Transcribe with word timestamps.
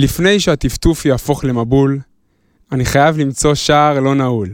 לפני 0.00 0.40
שהטפטוף 0.40 1.04
יהפוך 1.06 1.44
למבול, 1.44 2.00
אני 2.72 2.84
חייב 2.84 3.18
למצוא 3.18 3.54
שער 3.54 4.00
לא 4.00 4.14
נעול. 4.14 4.48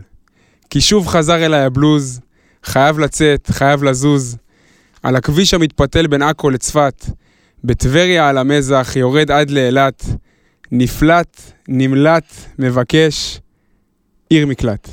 כי 0.70 0.80
שוב 0.80 1.06
חזר 1.06 1.46
אליי 1.46 1.60
הבלוז, 1.60 2.20
חייב 2.64 2.98
לצאת, 2.98 3.50
חייב 3.50 3.82
לזוז. 3.84 4.36
על 5.02 5.16
הכביש 5.16 5.54
המתפתל 5.54 6.06
בין 6.06 6.22
עכו 6.22 6.50
לצפת, 6.50 7.04
בטבריה 7.64 8.28
על 8.28 8.38
המזח, 8.38 8.92
יורד 8.96 9.30
עד 9.30 9.50
לאילת, 9.50 10.04
נפלט, 10.72 11.40
נמלט, 11.68 12.34
מבקש, 12.58 13.40
עיר 14.30 14.46
מקלט. 14.46 14.88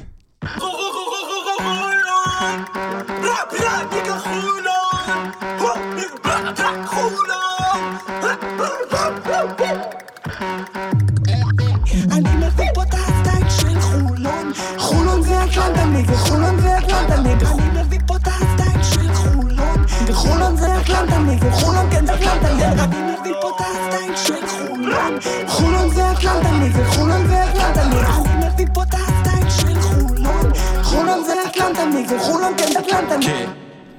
כן 33.22 33.46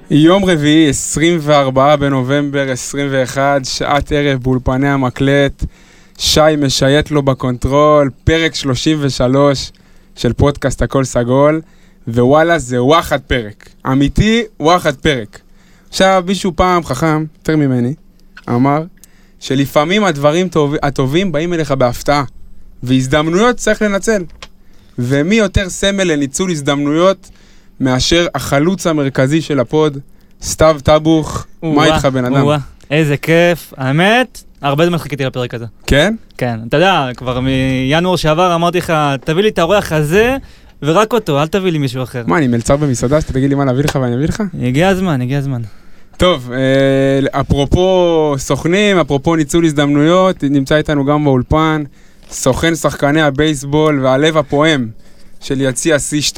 יום 0.09 0.45
רביעי, 0.45 0.89
24 0.89 1.95
בנובמבר 1.95 2.71
21, 2.71 3.65
שעת 3.65 4.11
ערב 4.11 4.43
באולפני 4.43 4.89
המקלט. 4.89 5.63
שי 6.17 6.39
משייט 6.57 7.11
לו 7.11 7.23
בקונטרול, 7.23 8.09
פרק 8.23 8.55
33 8.55 9.71
של 10.15 10.33
פודקאסט 10.33 10.81
הכל 10.81 11.03
סגול, 11.03 11.61
ווואלה 12.07 12.59
זה 12.59 12.83
וואחד 12.83 13.21
פרק. 13.21 13.69
אמיתי, 13.87 14.43
וואחד 14.59 14.95
פרק. 14.95 15.39
עכשיו, 15.89 16.23
מישהו 16.27 16.51
פעם 16.55 16.83
חכם, 16.83 17.25
יותר 17.37 17.55
ממני, 17.55 17.93
אמר 18.49 18.83
שלפעמים 19.39 20.03
הדברים 20.03 20.49
טוב, 20.49 20.75
הטובים 20.83 21.31
באים 21.31 21.53
אליך 21.53 21.71
בהפתעה, 21.71 22.23
והזדמנויות 22.83 23.55
צריך 23.55 23.81
לנצל. 23.81 24.23
ומי 24.99 25.35
יותר 25.35 25.69
סמל 25.69 26.03
לניצול 26.03 26.51
הזדמנויות 26.51 27.29
מאשר 27.79 28.27
החלוץ 28.35 28.87
המרכזי 28.87 29.41
של 29.41 29.59
הפוד, 29.59 29.97
סתיו 30.41 30.77
טבוך, 30.83 31.45
מה 31.63 31.85
איתך 31.85 32.05
בן 32.05 32.25
אדם? 32.25 32.47
איזה 32.91 33.17
כיף. 33.17 33.73
האמת, 33.77 34.43
הרבה 34.61 34.85
זמן 34.85 34.97
חיכיתי 34.97 35.25
לפרק 35.25 35.53
הזה. 35.53 35.65
כן? 35.87 36.15
כן, 36.37 36.59
אתה 36.67 36.77
יודע, 36.77 37.09
כבר 37.17 37.39
מינואר 37.39 38.15
שעבר 38.15 38.55
אמרתי 38.55 38.77
לך, 38.77 38.93
תביא 39.23 39.43
לי 39.43 39.49
את 39.49 39.59
האורח 39.59 39.91
הזה, 39.91 40.37
ורק 40.81 41.13
אותו, 41.13 41.41
אל 41.41 41.47
תביא 41.47 41.71
לי 41.71 41.77
מישהו 41.77 42.03
אחר. 42.03 42.23
מה, 42.27 42.37
אני 42.37 42.47
מלצר 42.47 42.75
במסעדה 42.75 43.21
שאתה 43.21 43.33
תגיד 43.33 43.49
לי 43.49 43.55
מה 43.55 43.65
להביא 43.65 43.83
לך 43.83 43.99
ואני 44.01 44.15
אביא 44.15 44.27
לך? 44.27 44.43
הגיע 44.61 44.89
הזמן, 44.89 45.21
הגיע 45.21 45.37
הזמן. 45.37 45.61
טוב, 46.17 46.51
אה, 46.51 47.39
אפרופו 47.41 48.35
סוכנים, 48.37 48.99
אפרופו 48.99 49.35
ניצול 49.35 49.65
הזדמנויות, 49.65 50.43
נמצא 50.43 50.75
איתנו 50.75 51.05
גם 51.05 51.23
באולפן 51.23 51.83
סוכן 52.31 52.75
שחקני 52.75 53.21
הבייסבול 53.21 54.05
והלב 54.05 54.37
הפועם 54.37 54.87
של 55.41 55.61
יציע 55.61 55.95
C2, 55.95 56.37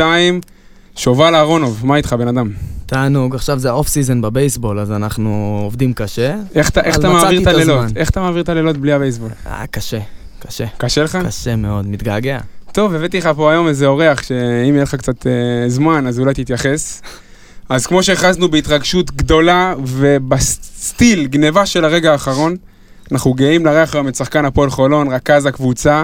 שובל 0.98 1.36
אהרונוב, 1.36 1.86
מה 1.86 1.95
איתך 1.95 2.14
בן 2.14 2.28
אדם? 2.28 2.52
תענוג, 2.86 3.36
עכשיו 3.36 3.59
זה 3.59 3.70
ה 3.70 3.74
off 3.74 3.88
season 3.88 4.22
בבייסבול, 4.22 4.80
אז 4.80 4.92
אנחנו 4.92 5.59
עובדים 5.64 5.94
קשה. 5.94 6.36
איך 6.56 6.72
איך 6.78 7.00
אתה 7.00 7.09
מעביר 7.09 7.42
את 7.42 7.48
הלילות? 7.48 7.86
איך 7.95 8.09
אתה 8.09 8.20
מעביר 8.22 8.42
את 8.42 8.50
הלילות 8.50 8.78
בלי 8.78 8.94
הבייסבול? 8.94 9.30
אה, 9.48 9.68
קשה, 9.72 10.00
קשה. 10.40 10.66
קשה 10.78 11.03
לך? 11.03 11.18
קשה 11.28 11.56
מאוד, 11.56 11.88
מתגעגע. 11.88 12.40
טוב, 12.72 12.94
הבאתי 12.94 13.18
לך 13.18 13.30
פה 13.36 13.52
היום 13.52 13.68
איזה 13.68 13.86
אורח, 13.86 14.23
שאם 14.23 14.73
יהיה 14.73 14.84
לך 14.84 14.95
קצת 14.95 15.28
אה, 15.28 15.70
זמן, 15.70 16.08
אז 16.08 16.20
אולי 16.20 16.34
תתייחס. 16.34 17.02
אז 17.70 17.88
כמו 17.88 18.03
שהכרזנו 18.03 18.50
בהתרגשות 18.50 19.12
גדולה 19.12 19.74
וב 19.85 20.26
steal 20.26 21.28
גניבה 21.28 21.66
של 21.66 21.85
הרגע 21.85 22.12
האחרון, 22.12 22.56
אנחנו 23.12 23.34
גאים 23.34 23.66
לארח 23.66 23.96
היום 23.96 24.08
את 24.08 24.16
שחקן 24.16 24.46
הפועל 24.46 24.69
חולון, 24.69 25.14
רכז 25.14 25.46
הקבוצה, 25.46 26.03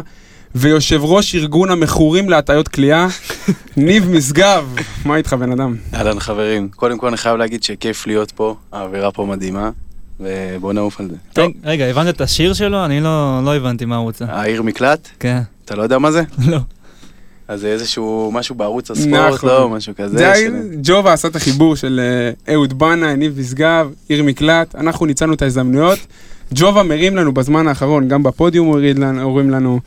ויושב 0.56 1.00
ראש 1.04 1.36
ארגון 1.36 1.72
המכורים 1.72 2.30
להטיות 2.30 2.68
כליאה, 2.68 3.08
ניב 3.78 4.10
משגב. 4.10 4.76
מה 5.06 5.16
איתך 5.16 5.34
בן 5.34 5.52
אדם? 5.52 5.76
אהלן 5.94 6.20
חברים, 6.20 6.70
קודם 6.76 6.98
כל 6.98 7.08
אני 7.08 7.18
חייב 7.18 7.38
להגיד 7.38 7.64
שכיף 7.64 8.08
להיות 8.08 8.32
פה, 8.32 8.56
האווירה 8.72 9.12
פה 9.12 9.26
מדהימה, 9.26 9.70
ובואו 10.20 10.74
נעוף 10.74 11.00
על 11.00 11.10
זה. 11.10 11.16
טוב. 11.34 11.52
רגע, 11.64 11.86
הבנת 11.86 12.16
את 12.16 12.22
השיר 12.22 12.54
שלו? 12.54 12.86
אני 12.86 13.02
לא 13.02 13.42
לא 13.46 13.56
הבנתי 13.56 13.86
מה 13.86 13.96
הוא 13.96 14.04
רוצה. 14.04 14.26
העיר 14.30 14.62
מקלט, 14.62 15.08
כן, 15.20 15.40
אתה 15.66 15.76
לא 15.76 15.84
יודע 15.84 15.98
מה 15.98 16.12
זה? 16.12 16.24
לא. 16.52 16.58
אז 17.48 17.60
זה 17.60 17.68
איזשהו 17.68 18.32
משהו 18.34 18.56
בערוץ 18.56 18.92
הספורט, 18.92 19.34
נכון. 19.34 19.50
לא? 19.50 19.70
משהו 19.70 19.94
כזה. 19.98 20.18
זה 20.18 20.34
של- 20.36 20.70
ג'ובה 20.84 21.14
עשה 21.14 21.28
את 21.28 21.36
החיבור 21.36 21.76
של 21.76 22.02
אה, 22.48 22.54
אהוד 22.54 22.80
בנה, 22.80 23.16
ניב 23.16 23.40
משגב, 23.40 23.92
עיר 24.10 24.24
מקלט, 24.24 24.76
אנחנו 24.76 25.06
ניצלנו 25.06 25.34
את 25.34 25.42
ההזדמנויות. 25.42 26.00
ג'ובה 26.54 26.84
מרים 26.84 27.16
לנו 27.16 27.34
בזמן 27.34 27.68
האחרון, 27.68 28.08
גם 28.08 28.24
בפודיום 28.24 28.68
הורים 29.22 29.50
לנו, 29.50 29.80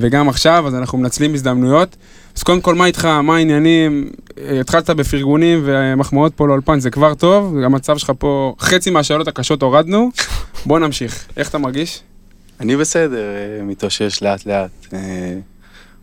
וגם 0.00 0.28
עכשיו, 0.28 0.66
אז 0.66 0.74
אנחנו 0.74 0.98
מנצלים 0.98 1.34
הזדמנויות. 1.34 1.96
אז 2.36 2.42
קודם 2.42 2.60
כל, 2.60 2.74
מה 2.74 2.86
איתך, 2.86 3.04
מה 3.04 3.36
העניינים? 3.36 4.10
אה, 4.38 4.60
התחלת 4.60 4.90
בפרגונים 4.90 5.62
ומחמאות 5.64 6.32
פה 6.34 6.48
לאולפן, 6.48 6.80
זה 6.80 6.90
כבר 6.90 7.14
טוב, 7.14 7.56
המצב 7.64 7.98
שלך 7.98 8.12
פה, 8.18 8.54
חצי 8.58 8.90
מהשאלות 8.90 9.28
הקשות 9.28 9.62
הורדנו. 9.62 10.10
בוא 10.66 10.78
נמשיך. 10.78 11.26
איך 11.36 11.50
אתה 11.50 11.58
מרגיש? 11.58 12.02
אני 12.60 12.76
בסדר, 12.76 13.18
אה, 13.18 13.62
מתאושש 13.62 14.22
לאט 14.22 14.46
לאט, 14.46 14.70
אה, 14.92 15.38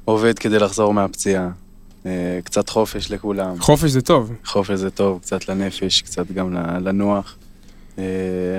עובד 0.05 0.39
כדי 0.39 0.59
לחזור 0.59 0.93
מהפציעה, 0.93 1.49
קצת 2.43 2.69
חופש 2.69 3.11
לכולם, 3.11 3.59
חופש 3.59 3.89
זה 3.91 4.01
טוב. 4.01 4.31
חופש 4.45 4.79
זה 4.79 4.89
טוב, 4.89 5.19
קצת 5.21 5.49
לנפש, 5.49 6.01
קצת 6.01 6.31
גם 6.31 6.53
לנוח. 6.81 7.35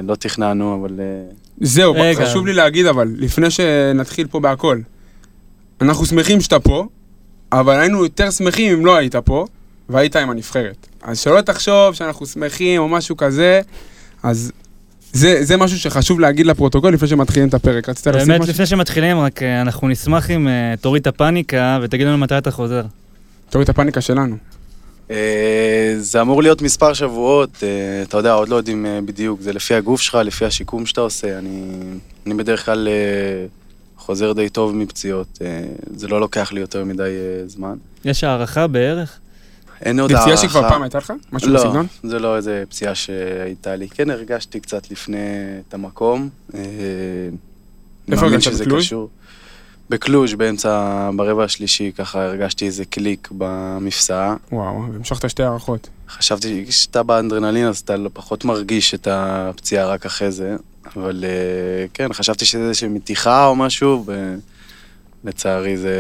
לא 0.02 0.14
תכננו, 0.18 0.80
אבל 0.80 1.00
זהו, 1.60 1.94
רגע. 1.94 2.26
חשוב 2.26 2.46
לי 2.46 2.52
להגיד 2.52 2.86
אבל, 2.86 3.14
לפני 3.16 3.50
שנתחיל 3.50 4.26
פה 4.26 4.40
בהכל, 4.40 4.78
אנחנו 5.80 6.06
שמחים 6.06 6.40
שאתה 6.40 6.60
פה, 6.60 6.86
אבל 7.52 7.80
היינו 7.80 8.02
יותר 8.02 8.30
שמחים 8.30 8.72
אם 8.72 8.86
לא 8.86 8.96
היית 8.96 9.16
פה, 9.16 9.46
והיית 9.88 10.16
עם 10.16 10.30
הנבחרת. 10.30 10.86
אז 11.02 11.20
שלא 11.20 11.40
תחשוב 11.40 11.94
שאנחנו 11.94 12.26
שמחים 12.26 12.80
או 12.80 12.88
משהו 12.88 13.16
כזה, 13.16 13.60
אז 14.22 14.52
זה, 15.12 15.44
זה 15.44 15.56
משהו 15.56 15.78
שחשוב 15.78 16.20
להגיד 16.20 16.46
לפרוטוקול 16.46 16.94
לפני 16.94 17.08
שמתחילים 17.08 17.48
את 17.48 17.54
הפרק. 17.54 17.88
רצית 17.88 18.06
להוסיף 18.06 18.28
באמת, 18.28 18.40
משהו? 18.40 18.52
לפני 18.52 18.66
שמתחילים, 18.66 19.18
רק 19.18 19.42
אה, 19.42 19.60
אנחנו 19.60 19.88
נשמח 19.88 20.30
אם 20.30 20.48
אה, 20.48 20.74
תוריד 20.80 21.00
את 21.00 21.06
הפאניקה 21.06 21.78
ותגיד 21.82 22.06
לנו 22.06 22.18
מתי 22.18 22.38
אתה 22.38 22.50
חוזר. 22.50 22.82
תוריד 23.50 23.64
את 23.64 23.68
הפאניקה 23.68 24.00
שלנו. 24.00 24.36
אה, 25.10 25.94
זה 25.98 26.20
אמור 26.20 26.42
להיות 26.42 26.62
מספר 26.62 26.92
שבועות, 26.92 27.50
אה, 27.62 28.02
אתה 28.02 28.16
יודע, 28.16 28.32
עוד 28.32 28.48
לא 28.48 28.56
יודעים 28.56 28.86
אה, 28.86 29.00
בדיוק, 29.04 29.40
זה 29.40 29.52
לפי 29.52 29.74
הגוף 29.74 30.00
שלך, 30.00 30.14
לפי 30.14 30.44
השיקום 30.44 30.86
שאתה 30.86 31.00
עושה. 31.00 31.38
אני, 31.38 31.72
אני 32.26 32.34
בדרך 32.34 32.64
כלל 32.64 32.88
אה, 32.88 33.46
חוזר 34.04 34.32
די 34.32 34.48
טוב 34.48 34.76
מפציעות, 34.76 35.38
אה, 35.42 35.62
זה 35.96 36.08
לא 36.08 36.20
לוקח 36.20 36.52
לי 36.52 36.60
יותר 36.60 36.84
מדי 36.84 37.02
אה, 37.02 37.48
זמן. 37.48 37.76
יש 38.04 38.24
הערכה 38.24 38.66
בערך? 38.66 39.18
אין 39.80 40.00
עוד 40.00 40.10
זה 40.10 40.18
הערכה. 40.18 40.36
פציעה 40.36 40.50
שכבר 40.50 40.68
פעם 40.68 40.82
הייתה 40.82 40.98
לך? 40.98 41.12
משהו 41.32 41.50
לא, 41.50 41.60
בסגנון? 41.60 41.86
זה 42.02 42.18
לא 42.18 42.36
איזה 42.36 42.64
פציעה 42.68 42.94
שהייתה 42.94 43.76
לי. 43.76 43.88
כן, 43.88 44.10
הרגשתי 44.10 44.60
קצת 44.60 44.90
לפני 44.90 45.18
את 45.68 45.74
המקום. 45.74 46.28
אה, 46.54 46.60
איפה 48.12 48.26
הרגשת, 48.26 48.50
שזה 48.50 48.64
בקלוז'? 48.64 48.84
קשור. 48.84 49.08
בקלוז', 49.90 50.34
באמצע, 50.34 51.10
ברבע 51.16 51.44
השלישי, 51.44 51.92
ככה 51.96 52.24
הרגשתי 52.24 52.66
איזה 52.66 52.84
קליק 52.84 53.28
במפסעה. 53.38 54.36
וואו, 54.52 54.84
המשכת 54.84 55.30
שתי 55.30 55.42
הערכות. 55.42 55.88
חשבתי 56.08 56.64
שכשאתה 56.66 57.02
באנדרנלין 57.02 57.66
אז 57.66 57.78
אתה 57.78 57.96
לא 57.96 58.10
פחות 58.12 58.44
מרגיש 58.44 58.94
את 58.94 59.08
הפציעה 59.10 59.86
רק 59.86 60.06
אחרי 60.06 60.30
זה, 60.30 60.56
אבל 60.96 61.24
אה, 61.24 61.86
כן, 61.94 62.12
חשבתי 62.12 62.44
שזה 62.44 62.62
איזושהי 62.62 62.88
מתיחה 62.88 63.46
או 63.46 63.56
משהו, 63.56 64.06
ולצערי 65.24 65.76
זה, 65.76 65.96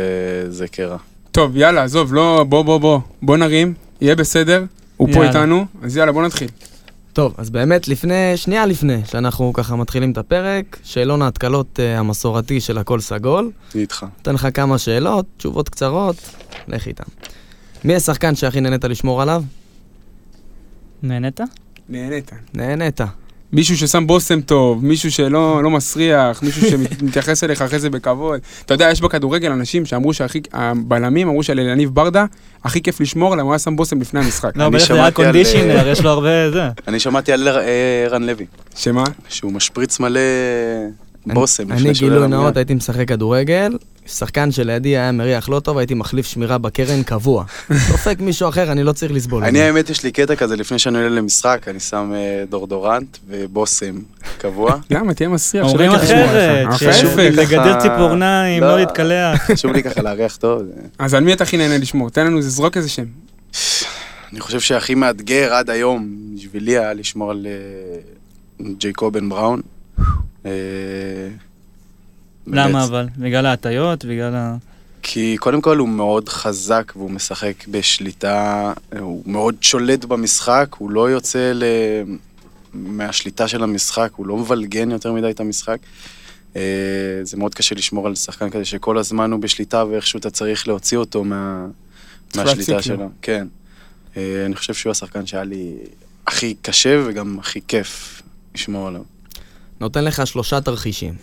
זה 0.48 0.68
קרע. 0.68 0.96
טוב, 1.32 1.56
יאללה, 1.56 1.82
עזוב, 1.82 2.14
לא, 2.14 2.44
בוא, 2.48 2.62
בוא, 2.62 2.78
בוא, 2.78 3.00
בוא 3.22 3.36
נרים, 3.36 3.74
יהיה 4.00 4.16
בסדר, 4.16 4.64
הוא 4.96 5.08
פה 5.08 5.14
יאללה. 5.14 5.28
איתנו, 5.28 5.66
אז 5.82 5.96
יאללה, 5.96 6.12
בוא 6.12 6.26
נתחיל. 6.26 6.48
טוב, 7.12 7.34
אז 7.38 7.50
באמת 7.50 7.88
לפני, 7.88 8.36
שנייה 8.36 8.66
לפני 8.66 9.00
שאנחנו 9.04 9.52
ככה 9.52 9.76
מתחילים 9.76 10.12
את 10.12 10.18
הפרק, 10.18 10.78
שאלון 10.82 11.22
ההתקלות 11.22 11.78
uh, 11.78 11.98
המסורתי 11.98 12.60
של 12.60 12.78
הכל 12.78 13.00
סגול. 13.00 13.50
אני 13.74 13.82
איתך. 13.82 14.06
אתן 14.22 14.34
לך 14.34 14.48
כמה 14.54 14.78
שאלות, 14.78 15.26
תשובות 15.36 15.68
קצרות, 15.68 16.16
לך 16.68 16.86
איתם. 16.86 17.04
מי 17.84 17.94
השחקן 17.94 18.34
שהכי 18.34 18.60
נהנית 18.60 18.84
לשמור 18.84 19.22
עליו? 19.22 19.42
נהנית? 21.02 21.40
נהנית. 21.88 22.30
נהנית. 22.54 23.00
מישהו 23.54 23.76
ששם 23.76 24.06
בושם 24.06 24.40
טוב, 24.40 24.84
מישהו 24.84 25.12
שלא 25.12 25.62
לא 25.62 25.70
מסריח, 25.70 26.42
מישהו 26.42 26.70
שמתייחס 26.70 27.44
אליך 27.44 27.62
אחרי 27.62 27.78
זה 27.78 27.90
בכבוד. 27.90 28.40
אתה 28.66 28.74
יודע, 28.74 28.90
יש 28.90 29.00
בכדורגל 29.00 29.52
אנשים 29.52 29.86
שאמרו 29.86 30.14
שהכי, 30.14 30.40
הבלמים 30.52 31.28
אמרו 31.28 31.42
שלניב 31.42 31.90
ברדה, 31.94 32.24
הכי 32.64 32.82
כיף 32.82 33.00
לשמור 33.00 33.32
עליהם, 33.32 33.46
הוא 33.46 33.52
היה 33.52 33.58
שם 33.58 33.76
בושם 33.76 34.00
לפני 34.00 34.20
המשחק. 34.20 34.56
לא, 34.56 34.68
בטח 34.68 34.88
זה 34.88 34.94
היה 34.94 35.06
על, 35.06 35.10
קונדישיונר, 35.10 35.88
יש 35.88 36.00
לו 36.00 36.10
הרבה 36.10 36.50
זה. 36.50 36.62
אני 36.88 37.00
שמעתי 37.00 37.32
על 37.32 37.48
אה, 37.48 38.04
ערן 38.04 38.22
לוי, 38.22 38.46
שמה? 38.76 39.04
שהוא 39.28 39.52
משפריץ 39.52 40.00
מלא 40.00 40.20
בושם. 41.26 41.72
אני 41.72 41.92
גילוי. 41.92 42.28
נאות, 42.28 42.56
הייתי 42.56 42.74
משחק 42.74 43.08
כדורגל, 43.08 43.76
שחקן 44.06 44.52
שלידי 44.52 44.88
היה 44.88 45.12
מריח 45.12 45.48
לא 45.48 45.60
טוב, 45.60 45.78
הייתי 45.78 45.94
מחליף 45.94 46.26
שמירה 46.26 46.58
בקרן 46.58 47.02
קבוע. 47.02 47.44
דופק 47.90 48.16
מישהו 48.20 48.48
אחר, 48.48 48.72
אני 48.72 48.82
לא 48.82 48.92
צריך 48.92 49.12
לסבול. 49.12 49.44
אני. 49.44 49.60
האמת, 49.62 49.90
יש 49.90 50.02
לי 50.04 50.12
קטע 50.12 50.36
כזה, 50.36 50.56
לפני 50.56 50.78
שאני 50.78 50.96
עולה 50.98 51.08
למשחק, 51.08 51.64
אני 51.68 51.80
שם 51.80 52.12
אה, 52.14 52.44
דורדורנט 52.50 53.18
ובושם 53.28 53.94
קבוע. 54.38 54.76
למה? 54.90 55.14
תהיה 55.14 55.28
מסריח. 55.28 55.66
אומרים 55.66 55.90
אחרת, 55.90 56.66
ככה- 56.70 57.30
לגדל 57.30 57.80
ציפורניים, 57.80 58.62
לא. 58.62 58.68
לא 58.68 58.76
להתקלח. 58.76 59.42
חשוב 59.52 59.72
לי 59.72 59.82
ככה 59.82 60.02
להריח 60.02 60.36
טוב. 60.36 60.62
אז 60.98 61.14
על 61.14 61.24
מי 61.24 61.32
אתה 61.32 61.44
הכי 61.44 61.56
נהנה 61.56 61.78
לשמור? 61.78 62.10
תן 62.10 62.26
לנו, 62.26 62.42
זרוק 62.42 62.76
איזה 62.76 62.88
שם. 62.88 63.04
אני 64.32 64.40
חושב 64.40 64.60
שהכי 64.60 64.94
מאתגר 64.94 65.54
עד 65.54 65.70
היום 65.70 66.08
בשבילי 66.36 66.78
היה 66.78 66.92
לשמור 66.94 67.30
על 67.30 67.46
אה, 67.46 68.66
ג'ייקובן 68.78 69.28
בראון. 69.28 69.60
למה 72.46 72.84
אבל? 72.84 73.06
בגלל 73.18 73.46
ההטיות? 73.46 74.04
בגלל 74.04 74.34
ה... 74.34 74.56
כי 75.02 75.36
קודם 75.40 75.60
כל 75.60 75.78
הוא 75.78 75.88
מאוד 75.88 76.28
חזק 76.28 76.92
והוא 76.96 77.10
משחק 77.10 77.68
בשליטה, 77.68 78.72
הוא 78.98 79.22
מאוד 79.26 79.54
שולט 79.60 80.04
במשחק, 80.04 80.68
הוא 80.78 80.90
לא 80.90 81.10
יוצא 81.10 81.52
ל... 81.54 81.64
מהשליטה 82.74 83.48
של 83.48 83.62
המשחק, 83.62 84.10
הוא 84.16 84.26
לא 84.26 84.36
מבלגן 84.36 84.90
יותר 84.90 85.12
מדי 85.12 85.30
את 85.30 85.40
המשחק. 85.40 85.78
אה, 86.56 86.60
זה 87.22 87.36
מאוד 87.36 87.54
קשה 87.54 87.74
לשמור 87.74 88.06
על 88.06 88.14
שחקן 88.14 88.50
כזה 88.50 88.64
שכל 88.64 88.98
הזמן 88.98 89.32
הוא 89.32 89.40
בשליטה 89.40 89.84
ואיכשהו 89.84 90.18
אתה 90.18 90.30
צריך 90.30 90.68
להוציא 90.68 90.98
אותו 90.98 91.24
מה... 91.24 91.66
מהשליטה. 92.36 92.82
שלו. 92.82 93.08
כן. 93.22 93.46
אה, 94.16 94.46
אני 94.46 94.56
חושב 94.56 94.74
שהוא 94.74 94.90
השחקן 94.90 95.26
שהיה 95.26 95.44
לי 95.44 95.74
הכי 96.26 96.54
קשה 96.62 97.02
וגם 97.06 97.38
הכי 97.38 97.60
כיף 97.68 98.22
לשמור 98.54 98.88
עליו. 98.88 99.02
נותן 99.80 100.04
לך 100.04 100.26
שלושה 100.26 100.60
תרחישים. 100.60 101.14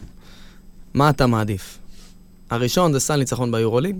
מה 0.93 1.09
אתה 1.09 1.27
מעדיף? 1.27 1.77
הראשון 2.49 2.93
זה 2.93 2.99
סל 2.99 3.15
ניצחון 3.15 3.51
ביורוליג, 3.51 3.95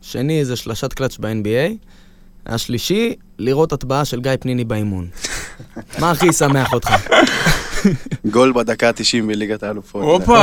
שני 0.00 0.44
זה 0.44 0.56
שלשת 0.56 0.92
קלאץ' 0.92 1.16
ב-NBA, 1.18 1.86
השלישי, 2.46 3.14
לראות 3.38 3.72
הטבעה 3.72 4.04
של 4.04 4.20
גיא 4.20 4.32
פניני 4.40 4.64
באימון. 4.64 5.08
מה 6.00 6.10
הכי 6.10 6.26
ישמח 6.26 6.72
אותך? 6.72 6.94
גול 8.30 8.52
בדקה 8.52 8.88
ה-90 8.88 9.26
בליגת 9.26 9.62
האלופות. 9.62 10.02
הופה! 10.02 10.36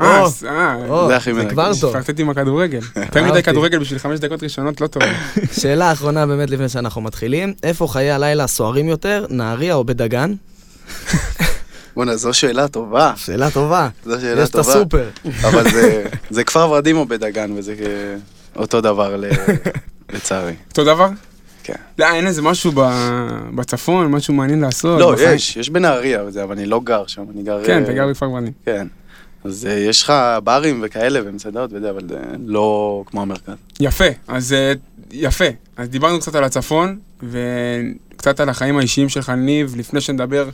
אה, 0.00 0.24
אה, 0.46 0.88
או, 0.88 1.08
זה 1.08 1.16
הכי 1.16 1.34
זה 1.34 1.38
מרגש. 1.38 1.52
כבר 1.52 1.72
טוב. 1.80 1.92
פרטט 1.92 2.20
עם 2.20 2.30
הכדורגל. 2.30 2.80
יותר 2.96 3.24
מדי. 3.24 3.42
כדורגל 3.42 3.78
בשביל 3.78 3.98
חמש 3.98 4.20
דקות 4.20 4.42
ראשונות 4.42 4.80
לא 4.80 4.86
טוב. 4.86 5.02
שאלה 5.60 5.92
אחרונה 5.92 6.26
באמת 6.26 6.50
לפני 6.50 6.68
שאנחנו 6.68 7.00
מתחילים, 7.00 7.54
איפה 7.62 7.86
חיי 7.86 8.10
הלילה 8.10 8.46
סוערים 8.46 8.88
יותר, 8.88 9.26
נהריה 9.30 9.74
או 9.74 9.84
בדגן? 9.84 10.34
בואנה, 11.96 12.16
זו 12.16 12.32
שאלה 12.34 12.68
טובה. 12.68 13.12
שאלה 13.16 13.50
טובה. 13.50 13.88
זו 14.04 14.20
שאלה 14.20 14.42
יש 14.42 14.48
את 14.48 14.52
טובה. 14.56 14.70
הסופר. 14.72 15.08
אבל 15.48 15.70
זה, 15.70 16.04
זה 16.30 16.44
כפר 16.44 16.70
ורדים 16.70 16.96
או 16.96 17.06
בדגן, 17.06 17.52
וזה 17.56 17.74
אה, 17.80 18.16
אותו 18.56 18.80
דבר 18.80 19.16
ל- 19.16 19.24
לצערי. 20.14 20.54
אותו 20.70 20.84
דבר? 20.84 21.08
כן. 21.62 21.74
לא, 21.98 22.06
אין 22.14 22.26
איזה 22.26 22.42
משהו 22.42 22.72
ב- 22.74 22.90
בצפון, 23.54 24.10
משהו 24.10 24.34
מעניין 24.34 24.60
לעשות. 24.60 25.00
לא, 25.00 25.12
בחיים. 25.12 25.34
יש, 25.34 25.56
יש 25.56 25.70
בנהריה, 25.70 26.24
וזה, 26.24 26.42
אבל 26.42 26.52
אני 26.54 26.66
לא 26.66 26.80
גר 26.84 27.06
שם, 27.06 27.22
אני 27.34 27.42
גר... 27.42 27.64
כן, 27.66 27.78
אה, 27.78 27.82
אתה 27.84 27.92
גר 27.92 28.08
בכפר 28.08 28.30
ורדים. 28.30 28.52
כן. 28.66 28.86
אז 29.44 29.66
אה, 29.70 29.78
יש 29.78 30.02
לך 30.02 30.12
ברים 30.44 30.80
וכאלה 30.84 31.20
ומסעדות 31.24 31.70
וזה, 31.72 31.90
אבל 31.90 32.08
זה 32.08 32.18
לא 32.46 33.02
כמו 33.06 33.22
המרכז. 33.22 33.54
יפה, 33.80 34.04
אז 34.28 34.52
אה, 34.52 34.72
יפה. 35.12 35.44
אז 35.76 35.88
דיברנו 35.88 36.20
קצת 36.20 36.34
על 36.34 36.44
הצפון, 36.44 36.98
וקצת 37.22 38.40
על 38.40 38.48
החיים 38.48 38.78
האישיים 38.78 39.08
שלך, 39.08 39.30
ניב, 39.30 39.74
לפני 39.78 40.00
שנדבר 40.00 40.48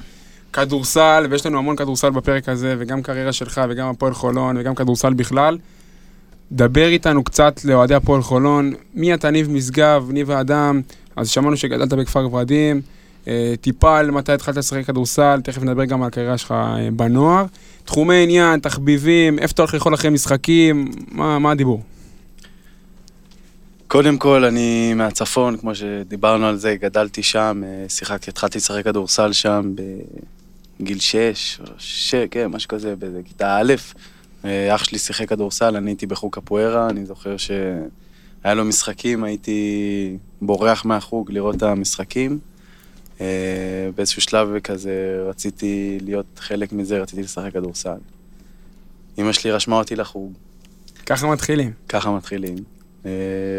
כדורסל, 0.53 1.27
ויש 1.31 1.47
לנו 1.47 1.59
המון 1.59 1.77
כדורסל 1.77 2.11
בפרק 2.11 2.49
הזה, 2.49 2.75
וגם 2.79 3.03
קריירה 3.03 3.33
שלך, 3.33 3.61
וגם 3.69 3.89
הפועל 3.89 4.15
חולון, 4.15 4.56
וגם 4.56 4.75
כדורסל 4.75 5.15
בכלל. 5.15 5.59
דבר 6.53 6.89
איתנו 6.89 7.25
קצת 7.25 7.65
לאוהדי 7.65 7.95
הפועל 7.95 8.23
חולון, 8.23 8.73
מי 8.95 9.15
אתה 9.15 9.31
ניב 9.31 9.50
משגב, 9.50 10.09
ניב 10.12 10.31
האדם, 10.31 10.81
אז 11.17 11.29
שמענו 11.29 11.56
שגדלת 11.56 11.93
בכפר 11.93 12.29
ורדים, 12.33 12.81
אה, 13.29 13.55
טיפה 13.61 13.99
על 13.99 14.11
מתי 14.11 14.33
התחלת 14.33 14.56
לשחק 14.56 14.85
כדורסל, 14.85 15.41
תכף 15.45 15.62
נדבר 15.62 15.85
גם 15.85 16.03
על 16.03 16.09
הקריירה 16.09 16.39
שלך 16.39 16.53
אה, 16.53 16.89
בנוער. 16.93 17.45
תחומי 17.85 18.23
עניין, 18.23 18.61
תחביבים, 18.61 19.39
איפה 19.39 19.53
אתה 19.53 19.62
הולך 19.62 19.75
לאכול 19.75 19.95
אחרי 19.95 20.11
משחקים, 20.11 20.91
מה, 21.12 21.39
מה 21.39 21.50
הדיבור? 21.50 21.83
קודם 23.89 24.19
כל, 24.19 24.45
אני 24.45 24.95
מהצפון, 24.95 25.56
כמו 25.56 25.75
שדיברנו 25.75 26.47
על 26.47 26.56
זה, 26.56 26.77
גדלתי 26.81 27.23
שם, 27.23 27.62
אה, 27.65 27.89
שיחקתי, 27.89 28.31
התחלתי 28.31 28.59
לשחק 28.59 28.85
כדורסל 28.85 29.33
שם 29.33 29.73
בגיל 30.80 30.98
6, 30.98 31.60
או 31.60 31.66
6, 31.78 32.14
כן, 32.30 32.46
משהו 32.46 32.69
כזה, 32.69 32.94
בכיתה 32.98 33.56
א'. 33.56 33.75
אה, 34.44 34.75
אח 34.75 34.84
שלי 34.84 34.98
שיחק 34.98 35.28
כדורסל, 35.28 35.76
אני 35.76 35.90
הייתי 35.90 36.06
בחוג 36.06 36.34
קפוארה, 36.34 36.90
אני 36.90 37.06
זוכר 37.06 37.36
שהיה 37.36 38.54
לו 38.54 38.64
משחקים, 38.64 39.25
הייתי 39.25 40.16
בורח 40.42 40.84
מהחוג 40.84 41.32
לראות 41.32 41.56
את 41.56 41.62
המשחקים. 41.62 42.38
אה, 43.20 43.26
באיזשהו 43.96 44.22
שלב 44.22 44.58
כזה 44.58 45.25
רציתי 45.28 45.98
להיות 46.02 46.26
חלק 46.36 46.72
מזה, 46.72 46.98
רציתי 46.98 47.22
לשחק 47.22 47.52
כדורסל. 47.52 47.98
אמא 49.19 49.32
שלי 49.32 49.50
רשמה 49.50 49.76
אותי 49.76 49.96
לחוג, 49.96 50.32
ככה 51.06 51.26
מתחילים. 51.26 51.72
ככה 51.88 52.10
מתחילים. 52.10 52.56
אה, 53.06 53.10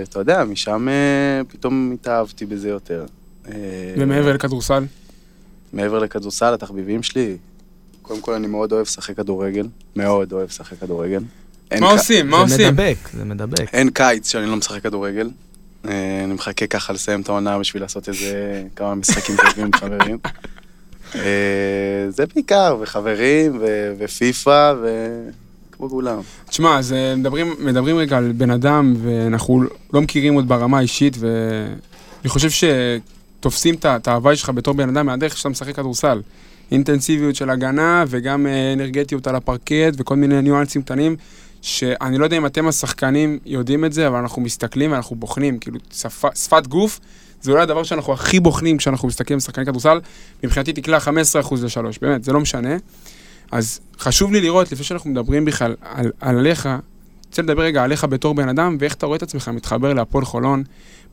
אתה 0.04 0.20
יודע, 0.20 0.44
משם 0.44 0.88
פתאום 1.48 1.92
התאהבתי 1.94 2.46
בזה 2.46 2.70
יותר. 2.70 3.06
ומעבר 3.98 4.34
לכדורסל? 4.34 4.84
מעבר 5.74 6.00
לכדורסל, 6.00 6.54
התחביבים 6.54 7.04
שלי, 7.04 7.38
קודם 8.02 8.22
כל 8.22 8.34
אני 8.34 8.48
מאוד 8.48 8.72
אוהב 8.72 8.82
לשחק 8.86 9.18
כדורגל, 9.18 9.68
מאוד 9.96 10.34
אוהב 10.34 10.48
לשחק 10.50 10.80
כדורגל. 10.80 11.20
מה 11.80 11.88
ק- 11.88 11.92
עושים? 11.92 12.30
מה 12.30 12.38
זה 12.48 12.54
עושים? 12.54 12.68
מדבק, 12.68 12.98
זה 13.14 13.26
מדבק. 13.26 13.74
אין 13.74 13.90
קיץ 13.90 14.32
שאני 14.32 14.46
לא 14.46 14.56
משחק 14.56 14.84
כדורגל. 14.84 15.30
אה, 15.88 16.22
אני 16.24 16.34
מחכה 16.34 16.68
ככה 16.68 16.94
לסיים 16.94 17.22
את 17.22 17.30
העונה 17.30 17.60
בשביל 17.60 17.82
לעשות 17.84 18.10
איזה 18.10 18.64
כמה 18.76 18.96
משחקים 18.96 19.36
טובים 19.36 19.66
עם 19.66 19.74
חברים. 19.74 20.18
אה, 21.16 21.22
זה 22.10 22.24
בעיקר, 22.36 22.78
וחברים, 22.82 23.58
ו- 23.62 23.94
ופיפא, 24.00 24.74
וכמו 25.72 25.90
כולם. 25.90 26.20
תשמע, 26.50 26.78
אז 26.80 26.94
אה, 26.94 27.16
מדברים, 27.16 27.54
מדברים 27.60 27.98
רגע 27.98 28.18
על 28.18 28.32
בן 28.32 28.52
אדם, 28.52 28.94
ואנחנו 29.04 29.64
לא 29.94 30.02
מכירים 30.02 30.34
עוד 30.34 30.48
ברמה 30.48 30.78
האישית, 30.78 31.18
ואני 31.20 32.30
חושב 32.30 32.50
שתופסים 32.50 33.19
ה- 33.46 33.96
את 33.96 34.08
ההוואי 34.08 34.36
שלך 34.36 34.50
בתור 34.50 34.74
בן 34.74 34.90
אדם 34.90 35.06
מהדרך 35.06 35.38
שאתה 35.38 35.50
משחק 35.50 35.76
כדורסל. 35.76 36.22
אינטנסיביות 36.72 37.36
של 37.36 37.50
הגנה, 37.50 38.04
וגם 38.08 38.48
אה, 38.48 38.74
אנרגטיות 38.74 39.28
על 39.28 39.36
הפרקט, 39.36 39.94
וכל 39.98 40.16
מיני 40.16 40.42
ניואנסים 40.42 40.82
קטנים, 40.82 41.16
שאני 41.62 42.18
לא 42.18 42.24
יודע 42.24 42.38
אם 42.38 42.46
אתם 42.46 42.68
השחקנים 42.68 43.40
יודעים 43.46 43.86
את 43.86 43.94
זה, 43.94 44.08
אבל 44.08 44.18
אנחנו 44.18 44.42
מסתכלים 44.42 44.92
ואנחנו 44.92 45.16
בוחנים, 45.16 45.60
כאילו 45.60 45.78
שפה, 45.94 46.28
שפת 46.36 46.68
גוף, 46.68 47.00
זה 47.42 47.52
אולי 47.52 47.64
הדבר 47.64 47.84
שאנחנו 47.84 48.14
הכי 48.14 48.40
בוחנים 48.40 48.78
כשאנחנו 48.78 49.08
מסתכלים 49.08 49.38
על 49.38 49.42
שחקני 49.42 49.66
כדורסל, 49.66 50.00
מבחינתי 50.44 50.74
תקלע 50.74 50.98
15% 50.98 51.10
ל-3, 51.10 51.82
באמת, 52.02 52.24
זה 52.24 52.34
לא 52.34 52.40
משנה. 52.40 52.76
אז 53.52 53.80
חשוב 54.00 54.32
לי 54.32 54.42
לראות, 54.42 54.72
לפני 54.72 54.86
שאנחנו 54.86 55.10
מדברים 55.10 55.46
בכלל 55.46 55.76
על 55.82 56.12
עליך, 56.20 56.66
אני 56.66 56.78
רוצה 57.32 57.42
לדבר 57.42 57.62
רגע 57.62 57.84
עליך 57.84 58.04
בתור 58.04 58.36
בן 58.36 58.50
אדם, 58.50 58.78
ואיך 58.80 58.94
אתה 58.94 59.06
רואה 59.06 59.18
את 59.18 59.24
עצמך 59.24 59.48
מתחבר 59.48 59.94
להפועל 59.94 60.26
חולון 60.26 60.64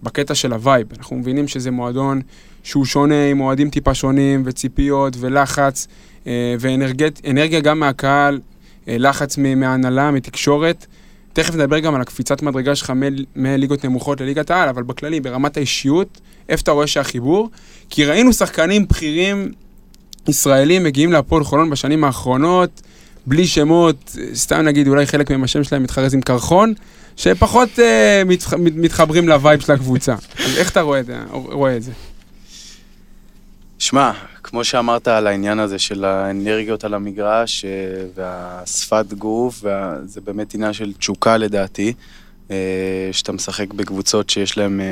בקטע 0.02 0.34
של 0.34 0.52
ה 0.52 0.58
vibe. 0.58 0.86
אנחנו 0.98 1.16
מבינים 1.16 1.48
שזה 1.48 1.70
מועדון 1.70 2.20
שהוא 2.62 2.84
שונה, 2.84 3.30
עם 3.30 3.40
אוהדים 3.40 3.70
טיפה 3.70 3.94
שונים, 3.94 4.42
וציפיות, 4.44 5.16
ולחץ, 5.20 5.88
אה, 6.26 6.54
ואנרגיה 6.60 7.60
גם 7.60 7.80
מהקהל, 7.80 8.40
אה, 8.88 8.98
לחץ 8.98 9.38
מ- 9.38 9.60
מההנהלה, 9.60 10.10
מתקשורת. 10.10 10.86
תכף 11.32 11.54
נדבר 11.54 11.78
גם 11.78 11.94
על 11.94 12.00
הקפיצת 12.00 12.42
מדרגה 12.42 12.74
שלך 12.74 12.92
מליגות 13.36 13.84
נמוכות 13.84 14.20
לליגת 14.20 14.50
העל, 14.50 14.68
אבל 14.68 14.82
בכללי, 14.82 15.20
ברמת 15.20 15.56
האישיות, 15.56 16.20
איפה 16.48 16.62
אתה 16.62 16.70
רואה 16.70 16.86
שהחיבור? 16.86 17.50
כי 17.90 18.04
ראינו 18.04 18.32
שחקנים 18.32 18.86
בכירים 18.88 19.52
ישראלים 20.28 20.84
מגיעים 20.84 21.12
להפועל 21.12 21.44
חולון 21.44 21.70
בשנים 21.70 22.04
האחרונות, 22.04 22.82
בלי 23.26 23.46
שמות, 23.46 24.16
סתם 24.34 24.60
נגיד, 24.60 24.88
אולי 24.88 25.06
חלק 25.06 25.30
מהם 25.30 25.44
השם 25.44 25.64
שלהם 25.64 25.82
מתחרז 25.82 26.14
עם 26.14 26.20
קרחון, 26.20 26.74
שפחות 27.16 27.68
אה, 27.78 28.22
מתח, 28.26 28.54
מת- 28.54 28.76
מתחברים 28.76 29.28
לווייב 29.28 29.60
של 29.60 29.72
הקבוצה. 29.72 30.14
אז 30.14 30.58
איך 30.58 30.70
אתה 30.70 30.80
רואה 30.80 31.00
את, 31.00 31.06
רואה 31.32 31.76
את 31.76 31.82
זה? 31.82 31.92
שמע, 33.78 34.12
כמו 34.42 34.64
שאמרת 34.64 35.08
על 35.08 35.26
העניין 35.26 35.58
הזה 35.58 35.78
של 35.78 36.04
האנרגיות 36.04 36.84
על 36.84 36.94
המגרש 36.94 37.64
אה, 37.64 37.70
והשפת 38.14 39.12
גוף, 39.12 39.60
וה... 39.62 39.96
זה 40.04 40.20
באמת 40.20 40.54
עניין 40.54 40.72
של 40.72 40.92
תשוקה 40.92 41.36
לדעתי. 41.36 41.92
אה, 42.50 42.56
שאתה 43.12 43.32
משחק 43.32 43.72
בקבוצות 43.74 44.30
שיש 44.30 44.58
להן 44.58 44.80
אה, 44.80 44.86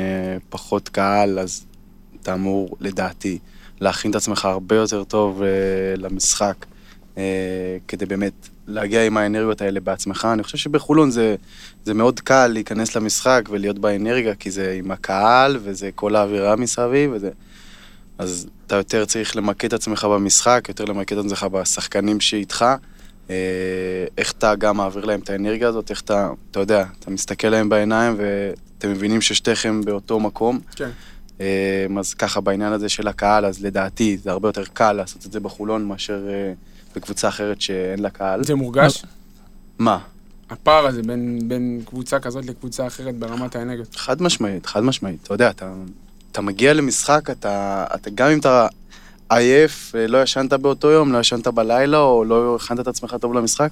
פחות 0.49 0.89
קהל, 0.89 1.39
אז 1.39 1.65
אתה 2.21 2.33
אמור, 2.33 2.77
לדעתי, 2.79 3.39
להכין 3.81 4.11
את 4.11 4.15
עצמך 4.15 4.45
הרבה 4.45 4.75
יותר 4.75 5.03
טוב 5.03 5.41
למשחק, 5.97 6.65
כדי 7.87 8.05
באמת 8.05 8.49
להגיע 8.67 9.05
עם 9.05 9.17
האנרגיות 9.17 9.61
האלה 9.61 9.79
בעצמך. 9.79 10.27
אני 10.33 10.43
חושב 10.43 10.57
שבחולון 10.57 11.11
זה, 11.11 11.35
זה 11.85 11.93
מאוד 11.93 12.19
קל 12.19 12.47
להיכנס 12.47 12.95
למשחק 12.95 13.41
ולהיות 13.49 13.79
באנרגיה, 13.79 14.35
כי 14.35 14.51
זה 14.51 14.75
עם 14.79 14.91
הקהל 14.91 15.57
וזה 15.63 15.89
כל 15.95 16.15
האווירה 16.15 16.55
מסביב, 16.55 17.11
וזה... 17.13 17.29
אז 18.17 18.47
אתה 18.67 18.75
יותר 18.75 19.05
צריך 19.05 19.35
למקד 19.35 19.67
את 19.67 19.73
עצמך 19.73 20.05
במשחק, 20.05 20.65
יותר 20.67 20.85
למקד 20.85 21.17
את 21.17 21.25
עצמך 21.25 21.43
בשחקנים 21.43 22.19
שאיתך, 22.19 22.65
אה, 23.29 23.35
איך 24.17 24.31
אתה 24.31 24.55
גם 24.55 24.77
מעביר 24.77 25.05
להם 25.05 25.19
את 25.19 25.29
האנרגיה 25.29 25.67
הזאת, 25.67 25.91
איך 25.91 26.01
אתה, 26.01 26.29
אתה 26.51 26.59
יודע, 26.59 26.85
אתה 26.99 27.11
מסתכל 27.11 27.47
להם 27.47 27.69
בעיניים 27.69 28.15
ואתם 28.17 28.91
מבינים 28.91 29.21
ששתיכם 29.21 29.81
באותו 29.81 30.19
מקום. 30.19 30.59
כן. 30.75 30.89
אה, 31.41 31.85
אז 31.99 32.13
ככה 32.13 32.41
בעניין 32.41 32.73
הזה 32.73 32.89
של 32.89 33.07
הקהל, 33.07 33.45
אז 33.45 33.65
לדעתי 33.65 34.17
זה 34.17 34.31
הרבה 34.31 34.49
יותר 34.49 34.63
קל 34.73 34.93
לעשות 34.93 35.25
את 35.25 35.31
זה 35.31 35.39
בחולון 35.39 35.85
מאשר 35.85 36.27
אה, 36.29 36.53
בקבוצה 36.95 37.27
אחרת 37.27 37.61
שאין 37.61 37.99
לה 37.99 38.09
קהל. 38.09 38.43
זה 38.43 38.55
מורגש? 38.55 39.03
מה? 39.79 39.99
הפער 40.49 40.87
הזה 40.87 41.01
בין, 41.03 41.39
בין 41.47 41.81
קבוצה 41.85 42.19
כזאת 42.19 42.45
לקבוצה 42.45 42.87
אחרת 42.87 43.15
ברמת 43.15 43.55
האנרגיות. 43.55 43.95
חד 43.95 44.21
משמעית, 44.21 44.65
חד 44.65 44.83
משמעית. 44.83 45.23
אתה 45.23 45.33
יודע, 45.33 45.49
אתה, 45.49 45.73
אתה 46.31 46.41
מגיע 46.41 46.73
למשחק, 46.73 47.29
אתה, 47.29 47.85
אתה 47.95 48.09
גם 48.09 48.29
אם 48.29 48.39
אתה 48.39 48.67
עייף, 49.29 49.95
אה, 49.95 50.07
לא 50.07 50.23
ישנת 50.23 50.53
באותו 50.53 50.91
יום, 50.91 51.13
לא 51.13 51.17
ישנת 51.17 51.47
בלילה, 51.47 51.97
או 51.97 52.23
לא 52.23 52.55
הכנת 52.55 52.79
את 52.79 52.87
עצמך 52.87 53.15
טוב 53.21 53.33
למשחק, 53.33 53.69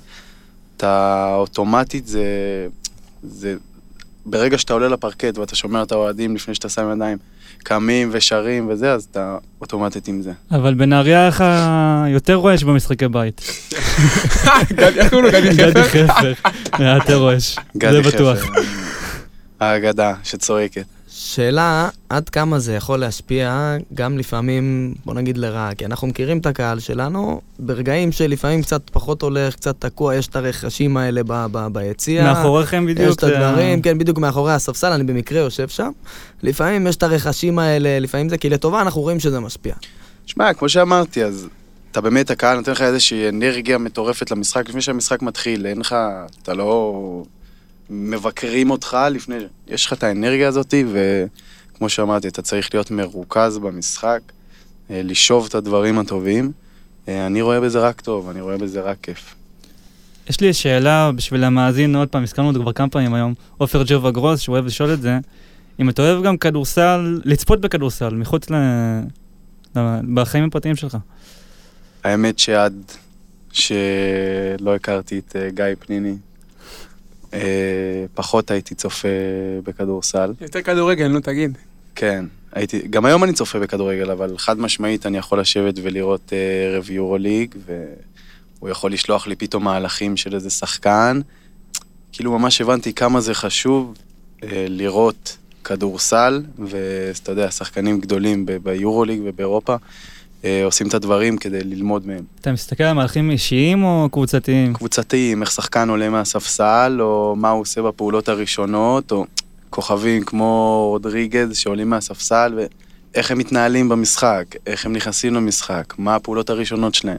אתה 0.78 1.34
אוטומטית, 1.36 2.08
זה, 2.08 2.24
זה... 3.24 3.56
ברגע 4.26 4.58
שאתה 4.58 4.74
עולה 4.74 4.88
לפרקט 4.88 5.38
ואתה 5.38 5.56
שומע 5.56 5.84
את 5.84 5.92
האוהדים 5.92 6.36
לפני 6.36 6.56
שאתה 6.56 6.70
שם 6.70 6.92
ידיים, 6.96 7.18
קמים 7.64 8.10
ושרים 8.12 8.68
וזה, 8.70 8.92
אז 8.94 9.08
אתה 9.12 9.38
אוטומטית 9.62 10.08
עם 10.08 10.22
זה. 10.22 10.32
אבל 10.52 10.74
בנהריה 10.74 11.28
לך 11.28 11.44
יותר 12.08 12.36
רועש 12.36 12.64
במשחקי 12.64 13.08
בית. 13.08 13.42
גדי, 14.74 15.00
איך 15.00 15.14
חפר? 15.88 16.34
היה 16.80 16.96
יותר 16.96 17.16
רועש. 17.16 17.56
זה 17.92 18.02
בטוח. 18.02 18.40
האגדה 19.60 20.14
שצועקת. 20.24 20.86
שאלה, 21.26 21.90
עד 22.10 22.30
כמה 22.30 22.60
זה 22.60 22.74
יכול 22.74 23.00
להשפיע 23.00 23.76
גם 23.94 24.18
לפעמים, 24.18 24.94
בוא 25.06 25.14
נגיד 25.14 25.38
לרעה, 25.38 25.76
כי 25.76 25.86
אנחנו 25.86 26.08
מכירים 26.08 26.38
את 26.38 26.46
הקהל 26.46 26.80
שלנו, 26.80 27.42
ברגעים 27.60 28.12
שלפעמים 28.12 28.62
קצת 28.62 28.82
פחות 28.90 29.22
הולך, 29.22 29.56
קצת 29.56 29.76
תקוע, 29.80 30.16
יש 30.16 30.28
את 30.28 30.36
הרכשים 30.36 30.98
האלה 30.98 31.22
ב- 31.24 31.46
ב- 31.52 31.68
ביציע. 31.68 32.24
מאחוריכם 32.24 32.86
בדיוק. 32.86 33.10
יש 33.10 33.16
את 33.16 33.24
הדברים, 33.24 33.82
כן, 33.82 33.98
בדיוק 33.98 34.18
מאחורי 34.18 34.54
הספסל, 34.54 34.92
אני 34.92 35.04
במקרה 35.04 35.40
יושב 35.40 35.68
שם. 35.68 35.92
לפעמים 36.44 36.88
יש 36.88 36.96
את 36.96 37.04
הרכשים 37.04 37.60
האלה, 37.60 38.00
לפעמים 38.00 38.30
זה, 38.30 38.38
כי 38.38 38.50
לטובה 38.50 38.82
אנחנו 38.82 39.02
רואים 39.02 39.20
שזה 39.20 39.40
משפיע. 39.40 39.74
שמע, 40.26 40.54
כמו 40.54 40.70
שאמרתי, 40.70 41.24
אז 41.24 41.48
אתה 41.92 42.02
באמת, 42.02 42.32
הקהל 42.32 42.58
נותן 42.58 42.72
לך 42.72 42.82
איזושהי 42.82 43.30
אנרגיה 43.30 43.78
מטורפת 43.78 44.32
למשחק 44.32 44.70
לפני 44.70 44.82
שהמשחק 44.82 45.22
מתחיל, 45.22 45.66
אין 45.66 45.78
לך, 45.78 45.96
אתה 46.44 46.54
לא... 46.54 47.24
מבקרים 47.90 48.72
אותך 48.72 48.98
לפני... 49.12 49.36
יש 49.68 49.86
לך 49.86 49.94
את 49.94 50.04
האנרגיה 50.04 50.48
הזאת, 50.48 50.74
וכמו 50.92 51.90
שאמרתי, 51.90 52.28
אתה 52.28 52.42
צריך 52.42 52.74
להיות 52.74 52.92
מרוכז 52.92 53.58
במשחק, 53.58 54.20
אה, 54.90 55.02
לשאוב 55.04 55.46
את 55.50 55.56
הדברים 55.56 56.00
הטובים. 56.00 56.52
אה, 57.08 57.26
אני 57.26 57.42
רואה 57.42 57.60
בזה 57.60 57.80
רק 57.80 58.02
טוב, 58.02 58.30
אני 58.30 58.42
רואה 58.42 58.58
בזה 58.58 58.82
רק 58.82 58.98
כיף. 59.02 59.36
יש 60.30 60.42
לי 60.42 60.54
שאלה 60.54 61.12
בשביל 61.12 61.44
המאזין, 61.44 61.96
עוד 61.96 62.08
פעם, 62.08 62.24
הזכרנו 62.24 62.50
את 62.50 62.54
זה 62.54 62.60
כבר 62.60 62.74
כמה 62.74 62.90
פעמים 62.90 63.14
היום, 63.14 63.34
עופר 63.58 63.84
ג'ובה 63.86 64.12
גרוס, 64.12 64.40
שהוא 64.40 64.54
אוהב 64.54 64.66
לשאול 64.66 64.94
את 64.94 65.02
זה, 65.02 65.18
אם 65.80 65.90
אתה 65.90 66.02
אוהב 66.02 66.24
גם 66.24 66.38
כדורסל, 66.38 67.22
לצפות 67.26 67.62
בכדורסל, 67.62 68.10
מחוץ 68.16 68.50
ל... 68.50 68.56
בחיים 70.14 70.44
הפרטיים 70.44 70.76
שלך. 70.76 70.98
האמת 72.04 72.40
שעד 72.40 72.74
שלא 73.52 74.76
הכרתי 74.76 75.20
את 75.20 75.36
אה, 75.36 75.50
גיא 75.50 75.66
פניני, 75.80 76.16
פחות 78.14 78.52
הייתי 78.52 78.76
צופה 78.76 79.08
בכדורסל. 79.64 80.34
יותר 80.42 80.62
כדורגל, 80.62 81.08
נו 81.08 81.20
תגיד. 81.20 81.58
כן, 81.96 82.26
הייתי, 82.52 82.82
גם 82.90 83.06
היום 83.06 83.24
אני 83.24 83.34
צופה 83.34 83.60
בכדורגל, 83.60 84.12
אבל 84.12 84.38
חד 84.38 84.60
משמעית 84.60 85.06
אני 85.06 85.18
יכול 85.18 85.40
לשבת 85.40 85.74
ולראות 85.84 86.34
אה, 86.34 86.38
ערב 86.68 86.90
יורוליג, 86.90 87.56
והוא 87.66 88.70
יכול 88.70 88.94
לשלוח 88.94 89.28
לי 89.28 89.36
פתאום 89.36 89.64
מהלכים 89.64 90.18
של 90.18 90.36
איזה 90.36 90.50
שחקן. 90.50 91.22
כאילו 92.12 92.40
ממש 92.40 92.62
הבנתי 92.62 92.94
כמה 92.94 93.22
זה 93.22 93.34
חשוב 93.34 93.94
אה, 94.44 94.66
לראות 94.70 95.38
כדורסל, 95.64 96.44
ואתה 96.60 97.32
יודע, 97.32 97.52
שחקנים 97.52 98.00
גדולים 98.00 98.46
ביורוליג 98.64 99.22
ובאירופה 99.26 99.74
אה, 99.74 99.78
עושים 100.64 100.88
את 100.88 100.94
הדברים 100.94 101.38
כדי 101.38 101.64
ללמוד 101.64 102.08
מהם. 102.08 102.24
אתה 102.42 102.52
מסתכל 102.52 102.84
על 102.84 102.94
מהלכים 102.94 103.32
אישיים 103.32 103.84
או 103.84 104.10
קבוצתיים? 104.12 104.74
קבוצתיים, 104.74 105.42
איך 105.42 105.52
שחקן 105.52 105.90
עולה 105.90 106.10
מהספסל, 106.10 106.98
או 107.02 107.36
מה 107.38 107.50
הוא 107.50 107.62
עושה 107.62 107.82
בפעולות 107.82 108.30
הראשונות, 108.30 109.12
או 109.12 109.26
כוכבים 109.70 110.24
כמו 110.24 110.86
רודריגז 110.90 111.58
שעולים 111.58 111.90
מהספסל, 111.90 112.60
ואיך 113.14 113.32
הם 113.32 113.38
מתנהלים 113.38 113.90
במשחק, 113.90 114.46
איך 114.68 114.86
הם 114.86 114.94
נכנסים 114.94 115.34
למשחק, 115.34 115.94
מה 115.98 116.16
הפעולות 116.16 116.50
הראשונות 116.50 116.96
שלהם. 116.96 117.18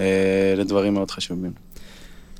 אה, 0.00 0.04
אלה 0.52 0.64
דברים 0.64 0.94
מאוד 0.94 1.10
חשובים. 1.10 1.52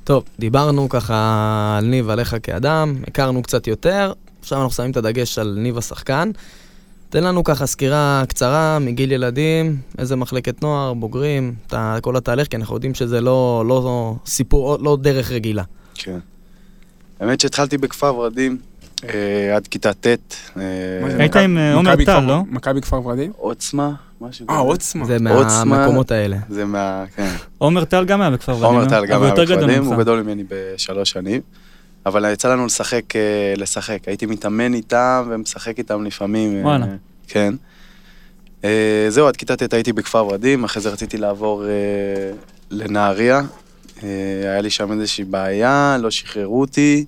טוב, 0.03 0.23
דיברנו 0.39 0.89
ככה 0.89 1.75
על 1.77 1.85
ניב, 1.85 2.09
עליך 2.09 2.35
כאדם, 2.43 2.95
הכרנו 3.07 3.43
קצת 3.43 3.67
יותר, 3.67 4.13
עכשיו 4.39 4.57
אנחנו 4.57 4.71
שמים 4.71 4.91
את 4.91 4.97
הדגש 4.97 5.39
על 5.39 5.55
ניב 5.57 5.77
השחקן. 5.77 6.31
תן 7.09 7.23
לנו 7.23 7.43
ככה 7.43 7.65
סקירה 7.65 8.23
קצרה 8.27 8.79
מגיל 8.79 9.11
ילדים, 9.11 9.77
איזה 9.97 10.15
מחלקת 10.15 10.61
נוער, 10.63 10.93
בוגרים, 10.93 11.53
את 11.67 11.73
ה- 11.73 11.97
כל 12.01 12.15
התהליך, 12.17 12.47
כי 12.47 12.55
אנחנו 12.55 12.75
יודעים 12.75 12.93
שזה 12.93 13.21
לא, 13.21 13.63
לא 13.67 14.15
סיפור, 14.25 14.77
לא 14.81 14.97
דרך 15.01 15.31
רגילה. 15.31 15.63
כן. 15.93 16.19
האמת 17.19 17.39
שהתחלתי 17.39 17.77
בכפר 17.77 18.15
ורדים 18.15 18.57
אה, 19.03 19.55
עד 19.55 19.67
כיתה 19.67 19.93
ט'. 19.93 20.07
אה, 20.07 20.61
היית 21.19 21.35
עם, 21.35 21.57
אה, 21.57 21.73
עומר 21.73 21.95
טל, 22.05 22.19
לא? 22.19 22.41
מכבי 22.49 22.81
כפר 22.81 23.05
ורדים? 23.07 23.31
עוצמה, 23.37 23.91
משהו 24.21 24.45
אה, 24.49 24.53
כזה. 24.55 24.61
עוצמה. 24.63 25.05
זה. 25.05 25.17
מהמקומות 25.19 26.11
האלה. 26.11 26.37
זה 26.49 26.65
מה... 26.65 27.03
כן. 27.15 27.35
עומר 27.57 27.85
טל 27.85 28.05
גם 28.05 28.21
היה 28.21 28.29
בכפר 28.29 28.51
ורדים. 28.51 28.65
עומר 28.65 28.83
לא? 28.83 28.89
טל 28.89 29.05
גם 29.05 29.23
היה 29.23 29.33
בכפרים, 29.33 29.81
ממך. 29.83 29.87
הוא 29.87 29.95
גדול 29.95 30.21
ממני 30.21 30.43
בשלוש 30.49 31.09
שנים. 31.09 31.41
אבל 32.07 32.33
יצא 32.33 32.53
לנו 32.53 32.65
לשחק, 32.65 33.15
אה, 33.15 33.53
לשחק. 33.57 33.99
הייתי 34.07 34.25
מתאמן 34.25 34.73
איתם 34.73 35.27
ומשחק 35.29 35.77
איתם 35.77 36.03
לפעמים. 36.03 36.57
אה, 36.57 36.61
וואלה. 36.61 36.85
כן. 37.27 37.53
אה, 38.63 39.05
זהו, 39.09 39.27
עד 39.27 39.37
כיתה 39.37 39.55
ט' 39.55 39.73
הייתי 39.73 39.93
בכפר 39.93 40.25
ורדים, 40.25 40.63
אחרי 40.63 40.81
זה 40.81 40.89
רציתי 40.89 41.17
לעבור 41.17 41.63
לנהריה. 42.71 43.41
היה 44.01 44.61
לי 44.61 44.69
שם 44.69 44.91
איזושהי 44.91 45.23
בעיה, 45.23 45.97
לא 45.99 46.11
שחררו 46.11 46.61
אותי. 46.61 47.05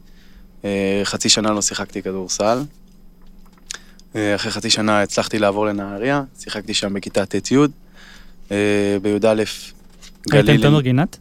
חצי 1.03 1.29
שנה 1.29 1.51
לא 1.51 1.61
שיחקתי 1.61 2.01
כדורסל. 2.01 2.59
אחרי 4.13 4.51
חצי 4.51 4.69
שנה 4.69 5.01
הצלחתי 5.01 5.39
לעבור 5.39 5.65
לנהריה, 5.65 6.23
שיחקתי 6.39 6.73
שם 6.73 6.93
בכיתה 6.93 7.25
ט'-י'. 7.25 7.57
בי"א 9.01 9.43
היית 10.31 10.49
עם 10.49 10.61
תומר 10.61 10.81
גינת? 10.81 11.17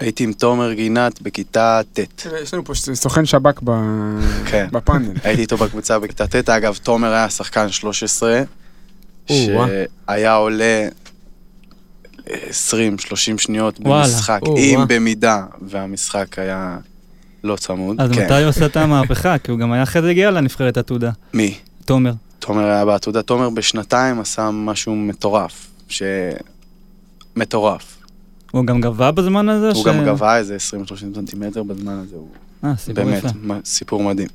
הייתי 0.00 0.24
עם 0.24 0.32
תומר 0.32 0.72
גינת 0.72 1.22
בכיתה 1.22 1.80
ט'. 1.92 2.26
יש 2.42 2.54
לנו 2.54 2.64
פה 2.64 2.74
סוכן 2.74 3.26
שב"כ 3.26 3.60
ב- 3.64 4.20
כן. 4.46 4.68
בפאנל. 4.72 5.12
הייתי 5.24 5.42
איתו 5.42 5.56
בקבוצה 5.56 5.98
בכיתה 5.98 6.26
ט'. 6.26 6.48
אגב, 6.48 6.78
תומר 6.82 7.12
היה 7.12 7.30
שחקן 7.30 7.68
13, 7.68 8.42
או-אה. 9.30 9.84
שהיה 10.08 10.34
עולה 10.34 10.88
20-30 12.26 12.30
שניות. 13.38 13.80
במשחק. 13.80 14.40
אם 14.56 14.80
במידה 14.88 15.44
והמשחק 15.62 16.38
היה 16.38 16.76
לא 17.44 17.56
צמוד. 17.56 18.00
אז 18.00 18.10
כן. 18.10 18.24
מתי 18.24 18.34
הוא 18.34 18.48
עושה 18.48 18.66
את 18.66 18.76
המהפכה? 18.76 19.38
כי 19.38 19.50
הוא 19.50 19.58
גם 19.58 19.72
היה 19.72 19.82
אחרי 19.82 20.02
זה 20.02 20.10
הגיע 20.10 20.30
לנבחרת 20.30 20.76
עתודה. 20.76 21.10
מי? 21.34 21.58
תומר. 21.84 22.12
תומר 22.38 22.64
היה 22.64 22.84
בעתודה. 22.84 23.22
תומר 23.22 23.50
בשנתיים 23.50 24.20
עשה 24.20 24.50
משהו 24.50 24.96
מטורף. 24.96 25.66
ש... 25.88 26.02
מטורף. 27.36 27.97
הוא 28.50 28.64
גם 28.66 28.80
גבה 28.80 29.10
בזמן 29.10 29.48
הזה? 29.48 29.68
הוא 29.68 29.82
ש- 29.82 29.86
גם 29.86 30.04
גבה 30.04 30.36
איזה 30.38 30.56
20-30 30.56 30.60
סנטימטר 31.14 31.62
בזמן 31.62 31.92
הזה. 32.06 32.16
הוא 32.16 32.28
אה, 32.64 32.76
סיפור 32.76 33.04
באמת, 33.04 33.24
יפה. 33.24 33.28
מה- 33.42 33.58
סיפור 33.64 34.02
מדהים. 34.02 34.28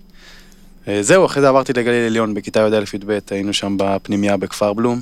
אה, 0.87 1.03
זהו, 1.03 1.25
אחרי 1.25 1.41
זה 1.41 1.49
עברתי 1.49 1.73
לגליל 1.73 2.05
עליון 2.05 2.33
בכיתה 2.33 2.59
י"א-י"ב, 2.59 3.19
היינו 3.31 3.53
שם 3.53 3.75
בפנימייה 3.79 4.37
בכפר 4.37 4.73
בלום. 4.73 5.01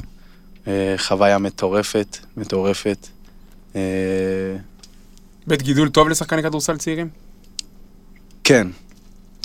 אה, 0.67 0.95
חוויה 0.97 1.37
מטורפת, 1.37 2.17
מטורפת. 2.37 3.07
אה, 3.75 3.81
בית 5.47 5.61
גידול 5.61 5.89
טוב 5.89 6.09
לשחקני 6.09 6.43
כדורסל 6.43 6.77
צעירים? 6.77 7.07
כן, 8.43 8.67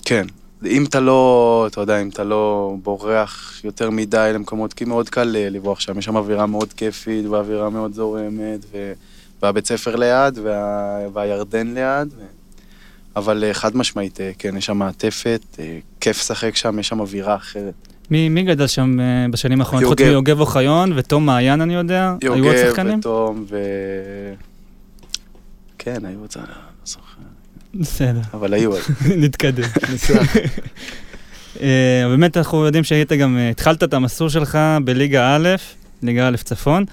כן. 0.05 0.27
אם 0.67 0.85
אתה 0.85 1.01
לא, 1.01 1.67
אתה 1.71 1.81
יודע, 1.81 2.03
אם 2.03 2.09
אתה 2.09 2.25
לא 2.25 2.75
בורח 2.83 3.61
יותר 3.65 3.91
מדי 3.91 4.31
למקומות, 4.35 4.73
כי 4.73 4.85
מאוד 4.85 5.09
קל 5.09 5.25
לברוח 5.37 5.81
שם, 5.81 5.99
יש 5.99 6.05
שם 6.05 6.17
אווירה 6.17 6.47
מאוד 6.47 6.73
כיפית, 6.73 7.27
ואווירה 7.27 7.71
מאוד 7.71 7.93
זורמת, 7.95 8.65
ו... 8.73 8.93
והבית 9.43 9.67
ספר 9.67 9.97
ליד, 9.97 10.39
וה... 10.43 10.99
והירדן 11.13 11.75
ליד. 11.75 12.09
ו... 12.19 12.23
אבל 13.17 13.45
אה, 13.45 13.55
חד 13.55 13.77
משמעית, 13.77 14.21
אה, 14.21 14.31
כן, 14.39 14.57
יש 14.57 14.67
שם 14.67 14.77
מעטפת, 14.77 15.41
אה, 15.59 15.79
כיף 16.01 16.19
לשחק 16.19 16.57
שם, 16.57 16.79
יש 16.79 16.89
שם 16.89 17.01
אווירה 17.01 17.37
אחרת. 17.37 17.75
מי 18.11 18.29
מי 18.29 18.43
גדל 18.43 18.67
שם 18.67 18.99
בשנים 19.31 19.61
האחרונות? 19.61 19.89
חוץ 19.89 20.01
יוגב. 20.01 20.11
מיוגב 20.11 20.41
אוחיון 20.41 20.93
ותום 20.97 21.27
מעיין, 21.27 21.61
אני 21.61 21.75
יודע? 21.75 22.15
היו 22.23 22.33
עוד 22.33 22.39
יוגב 22.39 22.57
שחקנים? 22.57 22.99
ותום 22.99 23.45
ו... 23.49 23.59
כן, 25.79 26.05
היו 26.05 26.21
עוד, 26.21 26.31
בסדר, 27.75 28.21
אבל 28.35 28.55
היו 28.55 28.71
עוד. 28.73 28.81
נתקדם. 29.23 29.69
באמת 32.11 32.37
אנחנו 32.37 32.67
יודעים 32.67 32.85
שהיית 32.85 33.13
גם, 33.13 33.39
התחלת 33.51 33.83
את 33.83 33.95
המסלול 33.95 34.31
שלך 34.31 34.59
בליגה 34.85 35.37
א', 35.37 35.49
ליגה 36.03 36.29
א' 36.29 36.37
צפון. 36.37 36.85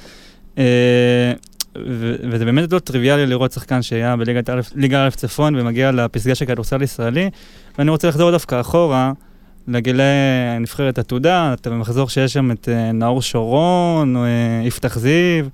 ו- 1.77 2.15
וזה 2.32 2.46
באמת 2.46 2.74
לא 2.74 2.80
טריוויאלי 2.80 3.25
לראות 3.25 3.51
שחקן 3.51 3.82
שהיה 3.82 4.15
בליגת 4.15 4.50
א', 4.50 4.62
ליגה 4.75 5.06
א' 5.06 5.10
צפון 5.10 5.56
ומגיע 5.56 5.92
לפסגה 5.92 6.36
של 6.36 6.46
כדורסל 6.46 6.82
ישראלי, 6.82 7.30
ואני 7.77 7.92
רוצה 7.92 8.08
לחזור 8.08 8.32
דווקא 8.32 8.62
אחורה, 8.62 9.12
לגילי 9.68 10.03
נבחרת 10.60 11.00
עתודה, 11.00 11.53
אתה 11.53 11.70
במחזור 11.70 12.10
שיש 12.10 12.34
שם 12.34 12.51
את 12.51 12.70
אה, 12.70 12.92
נאור 12.92 13.22
שורון, 13.22 14.15
אה, 14.18 14.62
יפתח 14.65 14.98
זיו. 15.00 15.46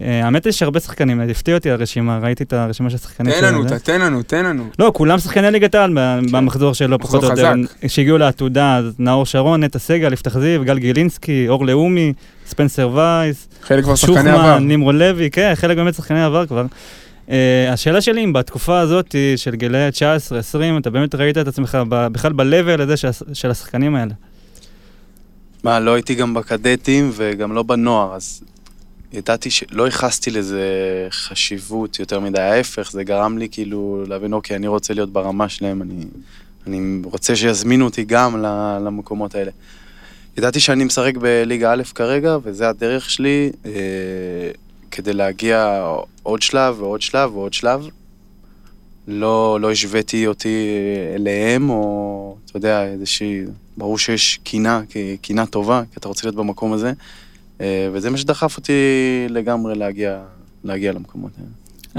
אה, 0.00 0.24
האמת 0.24 0.44
היא 0.44 0.52
שהרבה 0.52 0.80
שחקנים, 0.80 1.20
הפתיע 1.20 1.54
אותי 1.54 1.70
הרשימה, 1.70 2.18
ראיתי 2.22 2.44
את 2.44 2.52
הרשימה 2.52 2.90
של 2.90 2.96
השחקנים. 2.96 3.32
תן 3.32 3.44
לנו. 3.44 3.64
ת- 3.64 3.72
תן 3.72 4.00
לנו, 4.00 4.22
תן 4.22 4.44
לנו. 4.44 4.66
לא, 4.78 4.92
כולם 4.94 5.18
שחקני 5.18 5.50
ליגת 5.50 5.74
העל 5.74 5.92
במחזור 6.32 6.74
שלו, 6.74 6.98
כן. 6.98 7.04
מחזור 7.04 7.20
פחות 7.20 7.38
או 7.38 7.44
יותר. 7.44 7.54
שהגיעו 7.88 8.18
לעתודה, 8.18 8.80
נאור 8.98 9.26
שרון, 9.26 9.64
נטע 9.64 9.78
סגל, 9.78 10.12
יפתח 10.12 10.38
זיו, 10.38 10.64
גל 10.64 10.78
גילינסקי, 10.78 11.48
אור 11.48 11.66
לאומי, 11.66 12.12
ספנסר 12.46 12.90
וייס, 12.94 13.48
חלק 13.62 13.84
כבר 13.84 13.94
שחקני 13.94 14.30
עבר. 14.30 14.30
שוחמן, 14.42 14.68
נמרוד 14.68 14.94
לוי, 14.94 15.30
כן, 15.30 15.52
חלק 15.54 15.76
באמת 15.76 15.94
שחקני 15.94 16.24
עבר 16.24 16.46
כבר. 16.46 16.64
Uh, 17.26 17.32
השאלה 17.70 18.00
שלי 18.00 18.24
אם 18.24 18.32
בתקופה 18.32 18.78
הזאת 18.80 19.14
של 19.36 19.54
גילאי 19.54 19.88
19-20, 19.88 19.92
אתה 20.80 20.90
באמת 20.90 21.14
ראית 21.14 21.38
את 21.38 21.48
עצמך 21.48 21.78
בכלל 21.88 22.32
ב-level 22.32 22.82
הזה 22.82 22.94
של 23.32 23.50
השחקנים 23.50 23.94
האלה. 23.96 24.12
מה, 25.64 25.80
לא 25.80 25.94
הייתי 25.94 26.14
גם 26.14 26.34
בקדטים 26.34 27.10
וגם 27.16 27.52
לא 27.52 27.62
בנוער, 27.62 28.14
אז 28.14 28.42
ידעתי 29.12 29.50
שלא 29.50 29.84
ייחסתי 29.84 30.30
לזה 30.30 30.62
חשיבות 31.10 31.98
יותר 31.98 32.20
מדי, 32.20 32.40
ההפך, 32.40 32.90
זה 32.92 33.04
גרם 33.04 33.38
לי 33.38 33.48
כאילו 33.50 34.04
להבין, 34.08 34.32
אוקיי, 34.32 34.56
אני 34.56 34.66
רוצה 34.66 34.94
להיות 34.94 35.12
ברמה 35.12 35.48
שלהם, 35.48 35.82
אני, 35.82 36.04
אני 36.66 37.02
רוצה 37.04 37.36
שיזמינו 37.36 37.84
אותי 37.84 38.04
גם 38.04 38.42
למקומות 38.84 39.34
האלה. 39.34 39.50
ידעתי 40.38 40.60
שאני 40.60 40.84
משחק 40.84 41.16
בליגה 41.16 41.72
א' 41.72 41.82
כרגע, 41.94 42.36
וזה 42.42 42.68
הדרך 42.68 43.10
שלי 43.10 43.50
אה, 43.66 43.70
כדי 44.90 45.12
להגיע 45.12 45.84
עוד 46.22 46.42
שלב 46.42 46.80
ועוד 46.80 47.02
שלב 47.02 47.36
ועוד 47.36 47.52
שלב. 47.52 47.86
לא, 49.08 49.58
לא 49.60 49.70
השוויתי 49.70 50.26
אותי 50.26 50.66
אליהם, 51.14 51.70
או, 51.70 52.36
אתה 52.46 52.56
יודע, 52.56 52.84
איזושהי... 52.84 53.44
ברור 53.76 53.98
שיש 53.98 54.40
קינה, 54.42 54.82
קינה 55.20 55.46
טובה, 55.46 55.82
כי 55.92 55.98
אתה 55.98 56.08
רוצה 56.08 56.26
להיות 56.26 56.36
במקום 56.36 56.72
הזה, 56.72 56.92
וזה 57.92 58.10
מה 58.10 58.16
שדחף 58.16 58.56
אותי 58.56 58.72
לגמרי 59.28 59.74
להגיע, 59.74 60.20
להגיע 60.64 60.92
למקומות 60.92 61.32
האלה. 61.38 61.50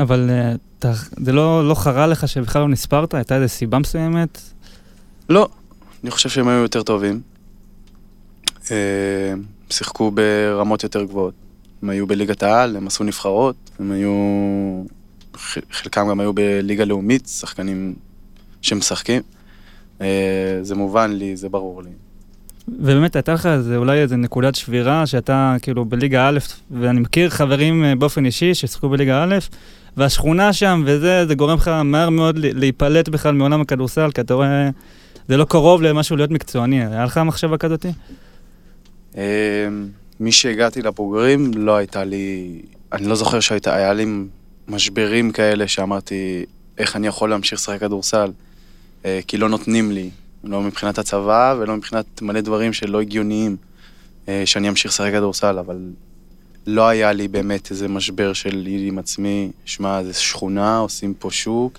אבל 0.04 0.30
uh, 0.30 0.58
אתה, 0.80 0.92
זה 1.18 1.32
לא, 1.32 1.68
לא 1.68 1.74
חרה 1.76 2.08
לך 2.08 2.28
שבכלל 2.28 2.62
לא 2.62 2.68
נספרת? 2.68 3.14
הייתה 3.14 3.36
איזו 3.36 3.50
סיבה 3.50 3.80
מסוימת? 3.80 4.42
לא, 5.30 5.50
אני 6.04 6.12
חושב 6.12 6.30
שהם 6.30 6.48
היו 6.48 6.62
יותר 6.62 6.84
טובים. 6.84 7.22
אה, 8.72 9.34
שיחקו 9.70 10.12
ברמות 10.12 10.84
יותר 10.84 11.04
גבוהות. 11.04 11.34
הם 11.84 11.90
היו 11.90 12.08
בליגת 12.08 12.44
העל, 12.44 12.76
הם 12.76 12.88
עשו 12.88 13.04
נבחרות, 13.04 13.56
הם 13.80 13.92
היו... 13.92 14.14
חלקם 15.72 16.08
גם 16.10 16.20
היו 16.20 16.34
בליגה 16.34 16.86
לאומית, 16.86 17.28
שחקנים 17.28 17.96
שמשחקים. 18.62 19.22
אה, 20.02 20.60
זה 20.62 20.76
מובן 20.76 21.12
לי, 21.12 21.36
זה 21.36 21.50
ברור 21.50 21.84
לי. 21.84 21.90
ובאמת 22.80 23.16
הייתה 23.16 23.34
לך 23.34 23.46
איזה, 23.46 23.78
אולי 23.78 24.02
איזה 24.02 24.16
נקודת 24.16 24.56
שבירה 24.56 25.08
שאתה 25.08 25.56
כאילו 25.62 25.86
בליגה 25.86 26.28
א', 26.30 26.40
ואני 26.72 27.00
מכיר 27.00 27.30
חברים 27.30 27.84
אה, 27.84 27.96
באופן 27.96 28.26
אישי 28.26 28.54
ששיחקו 28.54 28.90
בליגה 28.90 29.24
א', 29.24 29.36
והשכונה 29.98 30.54
שם 30.54 30.84
וזה, 30.86 31.26
זה 31.26 31.36
גורם 31.36 31.58
לך 31.58 31.68
מהר 31.68 32.10
מאוד 32.10 32.38
להיפלט 32.38 33.10
בכלל 33.10 33.34
מעולם 33.34 33.62
הכדורסל, 33.62 34.12
כי 34.12 34.22
אתה 34.22 34.34
רואה, 34.34 34.70
זה 35.28 35.38
לא 35.38 35.46
קרוב 35.46 35.82
למשהו 35.82 36.16
להיות 36.16 36.32
מקצועני. 36.32 36.86
היה 36.86 37.06
לך 37.06 37.18
מחשבה 37.18 37.58
כזאתי? 37.58 37.92
אה, 39.18 39.68
מי 40.20 40.32
שהגעתי 40.32 40.82
לבוגרים, 40.82 41.52
לא 41.56 41.76
הייתה 41.76 42.04
לי... 42.04 42.60
אני 42.94 43.08
לא 43.08 43.16
זוכר 43.16 43.40
שהייתה, 43.40 43.76
היה 43.76 43.94
לי 43.94 44.06
משברים 44.68 45.32
כאלה 45.32 45.68
שאמרתי, 45.68 46.46
איך 46.78 46.96
אני 46.96 47.08
יכול 47.08 47.30
להמשיך 47.30 47.60
לשחק 47.60 47.80
כדורסל, 47.80 48.32
אה, 49.06 49.20
כי 49.28 49.38
לא 49.38 49.50
נותנים 49.50 49.92
לי, 49.92 50.10
לא 50.44 50.62
מבחינת 50.62 50.98
הצבא 50.98 51.56
ולא 51.60 51.76
מבחינת 51.76 52.22
מלא 52.22 52.42
דברים 52.42 52.74
שלא 52.74 53.02
הגיוניים, 53.02 53.56
אה, 54.28 54.44
שאני 54.46 54.70
אמשיך 54.70 54.92
לשחק 54.92 55.12
כדורסל, 55.12 55.60
אבל 55.60 55.78
לא 56.68 56.88
היה 56.88 57.12
לי 57.14 57.28
באמת 57.28 57.72
איזה 57.72 57.88
משבר 57.88 58.34
שלי 58.34 58.88
עם 58.88 59.00
עצמי, 59.00 59.52
שמע, 59.66 60.04
זה 60.04 60.14
שכונה, 60.14 60.78
עושים 60.78 61.14
פה 61.14 61.32
שוק, 61.32 61.78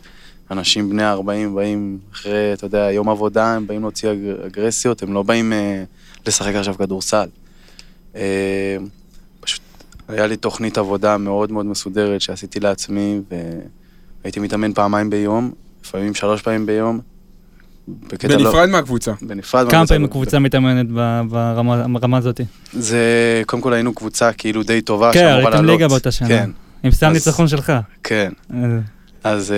אנשים 0.50 0.90
בני 0.90 1.04
40 1.04 1.54
באים 1.54 1.98
אחרי, 2.12 2.52
אתה 2.52 2.66
יודע, 2.66 2.88
יום 2.92 3.08
עבודה, 3.08 3.54
הם 3.54 3.66
באים 3.66 3.80
להוציא 3.80 4.12
אג- 4.12 4.44
אגרסיות, 4.46 5.02
הם 5.02 5.12
לא 5.12 5.22
באים 5.22 5.52
אה, 5.52 5.84
לשחק 6.26 6.54
עכשיו 6.54 6.74
כדורסל. 6.74 7.28
אה, 8.16 8.76
פשוט 9.40 9.60
היה 10.08 10.26
לי 10.26 10.36
תוכנית 10.36 10.78
עבודה 10.78 11.16
מאוד 11.16 11.52
מאוד 11.52 11.66
מסודרת 11.66 12.20
שעשיתי 12.20 12.60
לעצמי, 12.60 13.20
והייתי 14.22 14.40
מתאמן 14.40 14.72
פעמיים 14.72 15.10
ביום, 15.10 15.50
לפעמים 15.84 16.14
שלוש 16.14 16.42
פעמים 16.42 16.66
ביום. 16.66 17.00
בקטע 17.88 18.28
לא- 18.28 18.36
בנפרד 18.44 18.68
מהקבוצה. 18.68 19.12
בנפרד. 19.22 19.70
כמה. 19.70 19.86
פעמים 19.86 20.04
הקבוצה 20.04 20.38
מתאמנת 20.38 20.86
ברמה 21.28 21.88
ברמה 21.88 22.18
הזאת? 22.18 22.40
זה, 22.72 23.02
קודם 23.46 23.62
כל 23.62 23.72
היינו 23.72 23.94
קבוצה 23.94 24.32
כאילו 24.32 24.62
די 24.62 24.80
טובה, 24.80 25.12
כן, 25.12 25.24
לעלות. 25.42 25.64
ליגה 25.64 25.88
באותה 25.88 26.10
שנה. 26.10 26.28
כן, 26.28 26.50
עם 26.82 26.90
סתם 26.90 27.06
אז- 27.06 27.12
ניצחון 27.12 27.48
שלך. 27.48 27.72
כן. 28.04 28.32
אה, 28.54 28.58
אז... 29.24 29.52
אה, 29.52 29.56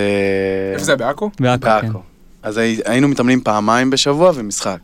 איפה 0.73 0.83
זה, 0.85 0.95
בעכו? 0.95 1.29
בעכו, 1.39 1.67
כן. 1.81 1.87
אז 2.43 2.57
הי- 2.57 2.79
היינו 2.85 3.07
מתאמנים 3.07 3.41
פעמיים 3.41 3.89
בשבוע 3.89 4.31
ומשחק. 4.35 4.79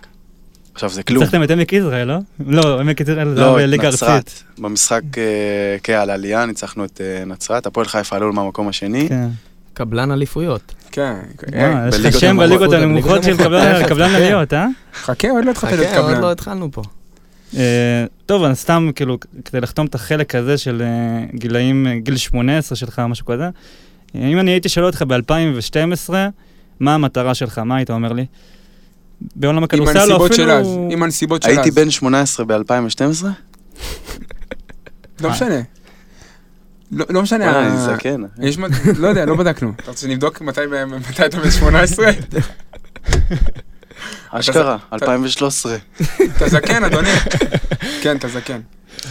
עכשיו 0.73 0.89
זה 0.89 1.03
כלום. 1.03 1.19
ניצחתם 1.23 1.43
את 1.43 1.51
עמק 1.51 1.73
יזרעאל, 1.73 2.07
לא? 2.07 2.15
לא, 2.47 2.79
עמק 2.79 2.99
יזרעאל 3.01 3.29
זה 3.35 3.41
לא, 3.41 3.55
היה 3.57 3.65
את 3.65 3.69
בליגה 3.69 3.87
ארצית. 3.87 4.03
נצרת. 4.03 4.31
במשחק, 4.59 5.01
אה, 5.17 5.23
כן, 5.83 5.93
על 5.93 6.09
עלייה, 6.09 6.45
ניצחנו 6.45 6.85
את 6.85 7.01
אה, 7.03 7.25
נצרת. 7.25 7.65
הפועל 7.65 7.85
חיפה 7.87 8.15
עלו 8.15 8.33
מהמקום 8.33 8.67
השני. 8.67 9.09
כן. 9.09 9.27
קבלן 9.85 10.11
אליפויות. 10.11 10.73
כן. 10.91 11.13
וואי, 11.53 11.87
יש 11.89 11.99
לך 11.99 12.19
שם 12.19 12.37
בליגות 12.37 12.73
הנמוכות 12.73 13.23
של. 13.23 13.37
קבלן- 13.37 13.87
קבלן. 13.87 14.15
עליות, 14.15 14.53
אה? 14.53 14.67
חכה, 14.93 15.29
עוד 15.29 15.45
לא 15.45 15.51
התחלתי 15.51 15.75
להיות 15.77 15.89
חכה, 15.89 15.99
עוד 15.99 16.09
קבלן. 16.09 16.21
לא 16.21 16.31
התחלנו 16.31 16.71
פה. 16.71 16.81
אה, 17.57 17.61
טוב, 18.25 18.43
אז 18.43 18.59
סתם, 18.59 18.89
כאילו, 18.95 19.17
כדי 19.45 19.61
לחתום 19.61 19.85
את 19.85 19.95
החלק 19.95 20.35
הזה 20.35 20.57
של 20.57 20.81
אה, 20.81 21.25
גילאים, 21.37 21.87
אה, 21.87 21.99
גיל 21.99 22.17
18 22.17 22.75
שלך, 22.75 22.99
משהו 22.99 23.25
כזה, 23.25 23.43
אה, 24.15 24.27
אם 24.27 24.39
אני 24.39 24.51
הייתי 24.51 24.69
שואל 24.69 24.85
אותך 24.85 25.03
ב-2012, 25.07 26.13
מה 26.79 26.93
המטרה 26.95 27.33
שלך? 27.33 27.57
מה 27.59 27.75
היית 27.75 27.89
אומר 27.89 28.13
לי? 28.13 28.25
בעולם 29.35 29.57
עם 29.57 29.63
הכדורסל 29.63 29.97
או 29.97 30.03
הנסיבות 30.03 30.33
של 30.33 30.49
אז. 30.51 30.67
אפילו... 30.67 30.87
עם 30.91 31.03
הנסיבות 31.03 31.43
של 31.43 31.49
אז. 31.49 31.57
הייתי 31.57 31.71
בן 31.71 31.89
18 31.89 32.45
ב-2012? 32.45 33.25
לא 35.21 35.29
משנה. 35.29 35.61
לא 36.91 37.05
לא 37.09 37.21
משנה. 37.21 37.45
וואי, 37.45 37.55
ה- 37.55 37.67
אני 37.67 37.77
זקן. 37.77 38.21
יש 38.41 38.57
מ... 38.57 38.63
לא 38.97 39.07
יודע, 39.07 39.25
לא 39.25 39.35
בדקנו. 39.35 39.71
אתה 39.75 39.91
רוצה 39.91 40.01
שנבדוק 40.01 40.41
מתי 40.41 40.61
אתה 41.25 41.39
בן 41.39 41.51
18? 41.51 42.05
אשכרה, 44.31 44.77
2013. 44.93 45.75
אתה 46.37 46.49
זקן, 46.49 46.83
אדוני. 46.83 47.09
כן, 48.01 48.17
אתה 48.17 48.27
זקן. 48.27 48.59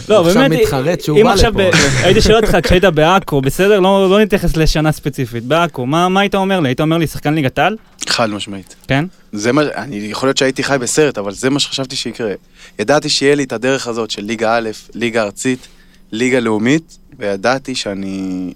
לא, 0.09 0.27
עכשיו 0.27 0.41
באמת, 0.43 0.59
מתחרט 0.61 1.01
שהוא 1.01 1.19
אם 1.19 1.23
בא 1.23 1.31
עכשיו 1.33 1.51
לפה. 1.53 1.77
הייתי 2.03 2.21
שואל 2.21 2.35
אותך 2.35 2.57
כשהיית 2.63 2.83
בעכו, 2.85 3.41
בסדר? 3.41 3.79
לא 3.79 4.09
לא 4.09 4.19
נתייחס 4.21 4.57
לשנה 4.57 4.91
ספציפית. 4.91 5.43
בעכו, 5.43 5.85
מה 5.85 6.09
מה 6.09 6.19
היית 6.21 6.35
אומר 6.35 6.59
לי? 6.59 6.69
היית 6.69 6.81
אומר 6.81 6.97
לי 6.97 7.07
שחקן 7.07 7.33
ליגת 7.33 7.59
העל? 7.59 7.77
חד 8.09 8.29
משמעית. 8.29 8.75
כן? 8.87 9.05
זה 9.31 9.51
מה, 9.51 9.61
אני, 9.75 9.95
יכול 9.95 10.27
להיות 10.27 10.37
שהייתי 10.37 10.63
חי 10.63 10.77
בסרט, 10.81 11.17
אבל 11.17 11.31
זה 11.33 11.49
מה 11.49 11.59
שחשבתי 11.59 11.95
שיקרה. 11.95 12.31
ידעתי 12.79 13.09
שיהיה 13.09 13.35
לי 13.35 13.43
את 13.43 13.53
הדרך 13.53 13.87
הזאת 13.87 14.11
של 14.11 14.21
ליגה 14.23 14.57
א', 14.57 14.69
ליגה 14.93 15.23
ארצית, 15.23 15.67
ליגה 16.11 16.39
לאומית, 16.39 16.97
וידעתי 17.19 17.75
שאני... 17.75 18.53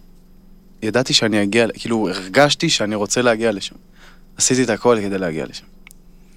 ידעתי 0.83 1.13
שאני 1.13 1.43
אגיע, 1.43 1.67
כאילו, 1.73 2.09
הרגשתי 2.09 2.69
שאני 2.69 2.95
רוצה 2.95 3.21
להגיע 3.21 3.51
לשם. 3.51 3.75
עשיתי 4.37 4.63
את 4.63 4.69
הכל 4.69 4.97
כדי 5.01 5.17
להגיע 5.17 5.45
לשם. 5.49 5.65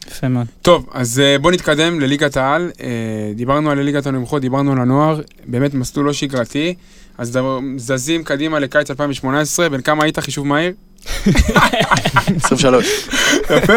יפה 0.07 0.29
מאוד. 0.29 0.47
טוב, 0.63 0.87
אז 0.93 1.21
אה, 1.21 1.39
בוא 1.39 1.53
נתקדם 1.53 2.01
לליגת 2.01 2.37
העל. 2.37 2.71
אה, 2.81 2.89
דיברנו 3.35 3.71
על 3.71 3.81
ליגת 3.81 4.07
הנמוכות, 4.07 4.43
דיברנו 4.43 4.73
על 4.73 4.79
הנוער, 4.79 5.21
באמת 5.47 5.75
מסלול 5.75 6.07
לא 6.07 6.13
שגרתי. 6.13 6.75
אז 7.19 7.33
דבר- 7.33 7.59
זזים 7.77 8.25
קדימה 8.25 8.59
לקיץ 8.59 8.91
2018, 8.91 9.69
בן 9.69 9.81
כמה 9.81 10.05
היית 10.05 10.19
חישוב 10.19 10.47
מהיר? 10.47 10.73
23. 12.37 13.09
יפה. 13.51 13.73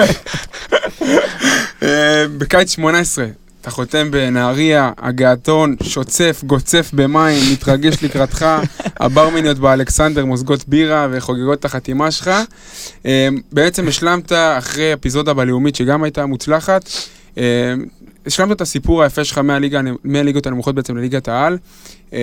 אה, 1.83 2.25
בקיץ 2.37 2.71
18, 2.71 3.25
אתה 3.61 3.71
חותם 3.71 4.11
בנהריה, 4.11 4.91
הגעתון, 4.97 5.75
שוצף, 5.83 6.43
גוצף 6.47 6.91
במים, 6.93 7.43
מתרגש 7.53 8.03
לקראתך, 8.03 8.45
הברמניות 8.99 9.59
באלכסנדר 9.59 10.25
מוזגות 10.25 10.67
בירה 10.67 11.07
וחוגגות 11.11 11.59
את 11.59 11.65
החתימה 11.65 12.11
שלך. 12.11 12.31
אה, 13.05 13.27
בעצם 13.51 13.87
השלמת 13.87 14.31
אחרי 14.31 14.93
אפיזודה 14.93 15.33
בלאומית 15.33 15.75
שגם 15.75 16.03
הייתה 16.03 16.25
מוצלחת. 16.25 16.89
אה, 17.37 17.73
השלמת 18.25 18.55
את 18.55 18.61
הסיפור 18.61 19.03
היפה 19.03 19.23
שלך 19.23 19.37
מהליגה, 19.37 19.81
מהליגות 20.03 20.47
הנמוכות 20.47 20.75
בעצם 20.75 20.97
לליגת 20.97 21.27
העל. 21.27 21.57
אה, 22.13 22.19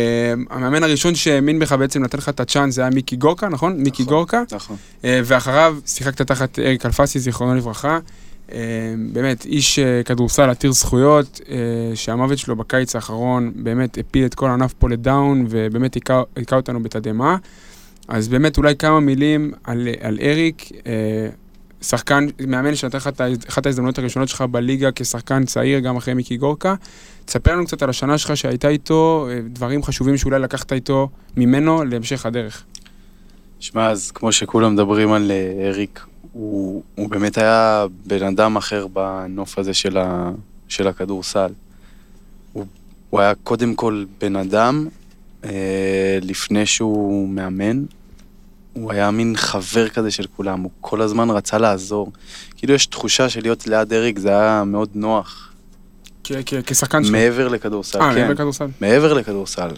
המאמן 0.50 0.82
הראשון 0.82 1.14
שהאמין 1.14 1.58
בך 1.58 1.72
בעצם 1.72 2.04
נתן 2.04 2.18
לך 2.18 2.28
את 2.28 2.40
הצ'אנס 2.40 2.74
זה 2.74 2.80
היה 2.80 2.90
מיקי 2.90 3.16
גורקה, 3.16 3.48
נכון? 3.48 3.82
מיקי 3.82 4.04
גורקה. 4.04 4.42
נכון. 4.52 4.76
ואחריו 5.04 5.76
שיחקת 5.86 6.22
תחת 6.22 6.58
אריק 6.58 6.86
אלפסי, 6.86 7.18
זיכרונו 7.18 7.54
לברכה. 7.54 7.98
אה, 8.52 8.58
באמת, 9.12 9.44
איש 9.44 9.78
אה, 9.78 10.02
כדורסל 10.02 10.50
עתיר 10.50 10.72
זכויות, 10.72 11.40
אה, 11.48 11.56
שהמוות 11.94 12.38
שלו 12.38 12.56
בקיץ 12.56 12.94
האחרון 12.94 13.52
באמת 13.56 13.98
הפיל 13.98 14.26
את 14.26 14.34
כל 14.34 14.50
הענף 14.50 14.72
פה 14.72 14.88
לדאון, 14.88 15.46
ובאמת 15.50 15.94
היכה 16.36 16.56
אותנו 16.56 16.82
בתדהמה. 16.82 17.36
אז 18.08 18.28
באמת 18.28 18.58
אולי 18.58 18.76
כמה 18.76 19.00
מילים 19.00 19.52
על, 19.64 19.88
על 20.00 20.18
אריק, 20.22 20.70
אה, 20.86 21.28
שחקן, 21.82 22.26
מאמן 22.46 22.74
שנתן 22.74 22.98
לך 22.98 23.10
אחת 23.48 23.66
ההזדמנויות 23.66 23.98
הראשונות 23.98 24.28
שלך 24.28 24.40
בליגה 24.42 24.88
כשחקן 24.94 25.44
צעיר, 25.44 25.78
גם 25.78 25.96
אחרי 25.96 26.14
מיקי 26.14 26.36
גורקה. 26.36 26.74
תספר 27.24 27.52
לנו 27.52 27.66
קצת 27.66 27.82
על 27.82 27.90
השנה 27.90 28.18
שלך 28.18 28.36
שהייתה 28.36 28.68
איתו, 28.68 29.28
דברים 29.46 29.82
חשובים 29.82 30.16
שאולי 30.16 30.38
לקחת 30.38 30.72
איתו 30.72 31.08
ממנו 31.36 31.84
להמשך 31.84 32.26
הדרך. 32.26 32.64
שמע, 33.60 33.90
אז 33.90 34.10
כמו 34.10 34.32
שכולם 34.32 34.74
מדברים 34.74 35.12
על 35.12 35.32
אריק, 35.64 36.00
הוא, 36.38 36.82
הוא 36.94 37.10
באמת 37.10 37.38
היה 37.38 37.86
בן 38.06 38.22
אדם 38.22 38.56
אחר 38.56 38.86
בנוף 38.86 39.58
הזה 39.58 39.74
של, 39.74 39.98
ה, 39.98 40.30
של 40.68 40.88
הכדורסל. 40.88 41.52
הוא, 42.52 42.66
הוא 43.10 43.20
היה 43.20 43.34
קודם 43.34 43.74
כל 43.74 44.04
בן 44.20 44.36
אדם, 44.36 44.88
אה, 45.44 46.18
לפני 46.22 46.66
שהוא 46.66 47.28
מאמן. 47.28 47.84
הוא 48.72 48.92
היה 48.92 49.10
מין 49.10 49.34
חבר 49.36 49.88
כזה 49.88 50.10
של 50.10 50.26
כולם, 50.36 50.60
הוא 50.60 50.70
כל 50.80 51.02
הזמן 51.02 51.30
רצה 51.30 51.58
לעזור. 51.58 52.12
כאילו 52.56 52.74
יש 52.74 52.86
תחושה 52.86 53.28
של 53.28 53.40
להיות 53.40 53.66
ליד 53.66 53.92
אריק, 53.92 54.18
זה 54.18 54.28
היה 54.28 54.64
מאוד 54.64 54.88
נוח. 54.94 55.52
כשחקן 56.66 57.04
שלך. 57.04 57.12
מעבר 57.12 57.48
לכדורסל, 57.48 58.00
אה, 58.00 58.14
כן. 58.14 58.20
מעבר 58.20 58.32
לכדורסל. 58.32 58.66
מעבר 58.80 59.14
לכדורסל. 59.14 59.68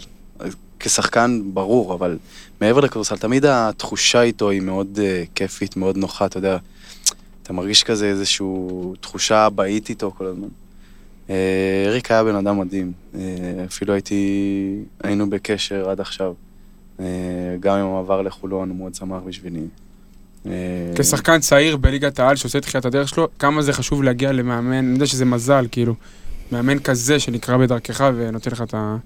כשחקן, 0.81 1.41
ברור, 1.53 1.93
אבל 1.93 2.17
מעבר 2.61 2.79
לכדורסל, 2.79 3.17
תמיד 3.17 3.45
התחושה 3.45 4.21
איתו 4.21 4.49
היא 4.49 4.61
מאוד 4.61 4.99
uh, 4.99 5.29
כיפית, 5.35 5.77
מאוד 5.77 5.97
נוחה, 5.97 6.25
אתה 6.25 6.37
יודע. 6.37 6.57
אתה 7.43 7.53
מרגיש 7.53 7.83
כזה 7.83 8.05
איזושהי 8.05 8.47
תחושה 9.01 9.47
אבאית 9.47 9.89
איתו 9.89 10.11
כל 10.17 10.25
הזמן. 10.25 10.47
Uh, 11.27 11.31
אריק 11.87 12.11
היה 12.11 12.23
בן 12.23 12.35
אדם 12.35 12.59
מדהים. 12.59 12.91
Uh, 13.13 13.17
אפילו 13.67 13.93
הייתי, 13.93 14.83
היינו 15.03 15.29
בקשר 15.29 15.89
עד 15.89 15.99
עכשיו. 16.01 16.33
Uh, 16.97 17.01
גם 17.59 17.77
עם 17.77 17.85
המעבר 17.85 18.21
לחולון, 18.21 18.69
הוא 18.69 18.77
מאוד 18.77 18.95
שמח 18.95 19.21
בשבילי. 19.25 19.61
כשחקן 20.95 21.39
צעיר 21.39 21.77
בליגת 21.77 22.19
העל 22.19 22.35
שעושה 22.35 22.57
את 22.57 22.63
תחילת 22.63 22.85
הדרך 22.85 23.09
שלו, 23.09 23.27
כמה 23.39 23.61
זה 23.61 23.73
חשוב 23.73 24.03
להגיע 24.03 24.31
למאמן, 24.31 24.73
אני 24.73 24.93
יודע 24.93 25.05
שזה 25.05 25.25
מזל, 25.25 25.67
כאילו, 25.71 25.95
מאמן 26.51 26.79
כזה 26.79 27.19
שנקרא 27.19 27.57
בדרכך 27.57 28.09
ונותן 28.15 28.51
לך 28.51 28.61
את 28.61 28.73
ה... 28.73 28.97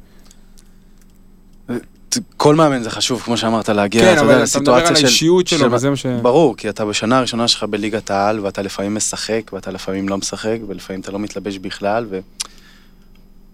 כל 2.37 2.55
מאמן 2.55 2.83
זה 2.83 2.89
חשוב, 2.89 3.21
כמו 3.21 3.37
שאמרת, 3.37 3.69
להגיע, 3.69 4.01
כן, 4.01 4.13
אתה 4.13 4.21
אבל 4.21 4.31
יודע, 4.33 4.43
אתה 4.43 4.59
מדבר 4.59 4.73
על 4.73 4.77
לסיטואציה 4.79 4.95
של... 4.95 5.05
האישיות 5.05 5.47
שלו, 5.47 5.59
של- 5.59 5.73
וזה 5.73 5.89
מה 5.89 5.95
ש... 5.95 6.05
ברור, 6.05 6.57
כי 6.57 6.69
אתה 6.69 6.85
בשנה 6.85 7.17
הראשונה 7.17 7.47
שלך 7.47 7.63
בליגת 7.63 8.11
העל, 8.11 8.39
ואתה 8.39 8.61
לפעמים 8.61 8.95
משחק, 8.95 9.41
ואתה 9.53 9.71
לפעמים 9.71 10.09
לא 10.09 10.17
משחק, 10.17 10.57
ולפעמים 10.67 11.01
אתה 11.01 11.11
לא 11.11 11.19
מתלבש 11.19 11.57
בכלל, 11.57 12.07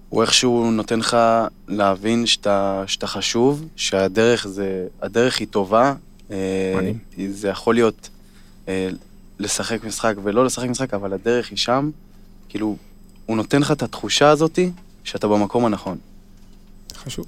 והוא 0.10 0.22
איכשהו 0.22 0.72
נותן 0.72 1.00
לך 1.00 1.18
להבין 1.68 2.26
שאתה, 2.26 2.84
שאתה 2.88 3.08
חשוב, 3.08 3.66
שהדרך 3.76 4.48
זה, 4.48 4.86
הדרך 5.02 5.40
היא 5.40 5.48
טובה. 5.48 5.94
אה, 6.32 6.38
מדהים. 6.78 6.98
זה 7.32 7.48
יכול 7.48 7.76
להיות 7.76 8.10
אה, 8.68 8.90
לשחק 9.40 9.84
משחק 9.84 10.14
ולא 10.24 10.46
לשחק 10.46 10.70
משחק, 10.70 10.94
אבל 10.94 11.14
הדרך 11.14 11.50
היא 11.50 11.58
שם. 11.58 11.90
כאילו, 12.50 12.76
הוא 13.26 13.38
נותן 13.38 13.62
לך 13.62 13.72
את 13.72 13.84
התחושה 13.84 14.30
הזאתי 14.30 14.72
שאתה 15.04 15.28
במקום 15.28 15.66
הנכון. 15.66 15.98
חשוב. 16.96 17.26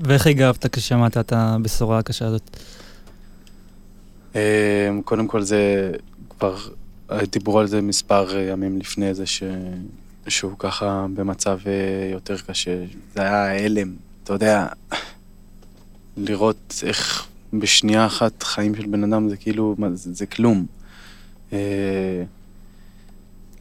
ואיך 0.00 0.26
הגבת 0.26 0.66
כששמעת 0.74 1.16
את 1.16 1.32
הבשורה 1.36 1.98
הקשה 1.98 2.26
הזאת? 2.26 2.56
אה, 4.36 4.40
קודם 5.04 5.26
כל 5.26 5.42
זה 5.42 5.92
כבר, 6.30 6.56
דיברו 7.32 7.58
על 7.60 7.66
זה 7.66 7.80
מספר 7.82 8.38
ימים 8.38 8.78
לפני 8.78 9.14
זה, 9.14 9.26
ש... 9.26 9.42
שהוא 10.28 10.52
ככה 10.58 11.06
במצב 11.14 11.58
אה, 11.66 11.72
יותר 12.12 12.36
קשה. 12.38 12.84
זה 13.14 13.22
היה 13.22 13.64
הלם, 13.64 13.94
אתה 14.24 14.32
יודע, 14.32 14.66
לראות 16.16 16.82
איך 16.86 17.26
בשנייה 17.52 18.06
אחת 18.06 18.42
חיים 18.42 18.74
של 18.74 18.86
בן 18.86 19.12
אדם 19.12 19.28
זה 19.28 19.36
כאילו, 19.36 19.76
זה, 19.94 20.12
זה 20.14 20.26
כלום. 20.26 20.66
אה, 21.52 21.58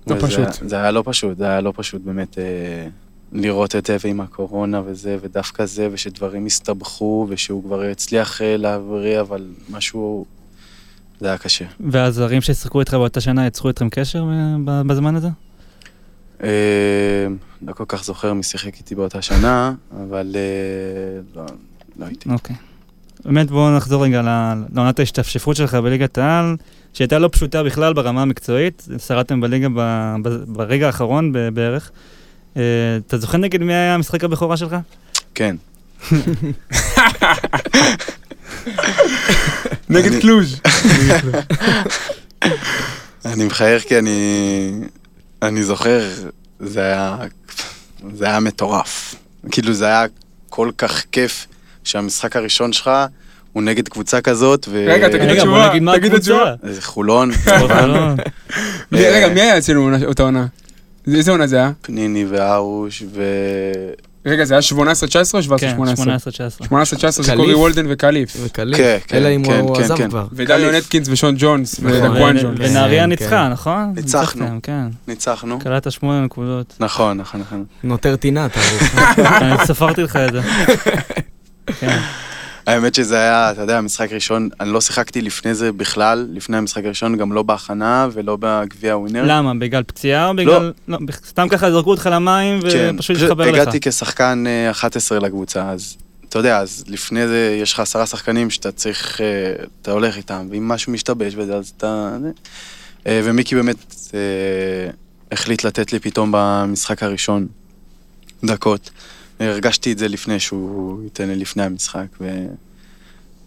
לא 0.07 0.15
וזה- 0.15 0.27
פשוט. 0.27 0.69
זה 0.69 0.75
היה 0.75 0.91
לא 0.91 1.03
פשוט, 1.05 1.37
זה 1.37 1.45
היה 1.47 1.61
לא 1.61 1.73
פשוט 1.75 2.01
באמת 2.01 2.37
אה, 2.37 2.87
לראות 3.35 3.75
את 3.75 3.85
זה 3.85 3.97
ועם 4.03 4.21
הקורונה 4.21 4.81
וזה, 4.85 5.17
ודווקא 5.21 5.65
זה, 5.65 5.87
ושדברים 5.91 6.45
הסתבכו, 6.45 7.27
ושהוא 7.29 7.63
כבר 7.63 7.81
הצליח 7.81 8.41
אה, 8.41 8.57
להבריא, 8.57 9.19
אבל 9.19 9.47
משהו... 9.69 10.25
זה 11.19 11.27
היה 11.27 11.37
קשה. 11.37 11.65
והזרים 11.79 12.41
ששיחקו 12.41 12.79
איתך 12.79 12.93
באותה 12.93 13.21
שנה 13.21 13.47
יצרו 13.47 13.67
איתכם 13.69 13.89
קשר 13.89 14.25
ב- 14.65 14.81
בזמן 14.81 15.15
הזה? 15.15 15.27
אה, 16.43 16.47
לא 17.61 17.73
כל 17.73 17.83
כך 17.87 18.03
זוכר 18.03 18.33
מי 18.33 18.43
שיחק 18.43 18.77
איתי 18.77 18.95
באותה 18.95 19.21
שנה, 19.21 19.73
אבל 20.03 20.35
אה, 20.35 21.21
לא, 21.35 21.45
לא 21.99 22.05
הייתי. 22.05 22.29
אוקיי. 22.29 22.55
באמת 23.25 23.51
בואו 23.51 23.77
נחזור 23.77 24.03
רגע 24.03 24.21
לעונת 24.73 24.99
ההשתפשפות 24.99 25.55
שלך 25.55 25.75
בליגת 25.75 26.17
העל, 26.17 26.55
שהייתה 26.93 27.19
לא 27.19 27.29
פשוטה 27.31 27.63
בכלל 27.63 27.93
ברמה 27.93 28.21
המקצועית, 28.21 28.87
שרדתם 29.07 29.41
בליגה 29.41 29.67
ברגע 30.47 30.85
האחרון 30.85 31.31
בערך. 31.53 31.91
אה, 32.57 32.61
אתה 33.07 33.17
זוכר 33.17 33.37
נגד 33.37 33.61
מי 33.61 33.73
היה 33.73 33.97
משחק 33.97 34.23
הבכורה 34.23 34.57
שלך? 34.57 34.75
כן. 35.35 35.55
נגד 39.89 40.21
קלוז'. 40.21 40.61
אני 43.25 43.45
מחייך 43.45 43.83
כי 43.83 43.97
אני... 43.99 44.71
אני 45.41 45.63
זוכר, 45.63 46.09
זה 46.59 46.79
היה... 46.81 47.17
זה 48.13 48.25
היה 48.25 48.39
מטורף. 48.39 49.15
כאילו, 49.51 49.73
זה 49.73 49.85
היה 49.85 50.05
כל 50.49 50.71
כך 50.77 51.03
כיף 51.11 51.47
שהמשחק 51.83 52.35
הראשון 52.35 52.73
שלך 52.73 52.91
הוא 53.53 53.63
נגד 53.63 53.87
קבוצה 53.87 54.21
כזאת, 54.21 54.67
ו... 54.69 54.85
רגע, 54.87 55.07
תגיד 55.07 55.21
בוא 55.21 55.31
התשובה, 55.31 55.69
תגיד 55.97 56.13
הקבוצה. 56.13 56.53
זה 56.63 56.81
חולון, 56.81 57.31
רגע, 58.91 59.29
מי 59.33 59.41
היה 59.41 59.57
אצלנו 59.57 60.05
אותה 60.05 60.23
עונה? 60.23 60.45
איזה 61.13 61.31
עונה 61.31 61.47
זה 61.47 61.55
היה? 61.55 61.71
פניני 61.81 62.25
וארוש, 62.25 63.03
ו... 63.13 63.23
רגע, 64.25 64.45
זה 64.45 64.53
היה 64.53 64.61
18-19 64.71 64.75
או 65.33 65.55
17-18? 65.55 65.59
כן, 65.59 65.77
18-19. 66.61 66.65
18-19 66.65 67.09
זה. 67.09 67.35
קורי 67.35 67.55
וולדן 67.55 67.85
וקליף. 67.89 68.37
וקליף, 68.43 68.77
כן, 68.77 68.97
כן, 69.07 69.17
אלא 69.17 69.35
אם 69.35 69.43
כן, 69.43 69.59
הוא 69.59 69.75
כן, 69.75 69.83
עזב 69.83 69.97
כן. 69.97 70.09
כבר. 70.09 70.27
ודניו 70.31 70.69
קליף. 70.69 70.83
נטקינס 70.83 71.07
ושון 71.09 71.35
ג'ונס 71.37 71.79
נכון. 71.79 71.91
ודקוואן 71.91 72.37
ו- 72.37 72.41
ג'ונס. 72.41 72.59
ונהריה 72.61 73.05
ניצחה, 73.05 73.29
כן. 73.29 73.49
נכון? 73.49 73.93
ניצחנו. 73.95 74.45
כן. 74.63 74.87
ניצחנו. 75.07 75.59
קלעת 75.59 75.91
שמונה 75.91 76.21
נקודות. 76.21 76.75
נכון, 76.79 77.17
נכון, 77.17 77.41
נכון. 77.41 77.65
נותר 77.83 78.15
טינה, 78.15 78.45
אתה. 78.45 78.59
אני 79.41 79.65
ספרתי 79.65 80.01
לך 80.03 80.15
את 80.15 80.31
זה. 80.33 80.41
האמת 82.67 82.95
שזה 82.95 83.17
היה, 83.17 83.51
אתה 83.51 83.61
יודע, 83.61 83.81
משחק 83.81 84.11
ראשון, 84.11 84.49
אני 84.59 84.69
לא 84.69 84.81
שיחקתי 84.81 85.21
לפני 85.21 85.53
זה 85.53 85.71
בכלל, 85.71 86.27
לפני 86.33 86.57
המשחק 86.57 86.85
הראשון, 86.85 87.17
גם 87.17 87.33
לא 87.33 87.43
בהכנה 87.43 88.07
ולא 88.11 88.37
בגביע 88.39 88.97
ווינר. 88.97 89.23
למה? 89.27 89.53
בגלל 89.53 89.83
פציעה 89.83 90.27
או 90.27 90.35
בגלל... 90.35 90.71
לא, 90.87 90.97
סתם 91.25 91.47
ככה 91.49 91.71
זרקו 91.71 91.91
אותך 91.91 92.09
למים 92.11 92.61
כן, 92.61 92.95
ופשוט 92.95 93.15
פשוט 93.17 93.29
התחבר 93.29 93.51
לך. 93.51 93.61
הגעתי 93.61 93.79
כשחקן 93.81 94.43
אה, 94.47 94.71
11 94.71 95.19
לקבוצה, 95.19 95.69
אז 95.69 95.97
אתה 96.29 96.39
יודע, 96.39 96.59
אז 96.59 96.83
לפני 96.87 97.27
זה 97.27 97.57
יש 97.61 97.73
לך 97.73 97.79
עשרה 97.79 98.05
שחקנים 98.05 98.49
שאתה 98.49 98.71
צריך, 98.71 99.21
אה, 99.21 99.65
אתה 99.81 99.91
הולך 99.91 100.17
איתם, 100.17 100.47
ואם 100.51 100.67
משהו 100.67 100.91
משתבש 100.91 101.33
וזה, 101.37 101.55
אז 101.55 101.73
אתה... 101.77 102.17
אה, 103.07 103.21
ומיקי 103.23 103.55
באמת 103.55 103.95
אה, 104.13 104.19
החליט 105.31 105.63
לתת 105.63 105.93
לי 105.93 105.99
פתאום 105.99 106.29
במשחק 106.33 107.03
הראשון 107.03 107.47
דקות. 108.43 108.89
הרגשתי 109.39 109.91
את 109.91 109.97
זה 109.97 110.07
לפני 110.07 110.39
שהוא 110.39 111.03
ייתן 111.03 111.27
לי 111.27 111.35
לפני 111.35 111.63
המשחק, 111.63 112.05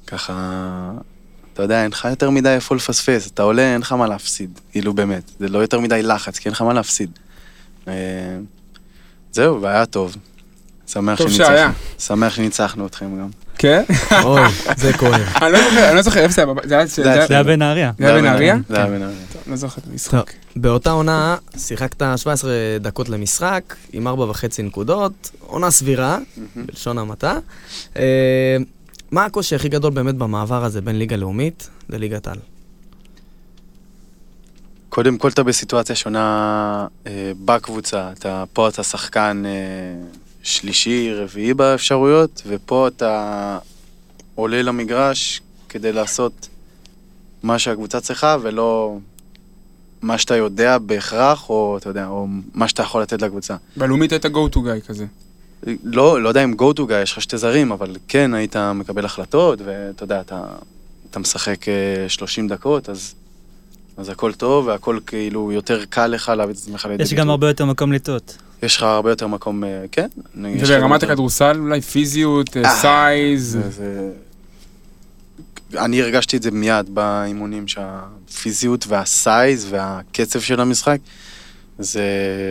וככה, 0.05 0.93
אתה 1.53 1.63
יודע, 1.63 1.83
אין 1.83 1.91
לך 1.91 2.09
יותר 2.11 2.31
מדי 2.31 2.49
איפה 2.49 2.77
לפספס, 2.77 3.27
אתה 3.27 3.43
עולה, 3.43 3.73
אין 3.73 3.81
לך 3.81 3.93
מה 3.93 4.07
להפסיד, 4.07 4.61
כאילו 4.73 4.95
באמת, 4.95 5.31
זה 5.39 5.49
לא 5.49 5.59
יותר 5.59 5.81
מדי 5.81 6.03
לחץ, 6.03 6.39
כי 6.39 6.49
אין 6.49 6.53
לך 6.53 6.63
מה 6.63 6.73
להפסיד. 6.73 7.11
אה, 7.89 7.93
זהו, 9.33 9.63
והיה 9.63 9.87
טוב. 9.87 10.17
שמח 10.87 11.19
טוב 11.19 11.29
שניצחנו. 11.29 11.47
שהיה. 11.47 11.73
שמח 11.99 12.35
שניצחנו 12.35 12.87
אתכם 12.87 13.19
גם. 13.21 13.29
כן? 13.59 13.83
אוי, 14.25 14.43
זה 14.77 14.93
כואב. 14.93 15.13
אני 15.43 15.53
לא 15.53 15.59
זוכר, 15.59 15.89
אני 15.89 15.97
לא 15.97 16.03
זוכר 16.03 16.21
איפה 16.21 16.35
זה 16.65 16.77
היה, 16.77 16.87
זה 16.87 17.35
היה... 17.35 17.43
בנהריה. 17.43 17.93
זה 17.99 18.05
היה 18.07 18.15
בנהריה? 18.15 18.57
זה 18.69 18.77
היה 18.77 18.87
בנהריה. 18.87 19.17
טוב, 19.33 19.43
לא 19.47 19.57
זוכר 19.57 19.81
את 19.81 19.87
המשחק. 19.93 20.33
באותה 20.57 20.91
עונה 20.91 21.37
שיחקת 21.57 22.03
17 22.17 22.53
דקות 22.81 23.09
למשחק, 23.09 23.77
עם 23.93 24.09
4.5 24.09 24.63
נקודות, 24.63 25.31
עונה 25.41 25.71
סבירה, 25.71 26.19
בלשון 26.57 26.99
המעטה. 26.99 27.39
אה, 27.97 28.57
מה 29.11 29.25
הקושי 29.25 29.55
הכי 29.55 29.69
גדול 29.69 29.93
באמת 29.93 30.15
במעבר 30.15 30.65
הזה 30.65 30.81
בין 30.81 30.99
ליגה 30.99 31.17
לאומית 31.17 31.69
לליגת 31.89 32.29
על? 32.29 32.39
קודם 34.89 35.19
כל 35.19 35.29
אתה 35.29 35.43
בסיטואציה 35.43 35.97
שונה 35.97 36.87
אה, 37.07 37.33
בקבוצה, 37.45 38.13
אתה, 38.13 38.45
פה 38.53 38.69
אתה 38.69 38.83
שחקן 38.83 39.43
אה, 39.47 39.51
שלישי, 40.43 41.15
רביעי 41.15 41.55
באפשרויות, 41.55 42.43
ופה 42.47 42.89
אתה 42.89 43.59
עולה 44.35 44.63
למגרש 44.63 45.41
כדי 45.69 45.93
לעשות 45.93 46.49
מה 47.43 47.59
שהקבוצה 47.59 48.01
צריכה, 48.01 48.37
ולא 48.43 48.99
מה 50.03 50.19
שאתה 50.19 50.37
יודע 50.37 50.79
בהכרח, 50.79 51.51
או 51.51 51.79
אתה 51.79 51.89
יודע, 51.89 52.07
או 52.07 52.27
מה 52.55 52.69
שאתה 52.69 52.83
יכול 52.83 53.03
לתת 53.03 53.23
לקבוצה. 53.23 53.57
בלאומית 53.77 54.13
היית 54.13 54.25
go 54.25 54.55
to 54.55 54.57
guy 54.57 54.89
כזה. 54.89 55.07
לא, 55.85 56.23
לא 56.23 56.29
יודע 56.29 56.45
אם 56.45 56.55
go 56.59 56.79
to 56.79 56.81
guy, 56.81 56.95
יש 57.03 57.13
לך 57.13 57.23
שתי 57.23 57.39
זרים, 57.39 57.73
אבל 57.73 57.97
כן 58.09 58.35
היית 58.35 58.57
מקבל 58.57 59.05
החלטות, 59.05 59.59
ואתה 59.65 60.05
יודע, 60.05 60.21
אתה, 60.21 60.45
אתה 61.11 61.19
משחק 61.19 61.69
אה, 61.69 62.09
30 62.09 62.49
דקות, 62.49 62.89
אז, 62.89 63.15
אז 63.97 64.09
הכל 64.09 64.33
טוב, 64.33 64.67
והכל 64.67 64.99
כאילו 65.07 65.53
יותר 65.53 65.85
קל 65.85 66.07
לך 66.07 66.29
להביא 66.37 66.55
את 66.55 66.59
עצמך 66.59 66.87
לידי 66.87 67.03
יש 67.03 67.15
גם 67.15 67.31
הרבה 67.31 67.49
יותר 67.49 67.65
מקום 67.65 67.93
לטעות. 67.93 68.37
יש 68.63 68.77
לך 68.77 68.83
הרבה 68.83 69.11
יותר 69.11 69.27
מקום, 69.27 69.65
אה, 69.65 69.85
כן. 69.93 70.09
וברמת 70.37 71.03
הכדורסל 71.03 71.57
אולי 71.61 71.81
פיזיות, 71.81 72.57
אה, 72.57 72.63
אה, 72.65 72.77
size. 72.77 73.53
זה, 73.53 73.71
זה... 73.71 74.11
אני 75.77 76.03
הרגשתי 76.03 76.37
את 76.37 76.43
זה 76.43 76.51
מיד 76.51 76.95
באימונים, 76.95 77.69
שהפיזיות 77.69 78.87
וה 78.89 79.15
size 79.15 79.67
והקצב 79.71 80.41
של 80.41 80.61
המשחק, 80.61 80.99
זה 81.79 82.03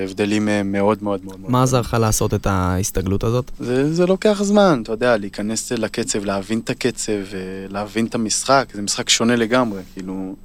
הבדלים 0.04 0.50
אה, 0.50 0.64
מאוד 0.64 1.04
מאוד 1.04 1.26
מאוד. 1.26 1.40
מאוד 1.40 1.52
מה 1.52 1.64
עזר 1.64 1.80
לך 1.80 1.98
לעשות 2.00 2.34
את 2.34 2.48
ההסתגלות 2.48 3.24
הזאת? 3.24 3.52
זה, 3.60 3.94
זה 3.94 4.06
לוקח 4.06 4.44
זמן, 4.44 4.80
אתה 4.84 4.92
יודע, 4.92 5.18
להיכנס 5.18 5.72
לקצב, 5.72 6.26
להבין 6.26 6.60
את 6.60 6.70
הקצב, 6.70 7.12
אה, 7.12 7.40
להבין 7.70 8.06
את 8.06 8.16
המשחק, 8.16 8.66
זה 8.74 8.82
משחק 8.82 9.10
שונה 9.10 9.36
לגמרי, 9.36 9.82
כאילו, 9.94 10.36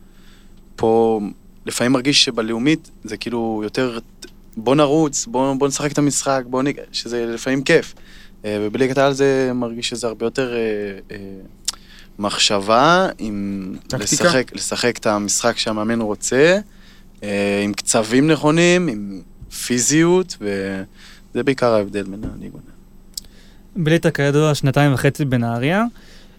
פה 0.76 1.20
לפעמים 1.66 1.92
מרגיש 1.92 2.24
שבלאומית 2.24 2.90
זה 3.04 3.16
כאילו 3.16 3.60
יותר, 3.64 3.98
בוא 4.56 4.74
נרוץ, 4.74 5.26
בוא, 5.26 5.54
בוא 5.54 5.68
נשחק 5.68 5.92
את 5.92 5.98
המשחק, 5.98 6.42
בוא 6.46 6.62
ניג... 6.62 6.80
שזה 6.92 7.26
לפעמים 7.26 7.62
כיף. 7.62 7.94
אה, 8.44 8.58
ובליגת 8.60 8.98
העל 8.98 9.12
זה 9.12 9.50
מרגיש 9.54 9.88
שזה 9.88 10.06
הרבה 10.06 10.26
יותר 10.26 10.54
אה, 10.54 10.58
אה, 11.10 11.16
מחשבה, 12.18 13.08
עם 13.18 13.76
טקטיקה. 13.88 14.24
לשחק, 14.24 14.52
לשחק 14.54 14.98
את 14.98 15.06
המשחק 15.06 15.58
שהמאמן 15.58 16.00
רוצה, 16.00 16.58
עם 17.64 17.72
קצבים 17.76 18.30
נכונים, 18.30 18.88
עם 18.88 19.20
פיזיות, 19.66 20.36
וזה 20.40 21.42
בעיקר 21.42 21.72
ההבדל 21.72 22.02
בין 22.02 22.24
הליגות. 22.34 22.62
בילית 23.76 24.06
כידוע 24.06 24.54
שנתיים 24.54 24.94
וחצי 24.94 25.24
בנהריה, 25.24 25.84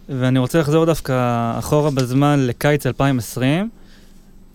ואני 0.10 0.40
רוצה 0.40 0.60
לחזור 0.60 0.86
דווקא 0.86 1.14
אחורה 1.60 1.92
בזמן 1.92 2.40
לקיץ 2.48 2.86
2020. 2.86 3.70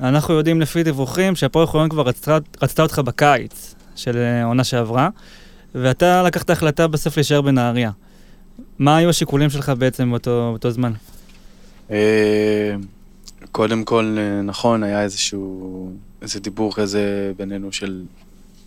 אנחנו 0.00 0.34
יודעים 0.34 0.60
לפי 0.60 0.82
דיווחים 0.82 1.36
שהפועל 1.36 1.66
חולון 1.66 1.88
כבר 1.88 2.02
רצתה, 2.02 2.38
רצתה 2.62 2.82
אותך 2.82 2.98
בקיץ 2.98 3.74
של 3.96 4.16
אה, 4.16 4.42
העונה 4.42 4.64
שעברה, 4.64 5.08
ואתה 5.74 6.22
לקחת 6.22 6.50
החלטה 6.50 6.86
בסוף 6.86 7.16
להישאר 7.16 7.40
בנהריה. 7.42 7.90
מה 8.78 8.96
היו 8.96 9.10
השיקולים 9.10 9.50
שלך 9.50 9.72
בעצם 9.78 10.10
באותו, 10.10 10.48
באותו 10.50 10.70
זמן? 10.70 10.92
אה, 11.90 12.76
קודם 13.52 13.84
כל, 13.84 14.16
אה, 14.18 14.42
נכון, 14.42 14.82
היה 14.82 15.02
איזשהו, 15.02 15.92
איזה 16.22 16.40
דיבור 16.40 16.74
כזה 16.74 17.32
בינינו 17.36 17.72
של 17.72 18.02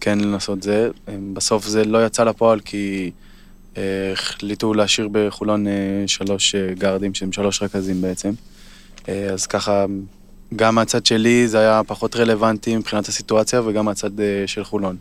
כן 0.02 0.20
לנסות 0.20 0.64
זה. 0.64 0.90
אה, 1.10 1.18
בסוף 1.34 1.68
זה 1.68 1.86
לא 1.86 2.06
יצא 2.06 2.24
לפועל 2.24 2.60
כי 2.60 3.12
אה, 3.78 4.12
החליטו 4.14 4.74
להשאיר 4.74 5.10
בחולון 5.12 5.68
אה, 5.68 6.04
שלוש 6.08 6.56
אה, 6.56 6.74
גארדים, 6.74 7.14
שהם 7.14 7.32
שלוש 7.32 7.62
רכזים 7.62 8.02
בעצם. 8.02 8.32
אה, 9.10 9.30
אז 9.30 9.48
ככה, 9.48 9.86
גם 10.56 10.76
מהצד 10.76 11.06
שלי 11.06 11.48
זה 11.48 11.60
היה 11.60 11.82
פחות 11.88 12.16
רלוונטי 12.16 12.78
מבחינת 12.78 13.08
הסיטואציה 13.08 13.62
וגם 13.66 13.86
מהצד 13.86 14.20
אה, 14.20 14.44
של 14.46 14.64
חולון. 14.64 14.96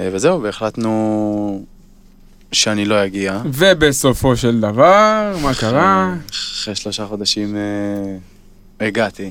אה, 0.00 0.08
וזהו, 0.12 0.42
והחלטנו 0.42 1.64
שאני 2.52 2.84
לא 2.84 3.04
אגיע. 3.04 3.40
ובסופו 3.44 4.36
של 4.36 4.60
דבר, 4.60 5.36
מה 5.42 5.54
קרה? 5.54 6.14
אחרי 6.30 6.74
שלושה 6.74 7.06
חודשים 7.06 7.56
אה, 7.56 8.86
הגעתי. 8.86 9.30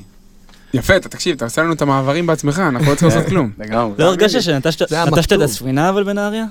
יפה, 0.74 0.96
אתה 0.96 1.08
תקשיב, 1.08 1.36
אתה 1.36 1.44
עושה 1.44 1.62
לנו 1.62 1.72
את 1.72 1.82
המעברים 1.82 2.26
בעצמך, 2.26 2.58
אנחנו 2.58 2.90
לא 2.90 2.94
צריכים 2.94 3.08
לעשות 3.08 3.26
כלום. 3.26 3.50
לגמרי. 3.58 3.94
לא 3.98 4.04
הרגשת 4.04 4.42
שנטשת 4.42 4.82
את. 4.82 4.92
הספינה 5.42 5.88
אבל 5.88 6.02
בנהריה? 6.02 6.44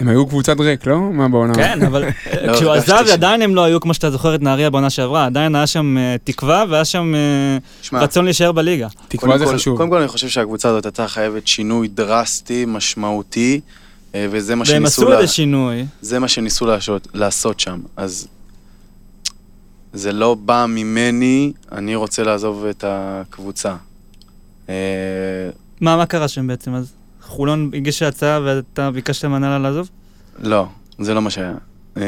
הם 0.00 0.08
היו 0.08 0.26
קבוצת 0.26 0.60
ריק, 0.60 0.86
לא? 0.86 1.00
מה 1.00 1.28
בעונה? 1.28 1.54
כן, 1.54 1.82
אבל 1.86 2.04
אה, 2.08 2.10
לא, 2.46 2.54
כשהוא 2.54 2.70
הרגשתי 2.70 2.92
עזב 2.92 3.10
עדיין 3.12 3.42
הם 3.42 3.54
לא 3.54 3.64
היו 3.64 3.80
כמו 3.80 3.94
שאתה 3.94 4.10
זוכר 4.10 4.34
את 4.34 4.42
נהריה 4.42 4.70
בעונה 4.70 4.90
שעברה, 4.90 5.26
עדיין 5.26 5.54
היה 5.54 5.66
שם 5.66 5.98
אה, 5.98 6.16
תקווה 6.24 6.64
והיה 6.70 6.84
שם 6.84 7.12
אה, 7.92 7.98
רצון 8.00 8.24
להישאר 8.24 8.52
בליגה. 8.52 8.88
תקווה 9.08 9.38
זה 9.38 9.44
כל- 9.44 9.54
חשוב. 9.54 9.76
קודם 9.76 9.90
כל 9.90 9.98
אני 9.98 10.08
חושב 10.08 10.28
שהקבוצה 10.28 10.68
הזאת 10.68 10.84
הייתה 10.86 11.08
חייבת 11.08 11.46
שינוי 11.46 11.88
דרסטי, 11.88 12.64
משמעותי, 12.68 13.60
וזה 14.14 14.54
מה 14.54 14.64
והם 14.68 14.76
שניסו 14.80 15.02
עשו 15.02 15.10
לה- 15.10 15.18
איזה 15.20 15.32
שינוי. 15.32 15.84
זה 16.00 16.18
מה 16.18 16.28
שניסו 16.28 16.66
לעשות, 16.66 17.08
לעשות 17.14 17.60
שם. 17.60 17.80
אז 17.96 18.28
זה 19.92 20.12
לא 20.12 20.34
בא 20.34 20.66
ממני, 20.68 21.52
אני 21.72 21.94
רוצה 21.94 22.22
לעזוב 22.22 22.64
את 22.64 22.84
הקבוצה. 22.86 23.74
מה, 24.68 24.76
מה 25.80 26.06
קרה 26.08 26.28
שם 26.28 26.46
בעצם 26.46 26.74
אז? 26.74 26.92
חולון 27.28 27.70
הגישה 27.74 28.08
הצעה 28.08 28.40
ואתה 28.44 28.90
ביקשת 28.90 29.24
מהנהלה 29.24 29.58
לעזוב? 29.58 29.88
לא, 30.38 30.66
זה 30.98 31.14
לא 31.14 31.22
מה 31.22 31.30
שהיה. 31.30 31.54
אה, 31.96 32.02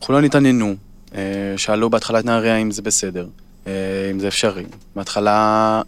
חולון 0.00 0.24
התעניינו, 0.24 0.74
אה, 1.14 1.20
שאלו 1.56 1.90
בהתחלה 1.90 2.18
את 2.18 2.24
נהריה 2.24 2.56
אם 2.56 2.70
זה 2.70 2.82
בסדר, 2.82 3.26
אה, 3.66 3.72
אם 4.10 4.20
זה 4.20 4.28
אפשרי. 4.28 4.64
בהתחלה 4.96 5.82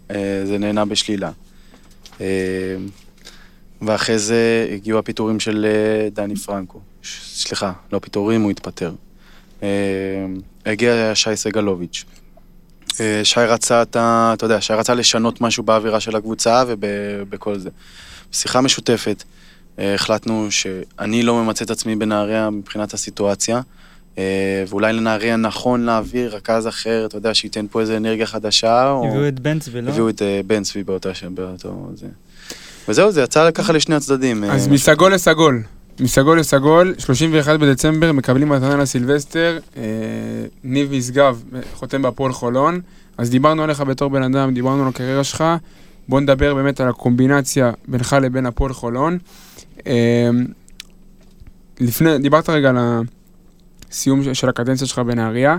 זה 0.45 0.57
נהנה 0.59 0.85
בשלילה. 0.85 1.31
ואחרי 3.81 4.19
זה 4.19 4.67
הגיעו 4.73 4.99
הפיטורים 4.99 5.39
של 5.39 5.65
דני 6.13 6.35
פרנקו. 6.35 6.79
סליחה, 7.33 7.71
לא 7.93 7.99
פיטורים, 7.99 8.41
הוא 8.41 8.51
התפטר. 8.51 8.93
הגיע 10.65 11.15
שי 11.15 11.35
סגלוביץ'. 11.35 12.05
שי 13.23 13.39
רצה, 13.39 13.81
אתה, 13.81 14.31
אתה 14.33 14.45
יודע, 14.45 14.61
שי 14.61 14.73
רצה 14.73 14.93
לשנות 14.93 15.41
משהו 15.41 15.63
באווירה 15.63 15.99
של 15.99 16.15
הקבוצה 16.15 16.63
ובכל 16.67 17.59
זה. 17.59 17.69
שיחה 18.31 18.61
משותפת, 18.61 19.23
אה, 19.79 19.95
החלטנו 19.95 20.47
שאני 20.51 21.23
לא 21.23 21.43
ממצה 21.43 21.65
את 21.65 21.69
עצמי 21.69 21.95
בנהריה 21.95 22.49
מבחינת 22.49 22.93
הסיטואציה, 22.93 23.61
אה, 24.17 24.63
ואולי 24.67 24.93
לנהריה 24.93 25.35
נכון 25.35 25.85
להעביר 25.85 26.35
רכז 26.35 26.67
אחר, 26.67 27.05
אתה 27.05 27.17
יודע, 27.17 27.33
שייתן 27.33 27.65
פה 27.71 27.81
איזה 27.81 27.97
אנרגיה 27.97 28.25
חדשה, 28.25 28.89
או... 28.89 29.07
הביאו 29.07 29.27
את 29.27 29.39
בן 29.39 29.59
צבי, 29.59 29.81
לא? 29.81 29.89
הביאו 29.89 30.09
את 30.09 30.21
אה, 30.21 30.41
בן 30.47 30.63
צבי 30.63 30.83
באותה 30.83 31.13
שם, 31.13 31.35
באותו 31.35 31.89
זה. 31.95 32.07
וזהו, 32.87 33.11
זה 33.11 33.21
יצא 33.21 33.51
ככה 33.51 33.73
לשני 33.73 33.95
הצדדים. 33.95 34.43
אז 34.43 34.67
מסגול 34.67 35.13
לסגול. 35.13 35.63
מסגול 35.99 36.39
לסגול, 36.39 36.95
31 36.97 37.59
בדצמבר, 37.59 38.11
מקבלים 38.11 38.49
מתנה 38.49 38.75
לסילבסטר, 38.75 39.59
אה, 39.77 39.83
ניב 40.63 40.91
משגב 40.91 41.43
חותם 41.73 42.01
בהפועל 42.01 42.33
חולון, 42.33 42.81
אז 43.17 43.29
דיברנו 43.29 43.63
עליך 43.63 43.81
בתור 43.81 44.09
בן 44.09 44.23
אדם, 44.23 44.53
דיברנו 44.53 44.83
על 44.83 44.89
הקריירה 44.89 45.23
שלך, 45.23 45.43
בוא 46.09 46.19
נדבר 46.19 46.53
באמת 46.53 46.79
על 46.79 46.87
הקומבינציה 46.87 47.71
בינך 47.87 48.15
לבין 48.21 48.45
הפועל 48.45 48.73
חולון. 48.73 49.17
אה, 49.87 50.29
לפני, 51.79 52.17
דיברת 52.17 52.49
רגע 52.49 52.69
על 52.69 52.77
הסיום 53.91 54.33
של- 54.33 54.49
הקדנציה 54.49 54.87
שלך 54.87 54.99
בנהריה, 54.99 55.57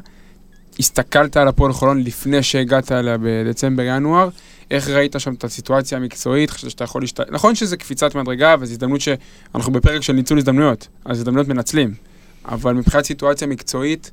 הסתכלת 0.78 1.36
על 1.36 1.48
הפועל 1.48 1.72
חולון 1.72 2.02
לפני 2.02 2.42
שהגעת 2.42 2.92
אליה 2.92 3.16
בדצמבר-ינואר, 3.22 4.28
איך 4.70 4.88
ראית 4.88 5.14
שם 5.18 5.34
את 5.34 5.44
הסיטואציה 5.44 5.98
המקצועית, 5.98 6.50
חשבת 6.50 6.70
שאתה 6.70 6.84
יכול 6.84 7.02
להשת... 7.02 7.20
נכון 7.20 7.54
שזה 7.54 7.76
קפיצת 7.76 8.14
מדרגה, 8.14 8.54
וזו 8.60 8.72
הזדמנות 8.72 9.00
שאנחנו 9.00 9.72
בפרק 9.72 10.02
של 10.02 10.12
ניצול 10.12 10.38
הזדמנויות, 10.38 10.88
אז 11.04 11.18
הזדמנויות 11.18 11.48
מנצלים. 11.48 11.94
אבל 12.44 12.74
מבחינת 12.74 13.04
סיטואציה 13.04 13.48
מקצועית, 13.48 14.10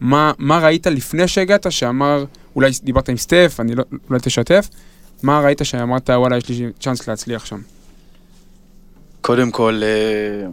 מה, 0.00 0.32
מה 0.38 0.58
ראית 0.58 0.86
לפני 0.86 1.28
שהגעת, 1.28 1.72
שאמר, 1.72 2.24
אולי 2.56 2.70
דיברת 2.82 3.08
עם 3.08 3.16
סטף, 3.16 3.56
אני 3.60 3.74
לא, 3.74 3.84
אולי 4.08 4.20
תשתף, 4.22 4.68
מה 5.22 5.40
ראית 5.40 5.60
שאמרת, 5.62 6.10
וואלה, 6.10 6.36
יש 6.36 6.48
לי 6.48 6.66
צ'אנס 6.80 7.08
להצליח 7.08 7.44
שם? 7.44 7.60
קודם 9.20 9.50
כל, 9.50 9.80
אה, 9.82 10.48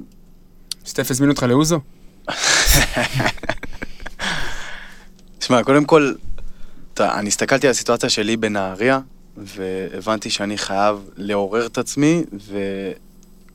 סטף 0.85 1.11
הזמין 1.11 1.29
אותך 1.29 1.43
לאוזו? 1.43 1.79
תשמע, 5.39 5.63
קודם 5.63 5.85
כל, 5.85 6.13
אתה, 6.93 7.19
אני 7.19 7.27
הסתכלתי 7.27 7.67
על 7.67 7.71
הסיטואציה 7.71 8.09
שלי 8.09 8.37
בנהריה, 8.37 8.99
והבנתי 9.37 10.29
שאני 10.29 10.57
חייב 10.57 11.09
לעורר 11.17 11.65
את 11.65 11.77
עצמי 11.77 12.23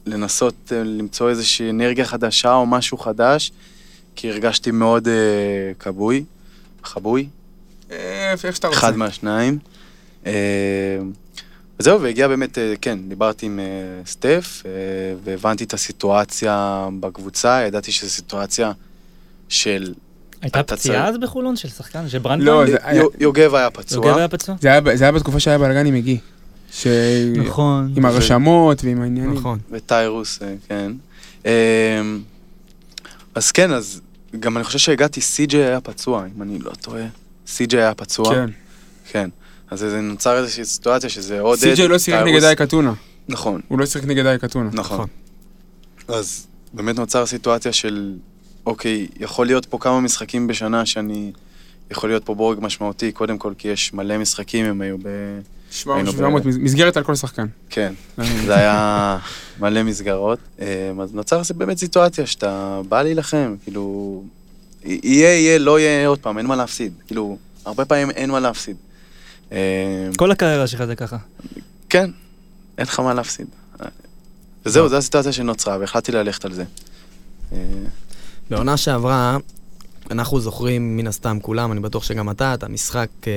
ולנסות 0.07 0.73
אה, 0.73 0.85
למצוא 0.85 1.31
איזושהי 1.31 1.70
אנרגיה 1.70 2.05
חדשה 2.05 2.55
או 2.55 2.66
משהו 2.66 2.99
חדש, 2.99 3.53
כי 4.16 4.31
הרגשתי 4.31 4.70
מאוד 4.70 5.09
אה, 5.09 5.14
כבוי, 5.79 6.25
חבוי, 6.85 7.29
איך 7.90 8.57
שאתה 8.57 8.68
רוצה. 8.68 8.79
אחד 8.79 8.96
מהשניים. 8.96 9.59
אה, 10.26 10.33
וזהו, 11.80 12.00
והגיע 12.00 12.28
באמת, 12.28 12.59
אה, 12.59 12.74
כן, 12.80 12.98
דיברתי 13.09 13.46
עם 13.46 13.61
אה, 13.61 13.64
סטף, 14.06 14.62
והבנתי 15.24 15.64
את 15.64 15.74
הסיטואציה 15.74 16.88
בקבוצה, 17.00 17.62
ידעתי 17.66 17.92
שזו 17.92 18.11
סיטואציה 18.11 18.72
של... 19.48 19.94
הייתה 20.42 20.61
אתה 20.61 20.76
פציעה 20.76 21.09
אז 21.09 21.18
בחולון 21.18 21.56
של 21.56 21.68
שחקן? 21.68 22.09
של 22.09 22.18
ברנדמן? 22.18 22.46
לא, 22.46 22.64
יוגב 23.20 23.54
היה 23.54 23.70
פצוע. 23.70 24.06
יוגב 24.06 24.18
היה 24.18 24.28
פצוע? 24.28 24.54
זה 24.61 24.68
היה, 25.00 25.12
בתקופה 25.12 25.40
שהיה 25.40 25.59
בלאגן 25.59 25.87
עם 25.87 25.94
מגי. 25.94 26.18
ש... 26.72 26.87
נכון. 27.37 27.92
עם 27.96 28.04
הרשמות 28.04 28.85
ועם 28.85 29.02
העניינים. 29.02 29.35
נכון. 29.35 29.59
וטיירוס, 29.70 30.38
כן. 30.68 30.92
אה, 31.46 32.02
אז 33.35 33.52
כן, 33.52 33.72
אז 33.72 34.00
גם 34.40 34.56
אני 34.56 34.64
חושב 34.64 34.78
שהגעתי, 34.78 35.20
סי.ג'יי 35.20 35.64
היה 35.64 35.80
פצוע, 35.80 36.24
אם 36.37 36.42
אני 36.42 36.59
לא 36.59 36.70
טועה. 36.70 37.06
סי.ג'יי 37.46 37.80
היה 37.80 37.94
פצוע. 37.94 38.35
כן. 38.35 38.50
כן. 39.11 39.30
אז 39.70 39.78
זה 39.78 40.00
נוצר 40.00 40.38
איזושהי 40.38 40.64
סיטואציה 40.64 41.11
שזה 41.11 41.40
עודד... 41.40 41.61
סי.ג'יי 41.61 41.88
לא 41.88 41.98
שיחק 41.98 42.22
נגד 42.26 42.44
אייק 42.44 42.62
אתונה. 42.62 42.92
נכון, 43.28 43.61
הוא 43.68 43.78
לא 43.78 43.87
שיחק 43.87 44.04
נגד 44.04 44.26
אייק 44.26 44.44
אתונה. 44.44 44.70
נכון. 44.72 45.09
אז 46.09 46.46
באמת 46.72 46.96
נוצר 46.96 47.26
סיטואציה 47.26 47.72
של, 47.72 48.14
אוקיי, 48.66 49.06
יכול 49.20 49.46
להיות 49.46 49.66
פה 49.66 49.78
כמה 49.78 50.00
משחקים 50.00 50.46
בשנה 50.46 50.87
שאני... 50.87 51.33
יכול 51.90 52.11
להיות 52.11 52.24
פה 52.24 52.35
בורג 52.35 52.59
משמעותי, 52.61 53.12
קודם 53.12 53.38
כל 53.38 53.52
כי 53.59 53.68
יש 53.68 53.94
מלא 53.94 54.18
משחקים, 54.18 54.66
הם 54.66 54.80
היו 54.80 54.98
ב... 54.98 55.09
700, 55.70 55.96
היינו 55.96 56.12
ב- 56.12 56.16
700, 56.16 56.44
מסגרת 56.46 56.96
על 56.96 57.04
כל 57.04 57.14
שחקן. 57.14 57.46
כן, 57.70 57.92
זה 58.46 58.54
היה 58.54 59.18
מלא 59.61 59.83
מסגרות. 59.83 60.38
אה, 60.61 60.90
אז 61.02 61.14
נוצר 61.14 61.42
באמת 61.56 61.78
סיטואציה 61.78 62.26
שאתה 62.26 62.80
בא 62.88 63.02
להילחם, 63.02 63.54
כאילו, 63.62 64.22
יהיה, 64.85 65.35
יהיה, 65.35 65.59
לא 65.59 65.80
יהיה, 65.80 66.09
עוד 66.09 66.18
פעם, 66.18 66.38
אין 66.38 66.46
מה 66.46 66.56
להפסיד. 66.56 66.92
כאילו, 67.06 67.38
הרבה 67.64 67.85
פעמים 67.85 68.11
אין 68.11 68.30
מה 68.30 68.40
להפסיד. 68.40 68.76
אה, 69.52 70.08
כל 70.16 70.30
הקריירה 70.30 70.66
שלך 70.66 70.84
זה 70.84 70.96
ככה. 70.96 71.16
כן, 71.88 72.10
אין 72.78 72.86
לך 72.86 73.00
מה 73.00 73.14
להפסיד. 73.14 73.46
וזהו, 74.66 74.88
זו 74.88 74.96
הסיטואציה 74.96 75.32
שנוצרה, 75.32 75.76
והחלטתי 75.80 76.12
ללכת 76.12 76.44
על 76.44 76.52
זה. 76.52 76.64
אה, 77.52 77.58
בעונה 78.50 78.76
שעברה, 78.76 79.36
אנחנו 80.10 80.40
זוכרים 80.40 80.96
מן 80.96 81.06
הסתם 81.06 81.38
כולם, 81.42 81.72
אני 81.72 81.80
בטוח 81.80 82.04
שגם 82.04 82.30
אתה, 82.30 82.54
את 82.54 82.62
המשחק 82.62 83.08
אה, 83.26 83.32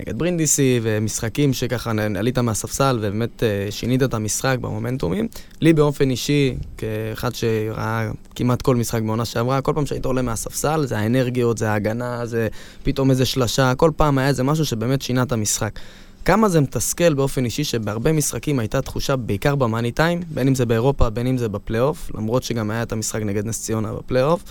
נגד 0.00 0.18
ברינדיסי, 0.18 0.80
ומשחקים 0.82 1.52
שככה 1.52 1.92
עלית 2.16 2.38
מהספסל 2.38 2.98
ובאמת 2.98 3.42
אה, 3.42 3.66
שינית 3.70 4.02
את 4.02 4.14
המשחק 4.14 4.56
במומנטומים. 4.60 5.28
לי 5.60 5.72
באופן 5.72 6.10
אישי, 6.10 6.54
כאחד 6.78 7.34
שראה 7.34 8.10
כמעט 8.34 8.62
כל 8.62 8.76
משחק 8.76 9.02
בעונה 9.02 9.24
שעברה, 9.24 9.60
כל 9.60 9.72
פעם 9.74 9.86
שהיית 9.86 10.04
עולה 10.04 10.22
מהספסל, 10.22 10.86
זה 10.86 10.98
האנרגיות, 10.98 11.58
זה 11.58 11.70
ההגנה, 11.70 12.26
זה 12.26 12.48
פתאום 12.82 13.10
איזה 13.10 13.24
שלשה, 13.24 13.74
כל 13.74 13.90
פעם 13.96 14.18
היה 14.18 14.28
איזה 14.28 14.42
משהו 14.42 14.64
שבאמת 14.64 15.02
שינה 15.02 15.22
את 15.22 15.32
המשחק. 15.32 15.78
כמה 16.24 16.48
זה 16.48 16.60
מתסכל 16.60 17.14
באופן 17.14 17.44
אישי 17.44 17.64
שבהרבה 17.64 18.12
משחקים 18.12 18.58
הייתה 18.58 18.82
תחושה, 18.82 19.16
בעיקר 19.16 19.54
במאני 19.54 19.92
טיים, 19.92 20.20
בין 20.34 20.48
אם 20.48 20.54
זה 20.54 20.66
באירופה, 20.66 21.10
בין 21.10 21.26
אם 21.26 21.38
זה 21.38 21.48
בפלייאוף, 21.48 22.10
למרות 22.14 22.42
שגם 22.42 22.70
היה 22.70 22.82
את 22.82 22.92
המשחק 22.92 23.22
נגד 23.22 23.46
נס 23.46 23.62
ציונה 23.62 23.92
בפלייאוף, 23.92 24.42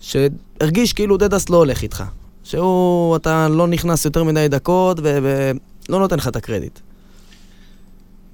שהרגיש 0.00 0.92
כאילו 0.92 1.16
דדס 1.16 1.50
לא 1.50 1.56
הולך 1.56 1.82
איתך. 1.82 2.04
שהוא, 2.44 3.16
אתה 3.16 3.48
לא 3.48 3.66
נכנס 3.66 4.04
יותר 4.04 4.24
מדי 4.24 4.48
דקות 4.48 4.98
ולא 5.02 5.98
נותן 5.98 6.16
לך 6.16 6.28
את 6.28 6.36
הקרדיט. 6.36 6.78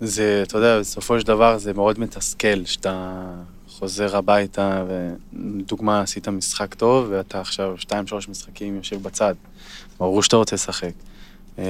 זה, 0.01 0.43
אתה 0.43 0.59
יודע, 0.59 0.81
בסופו 0.81 1.21
של 1.21 1.27
דבר 1.27 1.59
זה 1.59 1.73
מאוד 1.73 2.01
מתסכל 2.01 2.65
שאתה 2.65 3.25
חוזר 3.69 4.17
הביתה, 4.17 4.85
ולדוגמה, 4.89 6.01
עשית 6.01 6.29
משחק 6.29 6.75
טוב, 6.75 7.07
ואתה 7.11 7.41
עכשיו 7.41 7.75
שתיים, 7.79 8.07
שלוש 8.07 8.29
משחקים 8.29 8.77
יושב 8.77 9.03
בצד. 9.03 9.35
ברור 9.99 10.23
שאתה 10.23 10.37
רוצה 10.37 10.57
לשחק. 10.57 10.93
אמ, 11.59 11.65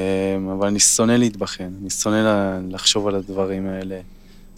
אבל 0.49 0.67
אני 0.67 0.81
שונא 0.81 1.13
להתבחן, 1.13 1.71
אני 1.81 1.91
שונא 1.91 2.59
לחשוב 2.69 3.09
על 3.09 3.15
הדברים 3.15 3.67
האלה. 3.67 4.01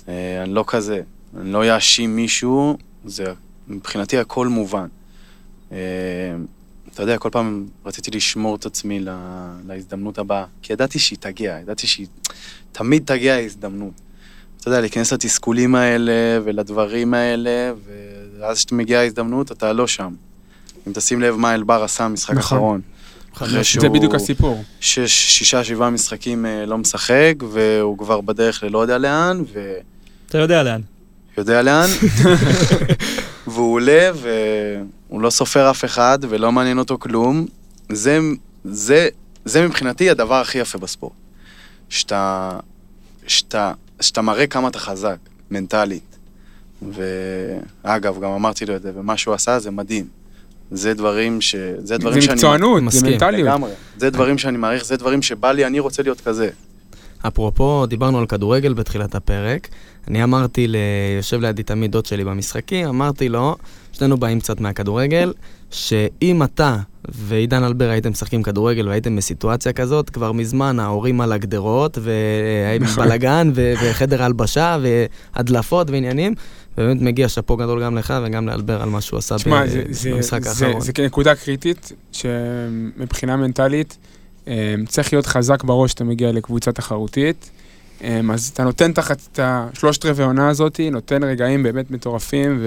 אה, 0.08 0.42
אני 0.42 0.54
לא 0.54 0.64
כזה, 0.66 1.00
אני 1.40 1.52
לא 1.52 1.76
אאשים 1.76 2.16
מישהו, 2.16 2.76
זה 3.04 3.24
מבחינתי 3.68 4.18
הכל 4.18 4.48
מובן. 4.48 4.86
אתה 6.98 7.04
יודע, 7.04 7.18
כל 7.18 7.28
פעם 7.32 7.66
רציתי 7.87 8.11
לשמור 8.11 8.56
את 8.56 8.66
עצמי 8.66 9.00
לה- 9.00 9.52
להזדמנות 9.66 10.18
הבאה, 10.18 10.44
כי 10.62 10.72
ידעתי 10.72 10.98
שהיא 10.98 11.18
תגיע, 11.20 11.58
ידעתי 11.62 11.87
שהיא 11.87 12.06
תמיד 12.72 13.02
תגיע 13.06 13.34
ההזדמנות. 13.34 13.92
אתה 14.61 14.68
יודע, 14.68 14.80
להיכנס 14.80 15.12
לתסכולים 15.12 15.74
האלה 15.74 16.12
ולדברים 16.44 17.14
האלה, 17.14 17.72
ואז 18.40 18.64
כשמגיעה 18.64 19.02
ההזדמנות, 19.02 19.52
אתה 19.52 19.72
לא 19.72 19.87
שם. 19.87 20.12
אם 20.87 20.92
תשים 20.92 21.20
לב 21.20 21.37
מה 21.37 21.54
אלבר 21.54 21.82
עשה 21.84 22.04
במשחק 22.04 22.34
נכון. 22.34 22.56
האחרון. 22.58 22.80
אחרי 23.37 23.64
שהוא 23.64 23.80
זה 23.82 23.88
בדיוק 23.88 24.14
הסיפור. 24.14 24.64
שש, 24.80 25.12
שישה, 25.38 25.64
שבעה 25.64 25.90
משחקים 25.90 26.46
אה, 26.46 26.66
לא 26.66 26.78
משחק, 26.78 27.34
והוא 27.52 27.98
כבר 27.98 28.20
בדרך 28.20 28.62
ללא 28.62 28.78
יודע 28.78 28.98
לאן, 28.98 29.42
אתה 30.26 30.38
יודע 30.38 30.62
לאן. 30.62 30.80
ויודע 31.37 31.62
לאן, 31.62 31.87
והוא 33.46 33.72
עולה, 33.74 34.11
והוא 35.09 35.21
לא 35.21 35.31
סופר 35.31 35.71
אף 35.71 35.85
אחד, 35.85 36.18
ולא 36.29 36.53
מעניין 36.53 36.79
אותו 36.79 36.99
כלום. 36.99 37.47
זה, 37.92 38.21
זה, 38.64 39.09
זה 39.44 39.66
מבחינתי 39.66 40.11
הדבר 40.11 40.35
הכי 40.35 40.59
יפה 40.59 40.79
בספורט. 40.79 41.12
שאתה, 41.88 42.51
שאתה, 43.27 43.73
שאתה 44.01 44.23
מראה 44.23 44.47
כמה 44.47 44.68
אתה 44.68 44.79
חזק, 44.79 45.16
מנטלית. 45.51 46.16
ואגב, 46.92 48.21
גם 48.21 48.31
אמרתי 48.31 48.66
לו 48.66 48.77
את 48.77 48.83
זה, 48.83 48.92
ומה 48.94 49.16
שהוא 49.16 49.35
עשה 49.35 49.59
זה 49.59 49.71
מדהים. 49.71 50.07
זה 50.71 50.94
דברים 50.94 51.40
ש... 51.40 51.55
זה 51.79 51.99
דברים 51.99 52.21
זה 52.21 52.27
שאני... 52.27 52.35
מקצוענות, 52.35 52.83
זה. 52.90 53.11
מנטליות. 53.11 53.49
לגמרי. 53.49 53.71
זה 53.97 54.11
דברים 54.11 54.38
שאני 54.38 54.59
מעריך, 54.59 54.85
זה 54.85 54.97
דברים 54.97 55.23
שבא 55.23 55.53
לי, 55.53 55.66
אני 55.66 55.81
רוצה 55.81 56.03
להיות 56.03 56.21
כזה. 56.21 56.51
אפרופו, 57.27 57.87
דיברנו 57.87 58.18
על 58.18 58.27
כדורגל 58.27 58.73
בתחילת 58.73 59.14
הפרק. 59.14 59.68
אני 60.09 60.25
אמרתי, 60.25 60.68
ל... 60.68 60.77
יושב 61.16 61.40
לידי 61.40 61.62
תמיד 61.62 61.92
דוד 61.92 62.07
שלי 62.07 62.25
במשחקים, 62.25 62.88
אמרתי 62.88 63.29
לו, 63.29 63.57
שנינו 63.98 64.16
באים 64.16 64.40
קצת 64.40 64.61
מהכדורגל, 64.61 65.32
שאם 65.70 66.42
אתה 66.42 66.76
ועידן 67.08 67.64
אלבר 67.64 67.90
הייתם 67.90 68.11
משחקים 68.11 68.42
כדורגל 68.42 68.88
והייתם 68.88 69.16
בסיטואציה 69.16 69.72
כזאת, 69.72 70.11
כבר 70.11 70.32
מזמן 70.32 70.80
ההורים 70.80 71.20
על 71.20 71.32
הגדרות, 71.32 71.98
והיה 72.02 72.78
נכון. 72.80 73.04
בלאגן. 73.04 73.52
וחדר 73.54 74.22
הלבשה, 74.22 74.78
והדלפות 75.37 75.90
ועניינים, 75.90 76.34
ובאמת 76.78 77.02
מגיע 77.02 77.28
שאפו 77.28 77.56
גדול 77.56 77.82
גם 77.84 77.96
לך 77.98 78.14
וגם 78.26 78.48
לאלבר 78.48 78.82
על 78.82 78.88
מה 78.88 79.00
שהוא 79.00 79.18
עשה 79.18 79.34
ב... 79.34 79.38
תשמע, 79.38 79.66
זה- 79.66 79.82
זה- 79.90 80.11
במשחק 80.14 80.42
זה- 80.42 80.66
האחרון. 80.66 80.80
זה 80.80 80.92
נקודה 81.04 81.34
קריטית, 81.34 81.92
שמבחינה 82.12 83.37
מנטלית, 83.37 83.98
אה, 84.48 84.74
צריך 84.88 85.12
להיות 85.12 85.26
חזק 85.26 85.64
בראש 85.64 85.90
כשאתה 85.90 86.04
מגיע 86.04 86.32
לקבוצה 86.32 86.72
תחרותית. 86.72 87.50
אה, 88.04 88.20
אז 88.32 88.50
אתה 88.54 88.64
נותן 88.64 88.92
תחת 88.92 89.20
את 89.32 89.40
השלושת 89.42 90.04
רבעי 90.04 90.24
העונה 90.24 90.48
הזאת, 90.48 90.80
נותן 90.92 91.24
רגעים 91.24 91.62
באמת 91.62 91.90
מטורפים, 91.90 92.62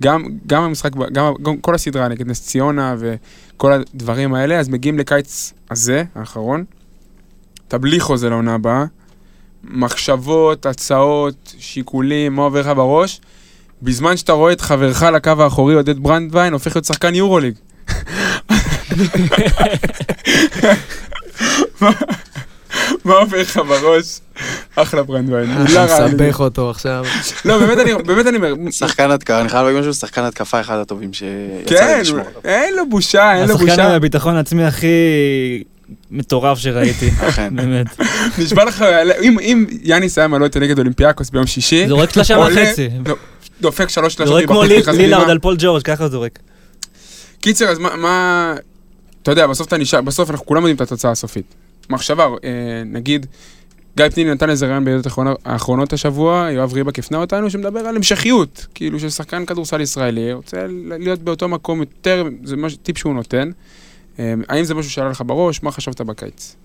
וגם 0.00 0.24
גם 0.46 0.62
המשחק, 0.62 0.90
גם, 1.12 1.32
גם 1.42 1.56
כל 1.56 1.74
הסדרה 1.74 2.08
נגד 2.08 2.26
נס 2.26 2.46
ציונה 2.46 2.94
וכל 2.98 3.72
הדברים 3.72 4.34
האלה, 4.34 4.58
אז 4.58 4.68
מגיעים 4.68 4.98
לקיץ 4.98 5.52
הזה, 5.70 6.04
האחרון, 6.14 6.64
אתה 7.68 7.78
בלי 7.78 8.00
חוזה 8.00 8.30
לעונה 8.30 8.54
הבאה, 8.54 8.84
מחשבות, 9.64 10.66
הצעות, 10.66 11.54
שיקולים, 11.58 12.34
מה 12.34 12.42
עובר 12.42 12.60
לך 12.60 12.66
בראש, 12.66 13.20
בזמן 13.82 14.16
שאתה 14.16 14.32
רואה 14.32 14.52
את 14.52 14.60
חברך 14.60 15.02
לקו 15.02 15.30
האחורי, 15.38 15.74
עודד 15.74 15.98
ברנדווין, 15.98 16.52
הופך 16.52 16.76
להיות 16.76 16.84
שחקן 16.84 17.14
יורוליג. 17.14 17.54
מה- 23.04 23.14
עובר 23.14 23.40
לך 23.40 23.56
בראש? 23.56 24.20
אחלה 24.76 25.02
ברנדווין, 25.02 25.50
רעה. 25.74 26.00
לי. 26.06 26.14
מסבך 26.14 26.40
אותו 26.40 26.70
עכשיו. 26.70 27.04
לא, 27.44 27.58
באמת 27.58 27.78
אני- 27.78 28.02
באמת 28.02 28.26
אני 28.26 28.36
אומר, 28.36 28.52
שחקן 28.70 29.10
התקפה, 29.10 29.40
אני 29.40 29.48
חייב 29.48 29.64
להגיד 29.66 29.80
משהו, 29.80 29.94
שחקן 29.94 30.22
התקפה 30.24 30.60
אחד 30.60 30.78
הטובים 30.78 31.12
שיצא 31.12 31.28
לי 31.74 31.78
כן, 31.78 32.00
לשמוע 32.00 32.20
עליו. 32.20 32.32
אין 32.44 32.74
לו 32.76 32.88
בושה, 32.90 33.32
אין 33.34 33.48
לו 33.48 33.54
השחקן 33.54 33.66
בושה. 33.70 33.94
הביטחון 33.94 34.36
העצמי 34.36 34.64
הכי 34.64 34.86
מטורף 36.10 36.58
שראיתי. 36.58 37.10
אכן. 37.28 37.56
באמת. 37.56 37.86
נשבע 38.38 38.64
לך, 38.64 38.82
אם- 39.22 39.66
יאניס 39.82 40.18
היה 40.18 40.28
מעלה 40.28 40.44
אותו 40.46 40.60
נגד 40.60 40.78
אולימפיאקוס 40.78 41.30
ביום 41.30 41.46
שישי, 41.46 41.88
זורק 41.88 42.10
שלושה 42.12 42.38
וחצי. 42.38 42.88
לא, 43.06 43.14
דופק 43.60 43.88
שלוש 43.88 44.14
שלושות 44.14 44.26
זורק 44.26 44.46
כמו 44.46 44.62
לילארד. 44.92 45.30
על 45.30 45.38
פול 45.38 45.56
ג'ורג', 45.58 45.82
ככה 45.82 46.08
זורק. 46.08 46.38
קיצר, 47.40 47.68
אז 47.68 47.78
מה- 47.78 47.96
מה... 47.96 48.54
אתה 49.22 49.32
יודע, 49.32 49.46
בסוף 49.46 49.66
אתה 49.68 49.76
נשאר, 49.76 50.00
בסוף 50.00 50.30
אנחנו 50.30 50.46
כולם 50.46 50.60
יודעים 50.62 50.76
את 50.76 50.80
התוצאה 50.80 51.10
הסופית. 51.10 51.54
מחשבה, 51.90 52.24
אה, 52.44 52.50
נגיד, 52.86 53.26
גיא 53.96 54.08
פניני 54.08 54.30
נתן 54.30 54.50
איזה 54.50 54.66
רעיון 54.66 54.84
בידיעות 54.84 55.06
האחרונות- 55.44 55.92
השבוע, 55.92 56.48
יואב 56.52 56.72
ריבק 56.72 56.98
הפנה 56.98 57.18
אותנו, 57.18 57.50
שמדבר 57.50 57.80
על 57.80 57.96
המשכיות. 57.96 58.66
כאילו 58.74 59.00
ששחקן 59.00 59.46
כדורסל 59.46 59.80
ישראלי 59.80 60.32
רוצה 60.32 60.66
להיות 60.98 61.18
באותו 61.22 61.48
מקום 61.48 61.80
יותר, 61.80 62.28
זה 62.44 62.56
מש, 62.56 62.76
טיפ 62.76 62.98
שהוא 62.98 63.14
נותן. 63.14 63.50
אה, 64.18 64.34
האם 64.48 64.64
זה 64.64 64.74
משהו 64.74 64.90
שעלה 64.90 65.10
לך 65.10 65.22
בראש? 65.26 65.62
מה 65.62 65.70
חשבת 65.72 66.00
בקיץ? 66.00 66.56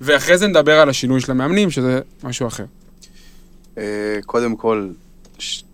ואחרי 0.00 0.38
זה 0.38 0.46
נדבר 0.46 0.78
על 0.80 0.88
השינוי 0.88 1.20
של 1.20 1.30
המאמנים, 1.30 1.70
שזה 1.70 2.00
משהו 2.24 2.46
אחר. 2.46 2.64
אה, 3.78 3.82
קודם 4.26 4.56
כל, 4.56 4.88
ש- 5.38 5.64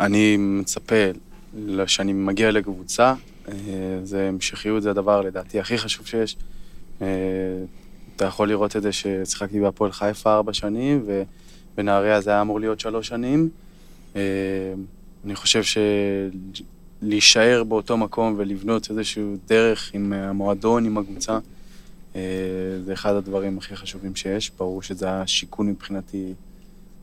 אני 0.00 0.36
מצפה 0.36 0.94
שאני 1.86 2.12
מגיע 2.12 2.50
לקבוצה, 2.50 3.14
זה 4.04 4.28
המשכיות, 4.28 4.82
זה 4.82 4.90
הדבר 4.90 5.20
לדעתי 5.20 5.60
הכי 5.60 5.78
חשוב 5.78 6.06
שיש. 6.06 6.36
אתה 8.16 8.24
יכול 8.24 8.48
לראות 8.48 8.76
את 8.76 8.82
זה 8.82 8.92
ששיחקתי 8.92 9.60
בהפועל 9.60 9.92
חיפה 9.92 10.34
ארבע 10.34 10.52
שנים, 10.52 11.06
ובנהריה 11.74 12.20
זה 12.20 12.30
היה 12.30 12.40
אמור 12.40 12.60
להיות 12.60 12.80
שלוש 12.80 13.08
שנים. 13.08 13.48
אה, 14.16 14.20
אני 15.24 15.34
חושב 15.34 15.62
שלהישאר 17.02 17.64
באותו 17.64 17.96
מקום 17.96 18.34
ולבנות 18.36 18.90
איזשהו 18.90 19.36
דרך 19.46 19.90
עם 19.94 20.12
המועדון, 20.12 20.84
עם 20.84 20.98
הקבוצה, 20.98 21.38
אה, 22.16 22.20
זה 22.84 22.92
אחד 22.92 23.14
הדברים 23.14 23.58
הכי 23.58 23.76
חשובים 23.76 24.16
שיש. 24.16 24.50
ברור 24.58 24.82
שזה 24.82 25.06
היה 25.06 25.26
שיקול 25.26 25.66
מבחינתי 25.66 26.32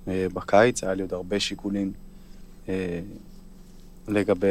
אה, 0.08 0.28
בקיץ, 0.34 0.84
היה 0.84 0.94
לי 0.94 1.02
עוד 1.02 1.14
הרבה 1.14 1.40
שיקולים 1.40 1.92
לגבי, 4.08 4.48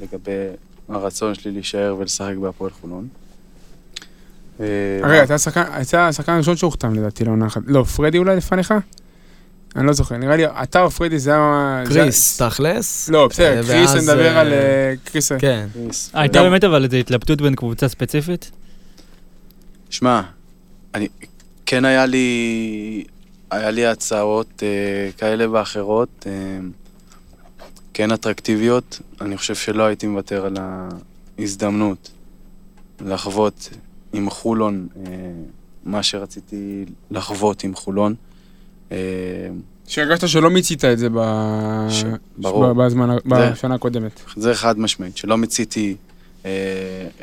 לגבי 0.00 0.46
הרצון 0.88 1.34
שלי 1.34 1.50
להישאר 1.52 1.96
ולשחק 1.98 2.36
בהפועל 2.36 2.70
חולון. 2.70 3.08
אה, 4.60 4.66
רגע, 5.02 5.24
אתה 5.24 5.34
השחקן- 5.34 5.64
אתה 5.82 6.08
השחקן 6.08 6.32
הראשון 6.32 6.56
שהוחתם 6.56 6.94
לדעתי 6.94 7.24
לעונה 7.24 7.46
אחת. 7.46 7.62
לא, 7.66 7.84
פרדי 7.84 8.18
אולי 8.18 8.36
לפניך? 8.36 8.74
אני 9.76 9.86
לא 9.86 9.92
זוכר, 9.92 10.16
נראה 10.16 10.36
לי, 10.36 10.46
אתה 10.46 10.82
או 10.82 10.90
פרדי 10.90 11.18
זה 11.18 11.30
היה... 11.34 11.82
זה- 11.86 11.94
קריס, 12.00 12.42
תכלס. 12.42 13.08
לא, 13.08 13.28
בסדר, 13.28 13.60
אה, 13.62 13.66
קריס, 13.66 13.90
אני 13.94 14.02
מדבר 14.02 14.26
אה, 14.34 14.40
על 14.40 14.52
אה, 14.52 14.94
קריס. 15.04 15.32
כן. 15.32 15.66
הייתה 16.14 16.42
באמת 16.42 16.64
אבל 16.64 16.84
איזו 16.84 16.96
התלבטות 16.96 17.40
בין 17.42 17.54
קבוצה 17.54 17.88
ספציפית? 17.88 18.50
שמע, 19.90 20.20
אני, 20.94 21.08
כן 21.66 21.84
היה 21.84 22.06
לי, 22.06 23.04
היה 23.50 23.70
לי 23.70 23.86
הצעות 23.86 24.62
אה, 24.62 24.68
כאלה 25.18 25.50
ואחרות, 25.50 26.26
אה, 26.26 26.32
כן 27.94 28.12
אטרקטיביות. 28.12 29.00
אני 29.20 29.36
חושב 29.36 29.54
שלא 29.54 29.82
הייתי 29.82 30.06
מוותר 30.06 30.46
על 30.46 30.56
ההזדמנות 31.38 32.10
לחוות 33.00 33.68
עם 34.12 34.30
חולון 34.30 34.86
אה, 34.96 35.12
מה 35.84 36.02
שרציתי 36.02 36.84
לחוות 37.10 37.64
עם 37.64 37.74
חולון. 37.74 38.14
אה, 38.92 38.96
שהרגשת 39.86 40.28
שלא 40.28 40.50
מיצית 40.50 40.84
את 40.84 40.98
זה 40.98 41.08
ב... 41.14 41.18
ש- 41.90 42.04
ברור. 42.38 42.72
בזמן, 42.72 43.16
בשנה 43.26 43.74
הקודמת. 43.74 44.20
זה 44.36 44.54
חד 44.54 44.78
משמעית, 44.78 45.16
שלא 45.16 45.36
מיציתי 45.36 45.96
אה, 46.44 46.50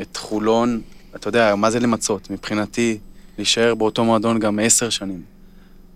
את 0.01 0.17
חולון, 0.17 0.81
אתה 1.15 1.27
יודע, 1.27 1.55
מה 1.55 1.71
זה 1.71 1.79
למצות? 1.79 2.29
מבחינתי, 2.29 2.97
להישאר 3.37 3.75
באותו 3.75 4.03
מועדון 4.05 4.39
גם 4.39 4.59
עשר 4.59 4.89
שנים. 4.89 5.21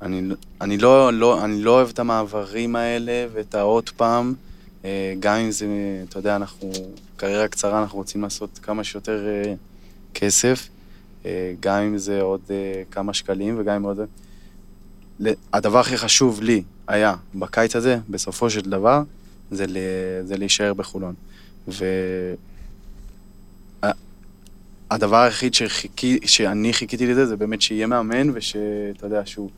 אני, 0.01 0.21
אני, 0.61 0.77
לא, 0.77 1.13
לא, 1.13 1.45
אני 1.45 1.61
לא 1.61 1.71
אוהב 1.71 1.89
את 1.89 1.99
המעברים 1.99 2.75
האלה 2.75 3.25
ואת 3.33 3.55
העוד 3.55 3.89
פעם, 3.89 4.33
אה, 4.85 5.13
גם 5.19 5.35
אם 5.35 5.51
זה, 5.51 5.65
אתה 6.09 6.19
יודע, 6.19 6.35
אנחנו, 6.35 6.71
קריירה 7.15 7.47
קצרה, 7.47 7.81
אנחנו 7.81 7.97
רוצים 7.97 8.21
לעשות 8.21 8.59
כמה 8.63 8.83
שיותר 8.83 9.27
אה, 9.27 9.53
כסף, 10.13 10.67
גם 11.59 11.81
אם 11.81 11.97
זה 11.97 12.21
עוד 12.21 12.41
אה, 12.49 12.83
כמה 12.91 13.13
שקלים 13.13 13.55
וגם 13.59 13.75
אם 13.75 13.83
עוד... 13.83 13.99
הדבר 15.53 15.79
הכי 15.79 15.97
חשוב 15.97 16.41
לי 16.41 16.63
היה 16.87 17.15
בקיץ 17.35 17.75
הזה, 17.75 17.97
בסופו 18.09 18.49
של 18.49 18.61
דבר, 18.61 19.01
זה, 19.51 19.65
ל... 19.67 19.77
זה 20.23 20.37
להישאר 20.37 20.73
בחולון. 20.73 21.13
והדבר 24.91 25.17
היחיד 25.17 25.53
שחיכי... 25.53 26.19
שאני 26.25 26.73
חיכיתי 26.73 27.07
לזה, 27.07 27.25
זה 27.25 27.37
באמת 27.37 27.61
שיהיה 27.61 27.87
מאמן, 27.87 28.29
ושאתה 28.33 29.05
יודע, 29.05 29.21
שהוא, 29.25 29.49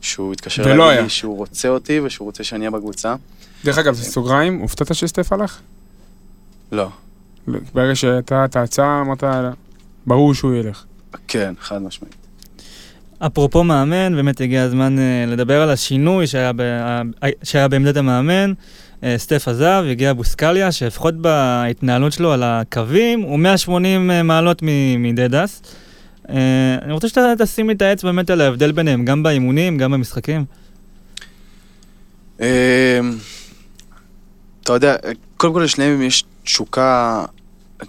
שהוא 0.00 0.32
יתקשר 0.32 0.62
ולא 0.62 0.74
להגיד 0.74 0.90
היה. 0.90 1.02
לי 1.02 1.08
שהוא 1.08 1.36
רוצה 1.36 1.68
אותי 1.68 2.00
ושהוא 2.00 2.26
רוצה 2.26 2.44
שאני 2.44 2.60
אהיה 2.60 2.70
בקבוצה. 2.70 3.14
דרך 3.64 3.78
אגב, 3.78 3.94
זה 3.94 4.04
סוגריים, 4.04 4.58
הופתעת 4.58 4.94
שסטף 4.94 5.32
הלך? 5.32 5.60
לא. 6.72 6.88
ברגע 7.46 7.94
שהייתה 7.94 8.44
את 8.44 8.56
ההצעה, 8.56 9.00
אמרת, 9.00 9.24
ברור 10.06 10.34
שהוא 10.34 10.54
ילך. 10.54 10.84
כן, 11.32 11.54
חד 11.60 11.82
משמעית. 11.82 12.14
אפרופו 13.18 13.64
מאמן, 13.64 14.14
באמת 14.14 14.40
הגיע 14.40 14.62
הזמן 14.62 14.98
אה, 14.98 15.24
לדבר 15.28 15.62
על 15.62 15.70
השינוי 15.70 16.26
שהיה, 16.26 16.52
ב, 16.52 16.60
אה, 16.60 17.02
שהיה 17.42 17.68
בעמדת 17.68 17.96
המאמן. 17.96 18.52
אה, 19.04 19.14
סטף 19.18 19.48
עזב, 19.48 19.84
הגיע 19.90 20.12
בוסקליה, 20.12 20.72
שלפחות 20.72 21.14
בהתנהלות 21.14 22.12
שלו 22.12 22.32
על 22.32 22.42
הקווים, 22.42 23.20
הוא 23.20 23.38
180 23.38 24.10
מעלות 24.24 24.62
מ- 24.62 25.02
מדדס. 25.02 25.62
אה, 26.30 26.34
אני 26.82 26.92
רוצה 26.92 27.08
שאתה 27.08 27.32
תשים 27.38 27.68
לי 27.68 27.74
את 27.74 27.82
האצבע 27.82 28.12
באמת 28.12 28.30
על 28.30 28.40
ההבדל 28.40 28.72
ביניהם, 28.72 29.04
גם 29.04 29.22
באימונים, 29.22 29.78
גם 29.78 29.92
במשחקים. 29.92 30.44
אמ, 32.40 32.46
אתה 34.62 34.72
יודע, 34.72 34.96
קודם 35.36 35.52
כל 35.52 35.60
לשניהם 35.64 36.02
יש 36.02 36.24
תשוקה, 36.44 37.24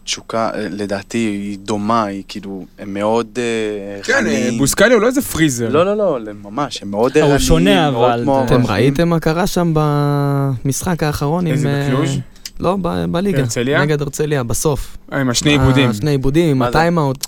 תשוקה, 0.04 0.50
אה, 0.54 0.68
לדעתי, 0.72 1.18
היא 1.18 1.58
דומה, 1.60 2.04
היא 2.04 2.24
כאילו, 2.28 2.66
הם 2.80 2.94
מאוד 2.94 3.28
אה, 3.38 4.04
כן, 4.04 4.14
אה, 4.14 4.18
ערניים. 4.20 4.58
בוסקלי 4.58 4.94
הוא 4.94 5.02
לא 5.02 5.08
איזה 5.08 5.22
פריזר. 5.22 5.70
לא, 5.70 5.86
לא, 5.86 5.96
לא, 5.98 6.34
ממש, 6.44 6.82
הם 6.82 6.92
מאוד 6.92 7.12
אה, 7.18 7.22
הוא 7.24 7.32
ערניים. 7.32 7.40
שונה, 7.48 7.88
אבל 7.88 8.26
אתם 8.46 8.66
ראיתם 8.66 9.10
מה 9.10 9.20
קרה 9.20 9.48
שם 9.48 9.74
במשחק 9.76 11.04
האחרון 11.04 11.48
עם... 11.48 11.54
איזה, 11.54 11.86
בקלוז'? 11.90 12.18
לא, 12.60 12.78
ב- 12.82 13.06
בליגה. 13.12 13.40
הרצליה? 13.40 13.82
נגד 13.82 14.02
הרצליה, 14.02 14.44
בסוף. 14.44 14.98
עם 15.12 15.30
השני 15.30 15.52
עיבודים. 15.52 15.94
שני 15.94 16.12
עיבודים? 16.12 16.62
הטיימאוט. 16.62 17.28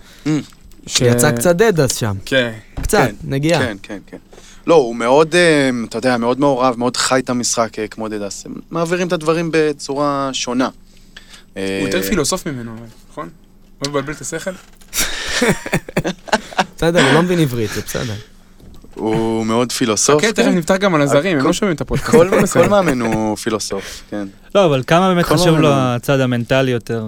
ש- 0.88 1.01
יצא 1.01 1.32
קצת 1.32 1.55
דדס 1.55 1.95
שם. 1.97 2.16
כן. 2.26 2.51
קצת, 2.82 2.97
כן, 2.97 3.16
נגיעה. 3.24 3.59
כן, 3.61 3.78
כן, 3.84 3.97
כן. 4.07 4.18
לא, 4.68 4.76
הוא 4.76 4.95
מאוד, 4.95 5.36
אתה 5.89 5.97
יודע, 5.97 6.18
מאוד 6.18 6.39
מעורב, 6.39 6.76
מאוד 6.78 6.97
חי 6.97 7.20
את 7.20 7.30
המשחק 7.30 7.70
כמו 7.91 8.07
דדס. 8.07 8.45
הם 8.45 8.53
מעבירים 8.72 9.07
את 9.07 9.13
הדברים 9.13 9.49
בצורה 9.53 10.30
שונה. 10.34 10.70
הוא 11.56 11.64
אה, 11.64 11.80
יותר 11.86 12.01
פילוסוף 12.01 12.47
ממנו, 12.47 12.72
אבל, 12.78 12.86
נכון? 13.12 13.30
הוא 13.80 13.89
מבלבל 13.89 14.14
את 14.14 14.22
השכל? 14.22 14.51
בסדר, 16.78 17.06
הוא 17.06 17.14
לא 17.14 17.22
מבין 17.22 17.39
עברית, 17.39 17.70
זה 17.76 17.82
בסדר. 17.82 18.14
הוא 18.95 19.45
מאוד 19.45 19.72
פילוסוף. 19.72 20.22
כן, 20.22 20.32
תכף 20.32 20.47
נפתח 20.47 20.76
גם 20.76 20.95
על 20.95 21.01
הזרים, 21.01 21.38
הם 21.39 21.45
לא 21.45 21.53
שומעים 21.53 21.76
את 21.76 21.82
הפודקאסט. 21.82 22.18
כל 22.53 22.68
מאמן 22.70 23.01
הוא 23.01 23.36
פילוסוף, 23.38 24.03
כן. 24.10 24.28
לא, 24.56 24.66
אבל 24.66 24.84
כמה 24.88 25.14
באמת 25.14 25.26
חשוב 25.26 25.58
לו 25.60 25.68
הוא- 25.68 25.76
הצד 25.78 26.20
המנטלי 26.20 26.72
יותר? 26.72 27.08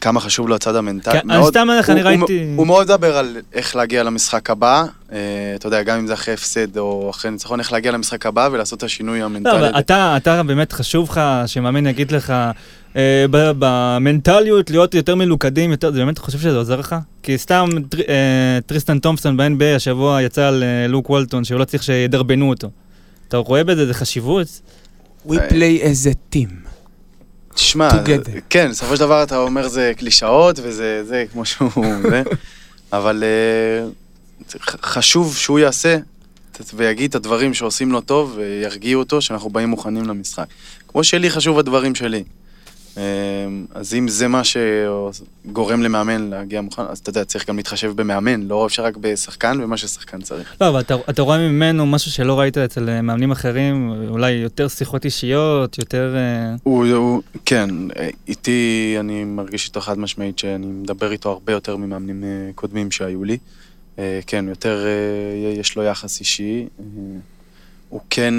כמה 0.00 0.20
חשוב 0.20 0.48
לו 0.48 0.54
הצד 0.54 0.76
המנטלי. 0.76 1.12
כן, 1.20 1.30
אני 1.30 1.38
מאוד- 1.38 1.50
סתם 1.52 1.66
הוא- 1.70 1.92
אני 1.92 2.00
הוא- 2.02 2.08
ראיתי- 2.08 2.46
הוא 2.56 2.66
מאוד 2.66 2.84
מדבר 2.86 3.16
על 3.16 3.36
איך 3.52 3.76
להגיע 3.76 4.02
למשחק 4.02 4.50
הבא, 4.50 4.84
אה, 5.12 5.18
אתה 5.56 5.66
יודע, 5.66 5.82
גם 5.82 5.98
אם 5.98 6.06
זה 6.06 6.14
אחרי 6.14 6.34
הפסד 6.34 6.78
או 6.78 7.10
אחרי 7.10 7.30
ניצחון, 7.30 7.60
איך 7.60 7.72
להגיע 7.72 7.92
למשחק 7.92 8.26
הבא 8.26 8.48
ולעשות 8.52 8.78
את 8.78 8.82
השינוי 8.82 9.20
לא, 9.20 9.24
המנטלי. 9.24 9.52
אבל 9.58 9.78
אתה, 9.78 10.14
אתה 10.16 10.42
באמת 10.42 10.72
חשוב 10.72 11.08
לך 11.10 11.20
שמאמן 11.46 11.86
יגיד 11.86 12.12
לך, 12.12 12.32
אה, 12.96 13.24
ב- 13.30 13.52
במנטליות 13.58 14.70
להיות 14.70 14.94
יותר 14.94 15.14
מלוכדים, 15.14 15.70
יותר, 15.70 15.92
זה 15.92 15.98
באמת 15.98 16.18
חושב 16.18 16.38
שזה 16.38 16.56
עוזר 16.56 16.76
לך? 16.80 16.96
כי 17.22 17.38
סתם 17.38 17.66
טר, 17.88 17.98
אה, 18.08 18.58
טריסטן 18.66 18.98
תומפסון 18.98 19.36
ב-NBA 19.36 19.76
השבוע 19.76 20.22
יצא 20.22 20.42
על 20.46 20.62
אה, 20.62 20.86
לוק 20.88 21.10
וולטון, 21.10 21.44
שהוא 21.44 21.58
לא 21.60 21.64
צריך 21.64 21.82
שידרבנו 21.82 22.48
אותו. 22.48 22.70
אתה 23.28 23.36
רואה 23.36 23.64
בזה, 23.64 23.86
זה 23.86 23.94
חשיבות? 23.94 24.46
We 25.28 25.32
play 25.50 25.82
as 25.82 26.06
a 26.12 26.36
team. 26.36 26.50
תשמע. 27.54 27.88
כן, 28.50 28.70
בסופו 28.70 28.94
של 28.96 29.00
דבר 29.00 29.22
אתה 29.22 29.36
אומר 29.36 29.68
זה 29.68 29.92
קלישאות 29.96 30.58
וזה 30.62 31.04
זה 31.04 31.24
כמו 31.32 31.44
שהוא, 31.44 31.84
זה, 32.10 32.22
אבל 32.92 33.24
אה, 33.24 33.86
חשוב 34.82 35.36
שהוא 35.36 35.58
יעשה 35.58 35.96
ויגיד 36.74 37.08
את 37.10 37.14
הדברים 37.14 37.54
שעושים 37.54 37.92
לו 37.92 38.00
טוב 38.00 38.34
וירגיעו 38.36 39.02
אותו 39.02 39.20
שאנחנו 39.22 39.50
באים 39.50 39.68
מוכנים 39.68 40.04
למשחק. 40.04 40.46
כמו 40.88 41.04
שלי 41.04 41.30
חשוב 41.30 41.58
הדברים 41.58 41.94
שלי. 41.94 42.24
אה, 42.96 43.02
אז 43.74 43.94
אם 43.94 44.08
זה 44.08 44.28
מה 44.28 44.42
שגורם 44.44 45.82
למאמן 45.82 46.30
להגיע 46.30 46.60
מוכן, 46.60 46.82
אז 46.82 46.98
אתה 46.98 47.10
יודע, 47.10 47.24
צריך 47.24 47.48
גם 47.48 47.56
להתחשב 47.56 47.92
במאמן, 47.96 48.42
לא 48.42 48.66
אפשר 48.66 48.84
רק 48.84 48.96
בשחקן 48.96 49.60
ומה 49.62 49.76
ששחקן 49.76 50.20
צריך. 50.20 50.56
לא, 50.60 50.68
אבל 50.68 50.80
אתה, 50.80 50.94
אתה 51.10 51.22
רואה 51.22 51.38
ממנו 51.38 51.86
משהו 51.86 52.10
שלא 52.10 52.40
ראית 52.40 52.58
אצל 52.58 52.88
אה, 52.88 53.02
מאמנים 53.02 53.30
אחרים, 53.30 53.92
אולי 54.08 54.30
יותר 54.30 54.68
שיחות 54.68 55.04
אישיות, 55.04 55.78
יותר... 55.78 56.14
אה, 56.16 56.54
הוא, 56.62 56.86
הוא, 56.86 57.22
כן, 57.44 57.70
איתי 58.28 58.96
אני 59.00 59.24
מרגיש 59.24 59.66
איתו 59.66 59.80
חד 59.80 59.98
משמעית 59.98 60.38
שאני 60.38 60.66
מדבר 60.66 61.12
איתו 61.12 61.30
הרבה 61.30 61.52
יותר 61.52 61.76
ממאמנים 61.76 62.24
אה, 62.24 62.50
קודמים 62.54 62.90
שהיו 62.90 63.24
לי. 63.24 63.38
כן, 64.26 64.44
יותר 64.48 64.86
יש 65.56 65.76
לו 65.76 65.82
יחס 65.82 66.20
אישי. 66.20 66.66
הוא 67.88 68.00
כן, 68.10 68.34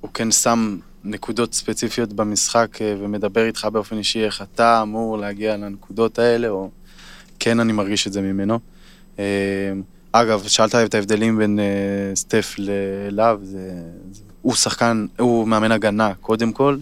הוא 0.00 0.10
כן 0.14 0.30
שם 0.30 0.78
נקודות 1.06 1.54
ספציפיות 1.54 2.12
במשחק 2.12 2.82
אה, 2.82 2.94
ומדבר 3.00 3.46
איתך 3.46 3.64
באופן 3.72 3.98
אישי 3.98 4.24
איך 4.24 4.42
אתה 4.42 4.82
אמור 4.82 5.18
להגיע 5.18 5.56
לנקודות 5.56 6.18
האלה, 6.18 6.48
או 6.48 6.70
כן 7.38 7.60
אני 7.60 7.72
מרגיש 7.72 8.06
את 8.06 8.12
זה 8.12 8.20
ממנו. 8.20 8.58
אה, 9.18 9.24
אגב, 10.12 10.46
שאלת 10.46 10.74
את 10.74 10.94
ההבדלים 10.94 11.38
בין 11.38 11.58
אה, 11.58 11.64
סטף 12.14 12.54
לאליו, 12.58 13.40
זה, 13.42 13.72
הוא 14.42 14.54
שחקן, 14.54 15.06
הוא 15.18 15.48
מאמן 15.48 15.72
הגנה 15.72 16.12
קודם 16.20 16.52
כל, 16.52 16.76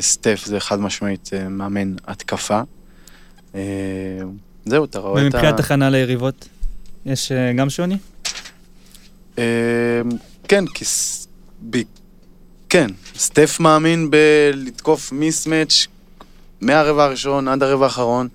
סטף 0.00 0.42
זה 0.44 0.60
חד 0.60 0.80
משמעית 0.80 1.30
מאמן 1.50 1.94
התקפה. 2.06 2.60
זהו, 4.66 4.84
אתה 4.84 4.98
רואה 4.98 5.26
את 5.26 5.34
ה... 5.34 5.36
ומבחינת 5.36 5.60
הכנה 5.60 5.90
ליריבות, 5.90 6.48
יש 7.06 7.32
גם 7.56 7.70
שוני? 7.70 7.96
כן, 10.48 10.64
כי... 10.74 10.84
כן, 12.68 12.86
סטף 13.16 13.60
מאמין 13.60 14.10
בלתקוף 14.10 15.12
מיסמץ' 15.12 15.86
מהרבע 16.60 17.04
הראשון 17.04 17.48
עד 17.48 17.62
הרבע 17.62 17.84
האחרון, 17.84 18.28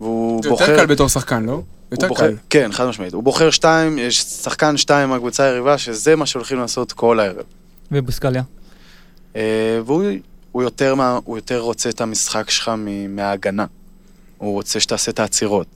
והוא 0.00 0.42
זה 0.42 0.48
בוחר... 0.48 0.70
יותר 0.70 0.76
קל 0.76 0.86
בתור 0.86 1.08
שחקן, 1.08 1.46
לא? 1.46 1.62
יותר 1.92 2.08
בוחר, 2.08 2.28
קל. 2.30 2.36
כן, 2.50 2.72
חד 2.72 2.86
משמעית. 2.86 3.12
הוא 3.14 3.22
בוחר 3.22 3.50
שתיים, 3.50 3.98
יש 3.98 4.20
שחקן 4.20 4.76
שתיים 4.76 5.08
מהקבוצה 5.08 5.44
היריבה, 5.44 5.78
שזה 5.78 6.16
מה 6.16 6.26
שהולכים 6.26 6.58
לעשות 6.58 6.92
כל 6.92 7.20
הערב. 7.20 7.44
ובוסקליה. 7.92 8.42
אה, 9.36 9.80
והוא 9.86 10.04
הוא 10.52 10.62
יותר, 10.62 10.94
מה, 10.94 11.18
הוא 11.24 11.38
יותר 11.38 11.58
רוצה 11.58 11.88
את 11.88 12.00
המשחק 12.00 12.50
שלך 12.50 12.68
מ- 12.68 13.16
מההגנה. 13.16 13.66
הוא 14.38 14.52
רוצה 14.52 14.80
שתעשה 14.80 15.10
את 15.10 15.20
העצירות. 15.20 15.66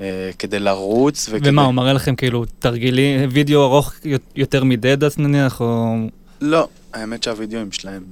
אה, 0.00 0.30
כדי 0.38 0.58
לרוץ 0.58 1.28
וכדי... 1.32 1.48
ומה, 1.48 1.64
הוא 1.64 1.74
מראה 1.74 1.92
לכם 1.92 2.14
כאילו 2.14 2.44
תרגילי, 2.58 3.26
וידאו 3.30 3.64
ארוך 3.64 3.94
יותר 4.36 4.64
מדדס 4.64 5.18
נניח, 5.18 5.60
או... 5.60 5.96
לא, 6.40 6.68
האמת 6.92 7.22
שהווידאוים 7.22 7.72
שלהם 7.72 8.02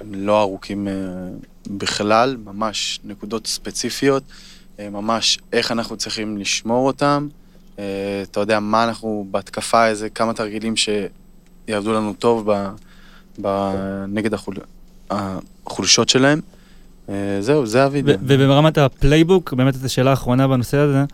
הם 0.00 0.14
לא 0.14 0.40
ארוכים 0.40 0.88
אה, 0.88 0.92
בכלל, 1.66 2.36
ממש 2.44 3.00
נקודות 3.04 3.46
ספציפיות. 3.46 4.22
אה, 4.78 4.90
ממש 4.90 5.38
איך 5.52 5.72
אנחנו 5.72 5.96
צריכים 5.96 6.38
לשמור 6.38 6.86
אותם. 6.86 7.28
אה, 7.78 7.84
אתה 8.22 8.40
יודע, 8.40 8.60
מה 8.60 8.84
אנחנו 8.84 9.26
בהתקפה, 9.30 9.86
איזה 9.86 10.10
כמה 10.10 10.34
תרגילים 10.34 10.74
שיעבדו 10.76 11.92
לנו 11.92 12.12
טוב 12.12 12.52
ב, 12.52 12.68
ב, 13.42 13.74
נגד 14.08 14.34
החול, 14.34 14.56
החולשות 15.10 16.08
שלהם. 16.08 16.40
זהו, 17.40 17.66
זה 17.66 17.84
הווידאו. 17.84 18.14
וברמת 18.22 18.78
ה 18.78 18.85
playbook, 18.85 19.52
באמת 19.52 19.74
זו 19.74 19.92
שאלה 19.92 20.12
אחרונה 20.12 20.48
בנושא 20.48 20.76
הזה, 20.76 21.04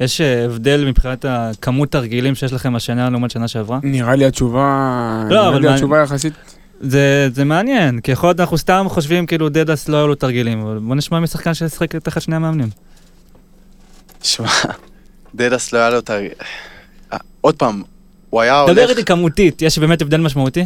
יש 0.00 0.20
אה, 0.20 0.44
הבדל 0.44 0.84
מבחינת 0.88 1.24
הכמות 1.28 1.90
תרגילים 1.92 2.34
שיש 2.34 2.52
לכם 2.52 2.74
השנה 2.76 3.10
לעומת 3.10 3.30
שנה 3.30 3.48
שעברה? 3.48 3.78
נראה 3.82 4.14
לי 4.16 4.24
התשובה, 4.24 4.60
לא, 5.30 5.36
נראה 5.36 5.48
אבל 5.48 5.60
לי 5.60 5.66
מה- 5.68 5.74
התשובה 5.74 6.02
יחסית, 6.02 6.32
זה, 6.80 7.28
זה 7.34 7.44
מעניין, 7.44 8.00
כי 8.00 8.12
יכול 8.12 8.28
להיות 8.28 8.40
אנחנו 8.40 8.58
סתם 8.58 8.86
חושבים 8.88 9.26
כאילו 9.26 9.48
דדס 9.48 9.88
לא 9.88 9.96
היו 9.96 10.08
לו 10.08 10.14
תרגילים, 10.14 10.60
אבל 10.60 10.78
בוא 10.78 10.94
נשמע 10.94 11.20
משחקן 11.20 11.54
שישחק 11.54 11.96
תחת 11.96 12.22
שני 12.22 12.36
המאמנים. 12.36 12.68
שמע, 14.22 14.48
דדס 15.34 15.72
לא 15.72 15.78
היה 15.78 15.90
לו 15.90 15.96
ה... 16.08 16.12
אה, 17.12 17.18
עוד 17.40 17.54
פעם, 17.56 17.82
הוא 18.30 18.40
היה 18.40 18.64
דבר 18.68 18.80
הולך... 18.80 18.90
איתי 18.90 19.04
כמותית, 19.04 19.62
יש 19.62 19.78
באמת 19.78 20.02
הבדל 20.02 20.20
משמעותי? 20.20 20.64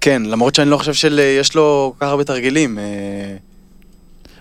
כן, 0.00 0.22
למרות 0.26 0.54
שאני 0.54 0.70
לא 0.70 0.76
חושב 0.76 0.94
שיש 0.94 1.54
לו 1.54 1.94
כל 1.98 2.04
כך 2.04 2.10
הרבה 2.10 2.24
תרגילים. 2.24 2.78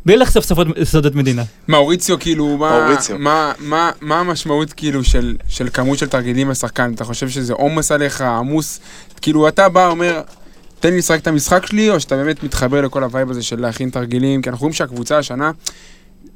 בלי 0.05 0.17
לחשוף 0.17 0.45
סופות 0.45 0.67
סודות 0.83 1.15
מדינה. 1.15 1.43
מאוריציו 1.67 2.19
כאילו, 2.19 2.57
מה, 2.57 2.79
מאוריציו. 2.79 3.17
מה, 3.19 3.51
מה, 3.59 3.91
מה 4.01 4.19
המשמעות 4.19 4.73
כאילו 4.73 5.03
של, 5.03 5.35
של 5.47 5.69
כמות 5.73 5.97
של 5.97 6.07
תרגילים 6.07 6.49
לשחקן? 6.49 6.93
אתה 6.95 7.03
חושב 7.03 7.29
שזה 7.29 7.53
עומס 7.53 7.91
עליך, 7.91 8.21
עמוס? 8.21 8.79
כאילו 9.21 9.47
אתה 9.47 9.69
בא, 9.69 9.87
אומר, 9.87 10.21
תן 10.79 10.89
לי 10.89 10.97
לשחק 10.97 11.19
את 11.19 11.27
המשחק 11.27 11.65
שלי, 11.65 11.89
או 11.89 11.99
שאתה 11.99 12.15
באמת 12.15 12.43
מתחבר 12.43 12.81
לכל 12.81 13.03
ה 13.03 13.08
vibe 13.08 13.29
הזה 13.29 13.43
של 13.43 13.59
להכין 13.59 13.89
תרגילים? 13.89 14.41
כי 14.41 14.49
אנחנו 14.49 14.63
רואים 14.63 14.73
שהקבוצה 14.73 15.17
השנה, 15.17 15.51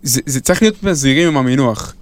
זה, 0.03 0.21
זה 0.25 0.41
צריך 0.41 0.61
להיות 0.61 0.75
זהירים 0.91 1.27
עם 1.27 1.37
המינוח. 1.37 1.93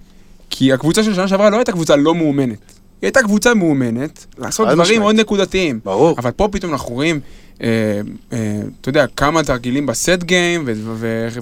כי 0.50 0.72
הקבוצה 0.72 1.04
של 1.04 1.14
שנה 1.14 1.28
שעברה 1.28 1.50
לא 1.50 1.56
הייתה 1.56 1.72
קבוצה 1.72 1.96
לא 1.96 2.14
מאומנת. 2.14 2.58
היא 3.02 3.08
הייתה 3.08 3.22
קבוצה 3.22 3.54
מאומנת, 3.54 4.26
לעשות 4.38 4.66
דברים 4.66 4.80
משמעית. 4.80 5.00
מאוד 5.00 5.20
נקודתיים. 5.20 5.80
ברור. 5.84 6.16
אבל 6.18 6.30
פה 6.30 6.48
פתאום 6.52 6.72
אנחנו 6.72 6.94
רואים, 6.94 7.20
אתה 7.56 8.88
יודע, 8.88 9.06
כמה 9.16 9.42
תרגילים 9.42 9.86
ב 9.86 9.95
set 9.95 10.22
game, 10.22 10.64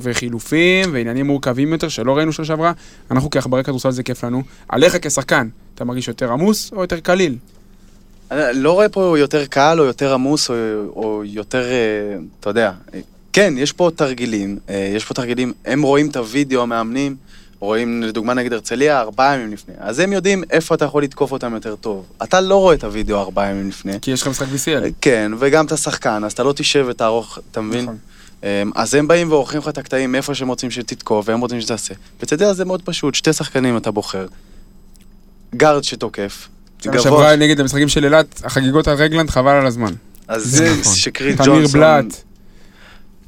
וחילופים, 0.00 0.90
ועניינים 0.92 1.26
מורכבים 1.26 1.72
יותר 1.72 1.88
שלא 1.88 2.16
ראינו 2.16 2.32
שנה 2.32 2.46
שעברה. 2.46 2.72
אנחנו 3.10 3.30
כעכברי 3.30 3.64
כדורסל 3.64 3.90
זה 3.90 4.02
כיף 4.02 4.24
לנו. 4.24 4.42
עליך 4.68 4.96
כשחקן, 5.02 5.48
אתה 5.74 5.84
מרגיש 5.84 6.08
יותר 6.08 6.32
עמוס 6.32 6.72
או 6.72 6.80
יותר 6.80 7.00
קליל? 7.00 7.36
אני 8.30 8.62
לא 8.62 8.72
רואה 8.72 8.88
פה 8.88 9.18
יותר 9.18 9.46
קל 9.46 9.76
או 9.78 9.84
יותר 9.84 10.14
עמוס 10.14 10.50
או, 10.50 10.54
או 10.96 11.22
יותר, 11.24 11.64
אה, 11.64 12.16
אתה 12.40 12.50
יודע, 12.50 12.72
אה, 12.94 13.00
כן, 13.32 13.54
יש 13.56 13.72
פה 13.72 13.90
תרגילים, 13.96 14.58
אה, 14.68 14.92
יש 14.96 15.04
פה 15.04 15.14
תרגילים, 15.14 15.52
הם 15.64 15.82
רואים 15.82 16.08
את 16.08 16.16
הוידאו, 16.16 16.62
המאמנים, 16.62 17.16
רואים 17.62 18.02
לדוגמה 18.02 18.34
נגד 18.34 18.52
הרצליה 18.52 19.00
ארבעה 19.00 19.34
ימים 19.34 19.52
לפני, 19.52 19.74
אז 19.78 19.98
הם 19.98 20.12
יודעים 20.12 20.44
איפה 20.50 20.74
אתה 20.74 20.84
יכול 20.84 21.02
לתקוף 21.02 21.32
אותם 21.32 21.54
יותר 21.54 21.76
טוב. 21.76 22.06
אתה 22.22 22.40
לא 22.40 22.56
רואה 22.56 22.74
את 22.74 22.84
הוידאו 22.84 23.20
ארבעה 23.20 23.50
ימים 23.50 23.68
לפני. 23.68 23.92
כי 24.02 24.10
יש 24.10 24.22
לך 24.22 24.28
משחק 24.28 24.46
BCL. 24.46 24.90
כן, 25.00 25.32
וגם 25.38 25.66
אתה 25.66 25.76
שחקן, 25.76 26.24
אז 26.24 26.32
אתה 26.32 26.42
לא 26.42 26.52
תשב 26.52 26.86
ותערוך, 26.88 27.38
אתה 27.50 27.60
מבין? 27.60 27.82
נכון. 27.84 27.96
אמ, 28.42 28.70
אז 28.74 28.94
הם 28.94 29.08
באים 29.08 29.30
ועורכים 29.32 29.60
לך 29.60 29.68
את 29.68 29.78
הקטעים 29.78 30.12
מאיפה 30.12 30.34
שהם 30.34 30.48
רוצים 30.48 30.70
שתתקוף, 30.70 31.28
והם 31.28 31.40
רוצים 31.40 31.60
שתעשה. 31.60 31.94
ואתה 32.20 32.34
יודע, 32.34 32.52
זה 32.52 32.64
מאוד 32.64 32.82
פשוט, 32.82 33.14
שתי 33.14 33.32
שחקנים 33.32 33.76
אתה 33.76 33.90
בוחר. 33.90 34.26
גארד 35.56 35.84
שתוקף, 35.84 36.48
שנה 36.82 37.00
שעברה 37.00 37.36
נגד 37.36 37.60
המשחקים 37.60 37.88
של 37.88 38.04
אילת, 38.04 38.42
החגיגות 38.44 38.88
על 38.88 38.96
רגלנד, 38.96 39.30
חבל 39.30 39.52
על 39.52 39.66
הזמן. 39.66 39.92
אז 40.28 40.42
זה 40.42 40.70
נכון. 40.80 40.92
תמיר 41.12 41.36
ג'ונסון. 41.46 41.80
בלאט. 41.80 42.22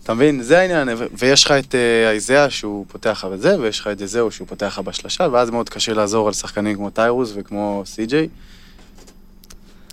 אתה 0.04 0.14
מבין? 0.14 0.42
זה 0.42 0.60
העניין, 0.60 0.88
ויש 1.18 1.44
לך 1.44 1.50
את 1.50 1.74
אה, 1.74 2.10
אייזאה 2.10 2.50
שהוא 2.50 2.86
פותח 2.88 3.10
לך 3.10 3.24
בזה, 3.24 3.60
ויש 3.60 3.80
לך 3.80 3.86
את 3.86 3.98
זהו 4.04 4.30
שהוא 4.30 4.48
פותח 4.48 4.66
לך 4.66 4.78
בשלושה, 4.78 5.26
ואז 5.32 5.50
מאוד 5.50 5.68
קשה 5.68 5.94
לעזור 5.94 6.26
על 6.26 6.32
שחקנים 6.32 6.76
כמו 6.76 6.90
טיירוס 6.90 7.32
וכמו 7.36 7.82
סי.ג'יי. 7.86 8.28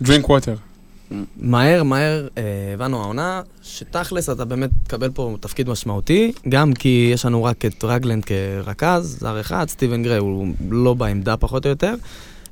Drink 0.01 0.29
water. 0.29 0.55
מהר, 1.37 1.83
מהר 1.83 2.27
אה, 2.37 2.43
הבנו 2.73 3.01
העונה, 3.01 3.41
שתכלס 3.63 4.29
אתה 4.29 4.45
באמת 4.45 4.69
תקבל 4.83 5.09
פה 5.09 5.35
תפקיד 5.39 5.69
משמעותי, 5.69 6.31
גם 6.49 6.73
כי 6.73 7.09
יש 7.13 7.25
לנו 7.25 7.43
רק 7.43 7.65
את 7.65 7.83
רגלנד 7.83 8.25
כרכז, 8.25 9.17
זר 9.19 9.39
אחד, 9.39 9.69
סטיבן 9.69 10.03
גריי 10.03 10.17
הוא 10.17 10.47
לא 10.69 10.93
בעמדה 10.93 11.37
פחות 11.37 11.65
או 11.65 11.69
יותר, 11.69 11.93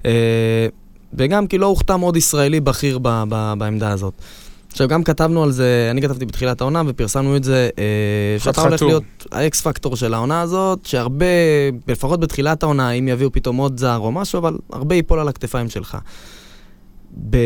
אה, 0.06 0.68
וגם 1.14 1.48
כי 1.48 1.58
לא 1.58 1.66
הוחתם 1.66 2.02
עוד 2.02 2.18
ישראלי 2.18 2.60
בכיר 2.60 3.00
בעמדה 3.58 3.92
הזאת. 3.92 4.14
עכשיו, 4.72 4.88
גם 4.88 5.04
כתבנו 5.04 5.44
על 5.44 5.52
זה, 5.52 5.88
אני 5.92 6.02
כתבתי 6.02 6.26
בתחילת 6.26 6.62
העונה 6.62 6.82
ופרסמנו 6.88 7.36
את 7.36 7.44
זה, 7.44 7.70
אה, 7.78 8.40
שאתה 8.40 8.62
הולך. 8.62 8.82
להיות 8.82 9.04
האקס 9.32 9.62
פקטור 9.62 9.96
של 9.96 10.14
העונה 10.14 10.42
הזאת, 10.42 10.86
שהרבה, 10.86 11.26
לפחות 11.88 12.20
בתחילת 12.20 12.64
העונה, 12.64 12.92
אם 12.92 13.08
יביאו 13.08 13.32
פתאום 13.32 13.58
עוד 13.58 13.80
זר 13.80 13.98
או 13.98 14.12
משהו, 14.12 14.40
אבל 14.40 14.58
הרבה 14.74 14.96
ייפול 14.96 15.20
על 15.20 15.28
הכתפיים 15.28 15.70
שלך. 15.70 15.98
ב... 17.30 17.38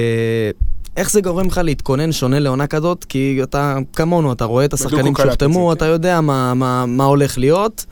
איך 0.97 1.11
זה 1.11 1.21
גורם 1.21 1.47
לך 1.47 1.61
להתכונן 1.63 2.11
שונה 2.11 2.39
לעונה 2.39 2.67
כזאת? 2.67 3.03
כי 3.03 3.39
אתה, 3.43 3.77
כמונו, 3.95 4.33
אתה 4.33 4.45
רואה 4.45 4.65
את 4.65 4.73
השחקנים 4.73 5.13
שהוחתמו, 5.17 5.69
זה, 5.69 5.77
אתה 5.77 5.85
כן. 5.85 5.91
יודע 5.91 6.21
מה, 6.21 6.53
מה, 6.53 6.85
מה 6.85 7.03
הולך 7.03 7.37
להיות. 7.37 7.85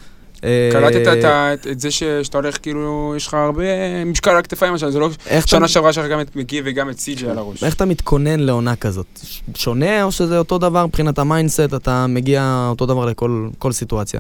אה, 0.43 0.69
קלטת 0.71 1.07
את 1.07 1.25
את- 1.25 1.67
את 1.67 1.79
זה 1.79 1.91
ש- 1.91 2.03
שאתה 2.23 2.37
הולך, 2.37 2.57
כאילו, 2.61 3.13
יש 3.17 3.27
לך 3.27 3.33
הרבה 3.33 3.63
משקל 4.05 4.29
על 4.31 4.37
הכתפיים, 4.37 4.73
עכשיו, 4.73 4.91
זה 4.91 4.99
לא... 4.99 5.09
שנה 5.45 5.67
שעברה 5.67 5.89
יש 5.89 5.97
לך 5.97 6.05
גם 6.11 6.21
את 6.21 6.35
מגי 6.35 6.61
וגם 6.65 6.89
את 6.89 6.99
סי.ג'י 6.99 7.27
על 7.29 7.37
הראש. 7.37 7.63
איך 7.63 7.75
אתה 7.75 7.85
מתכונן 7.85 8.39
לעונה 8.39 8.75
כזאת? 8.75 9.19
שונה 9.55 10.03
או 10.03 10.11
שזה 10.11 10.37
אותו 10.37 10.57
דבר 10.57 10.85
מבחינת 10.85 11.19
ה 11.19 11.25
mindset, 11.25 11.73
אתה 11.75 12.05
מגיע 12.09 12.67
אותו 12.69 12.85
דבר 12.85 13.05
לכל 13.05 13.49
כל 13.59 13.71
סיטואציה? 13.71 14.19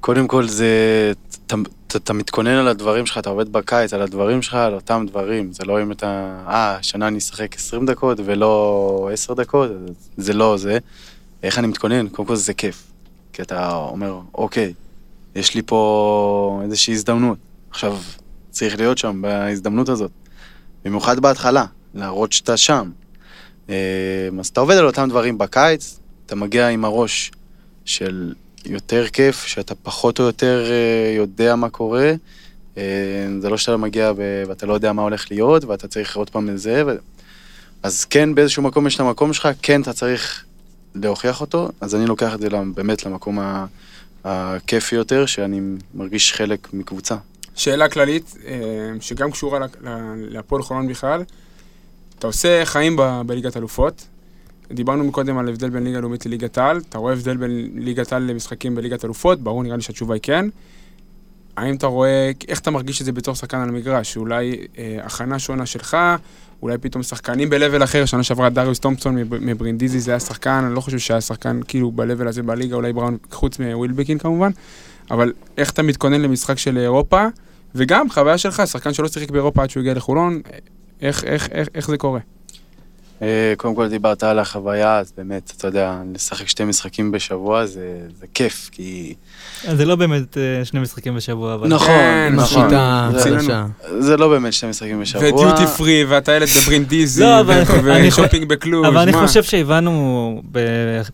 קודם 0.00 0.26
כל 0.28 0.48
זה, 0.48 0.66
אתה, 1.46 1.56
אתה, 1.86 1.98
אתה 1.98 2.12
מתכונן 2.12 2.50
על 2.50 2.68
הדברים 2.68 3.06
שלך, 3.06 3.18
אתה 3.18 3.30
עובד 3.30 3.52
בקיץ 3.52 3.94
על 3.94 4.02
הדברים 4.02 4.42
שלך, 4.42 4.54
על 4.54 4.74
אותם 4.74 5.04
דברים. 5.08 5.52
זה 5.52 5.64
לא 5.64 5.82
אם 5.82 5.92
אתה, 5.92 6.06
אה, 6.48 6.76
השנה 6.76 7.08
אני 7.08 7.18
אשחק 7.18 7.56
20 7.56 7.86
דקות 7.86 8.18
ולא 8.24 9.10
10 9.12 9.34
דקות, 9.34 9.70
זה 10.16 10.32
לא 10.32 10.56
זה. 10.56 10.78
איך 11.42 11.58
אני 11.58 11.66
מתכונן? 11.66 12.08
קודם 12.08 12.28
כל 12.28 12.36
זה 12.36 12.54
כיף. 12.54 12.82
כי 13.32 13.42
אתה 13.42 13.74
אומר, 13.74 14.20
אוקיי, 14.34 14.72
יש 15.34 15.54
לי 15.54 15.62
פה 15.62 16.60
איזושהי 16.64 16.94
הזדמנות. 16.94 17.38
עכשיו, 17.70 17.98
צריך 18.50 18.78
להיות 18.78 18.98
שם 18.98 19.22
בהזדמנות 19.22 19.88
הזאת. 19.88 20.10
במיוחד 20.84 21.20
בהתחלה, 21.20 21.64
להראות 21.94 22.32
שאתה 22.32 22.56
שם. 22.56 22.90
אה, 23.70 24.28
אז 24.40 24.46
אתה 24.46 24.60
עובד 24.60 24.76
על 24.76 24.86
אותם 24.86 25.08
דברים 25.08 25.38
בקיץ, 25.38 25.98
אתה 26.26 26.36
מגיע 26.36 26.68
עם 26.68 26.84
הראש 26.84 27.30
של 27.84 28.34
יותר 28.64 29.08
כיף, 29.08 29.44
שאתה 29.44 29.74
פחות 29.74 30.20
או 30.20 30.24
יותר 30.24 30.66
אה, 30.70 31.14
יודע 31.16 31.56
מה 31.56 31.70
קורה. 31.70 32.12
אה, 32.76 32.82
זה 33.40 33.48
לא 33.48 33.56
שאתה 33.56 33.76
מגיע 33.76 34.12
ואתה 34.16 34.66
לא 34.66 34.74
יודע 34.74 34.92
מה 34.92 35.02
הולך 35.02 35.30
להיות, 35.30 35.64
ואתה 35.64 35.88
צריך 35.88 36.16
עוד 36.16 36.30
פעם 36.30 36.48
את 36.48 36.58
זה. 36.58 36.82
אז 37.82 38.04
כן, 38.04 38.34
באיזשהו 38.34 38.62
מקום 38.62 38.86
יש 38.86 38.94
את 38.94 39.00
המקום 39.00 39.32
שלך, 39.32 39.48
כן, 39.62 39.82
אתה 39.82 39.92
צריך 39.92 40.44
להוכיח 40.94 41.40
אותו, 41.40 41.68
אז 41.80 41.94
אני 41.94 42.06
לוקח 42.06 42.34
את 42.34 42.40
זה 42.40 42.48
באמת 42.74 43.06
למקום 43.06 43.38
הכיפי 44.24 44.96
יותר, 44.96 45.26
שאני 45.26 45.60
מרגיש 45.94 46.32
חלק 46.32 46.68
מקבוצה. 46.72 47.16
שאלה 47.54 47.88
כללית, 47.88 48.34
אה, 48.46 48.54
שגם 49.00 49.30
קשורה 49.30 49.58
להפועל 50.16 50.62
חולון 50.62 50.88
בכלל. 50.88 51.22
אתה 52.18 52.26
עושה 52.26 52.64
חיים 52.64 52.96
ב- 52.96 53.22
בליגת 53.26 53.56
אלופות. 53.56 54.06
דיברנו 54.72 55.04
מקודם 55.04 55.38
על 55.38 55.48
הבדל 55.48 55.70
בין 55.70 55.84
ליגה 55.84 56.00
לאומית 56.00 56.26
לליגת 56.26 56.58
העל. 56.58 56.80
אתה 56.88 56.98
רואה 56.98 57.12
הבדל 57.12 57.36
בין 57.36 57.70
ליגת 57.74 58.12
העל 58.12 58.22
למשחקים 58.22 58.74
בליגת 58.74 59.04
אלופות? 59.04 59.40
ברור, 59.40 59.62
נראה 59.62 59.76
לי 59.76 59.82
שהתשובה 59.82 60.14
היא 60.14 60.22
כן. 60.22 60.46
האם 61.56 61.74
אתה 61.74 61.86
רואה, 61.86 62.30
איך 62.48 62.60
אתה 62.60 62.70
מרגיש 62.70 63.00
את 63.00 63.06
זה 63.06 63.12
בתור 63.12 63.34
שחקן 63.34 63.58
על 63.58 63.68
המגרש? 63.68 64.16
אולי 64.16 64.66
אה, 64.78 64.98
הכנה 65.02 65.38
שונה 65.38 65.66
שלך, 65.66 65.96
אולי 66.62 66.78
פתאום 66.78 67.02
שחקנים 67.02 67.50
ב-level 67.50 67.84
אחר, 67.84 68.04
שנה 68.04 68.22
שעברה 68.22 68.50
דריוס 68.50 68.80
תומפסון 68.80 69.14
מב- 69.16 69.38
מברינדיזי 69.44 70.00
זה 70.00 70.10
היה 70.10 70.20
שחקן, 70.20 70.64
אני 70.66 70.74
לא 70.74 70.80
חושב 70.80 70.98
שהיה 70.98 71.20
שחקן 71.20 71.60
כאילו 71.68 71.90
ב-level 71.92 72.28
הזה 72.28 72.42
בליגה, 72.42 72.76
אולי 72.76 72.92
בראון, 72.92 73.16
חוץ 73.30 73.58
מווילבקין 73.58 74.18
כמובן, 74.18 74.50
אבל 75.10 75.32
איך 75.58 75.70
אתה 75.70 75.82
מתכונן 75.82 76.20
למשחק 76.20 76.58
של 76.58 76.78
אירופה, 76.78 77.26
וגם 77.74 78.10
חוויה 78.10 78.38
שלך, 78.38 78.62
שחקן 78.66 78.92
שלא 78.92 79.08
שיחק 79.08 79.30
באירופה 79.30 79.62
עד 79.62 79.70
שהוא 79.70 79.80
הגיע 79.80 79.94
לחולון, 79.94 80.40
איך, 81.02 81.24
איך, 81.24 81.48
איך, 81.52 81.68
איך 81.74 81.88
זה 81.88 81.96
קורה? 81.96 82.20
אה, 83.22 83.28
קודם 83.56 83.74
כל 83.74 83.88
דיברת 83.88 84.22
על 84.22 84.38
החוויה, 84.38 84.98
אז 84.98 85.12
באמת, 85.16 85.52
אתה 85.56 85.68
יודע, 85.68 85.94
לשחק 86.14 86.48
שתי 86.48 86.64
משחקים 86.64 87.12
בשבוע 87.12 87.66
זה, 87.66 87.80
זה 88.20 88.26
כיף, 88.34 88.68
כי... 88.72 89.14
אז 89.68 89.76
זה 89.76 89.84
לא 89.84 89.96
באמת 89.96 90.38
אה, 90.38 90.64
שני 90.64 90.80
משחקים 90.80 91.14
בשבוע, 91.16 91.54
אבל... 91.54 91.68
נכון, 91.68 91.86
כן, 91.88 92.32
נכון. 92.36 92.62
השיטה 92.62 93.08
זה- 93.18 93.36
החדשה. 93.36 93.64
זה 93.98 94.16
לא 94.16 94.28
באמת 94.28 94.52
שני 94.52 94.70
משחקים 94.70 95.00
בשבוע. 95.00 95.28
ודיוטי 95.28 95.66
פרי, 95.66 96.04
והטיילת 96.04 96.48
בברינדיזי, 96.62 97.22
לא, 97.22 97.40
אבל 97.40 97.62
ו- 97.84 97.92
אני 97.92 98.10
חו- 98.10 98.20
ושופינג 98.22 98.48
בקלוז', 98.48 98.86
אבל 98.88 98.98
אני? 98.98 99.12
חושב 99.12 99.42
שהבנו 99.42 100.42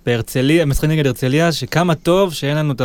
בהרצליה, 0.06 0.64
משחק 0.66 0.84
נגד 0.88 1.06
הרצליה, 1.06 1.52
שכמה 1.52 1.94
טוב 1.94 2.34
שאין 2.34 2.56
לנו 2.56 2.72
את 2.72 2.80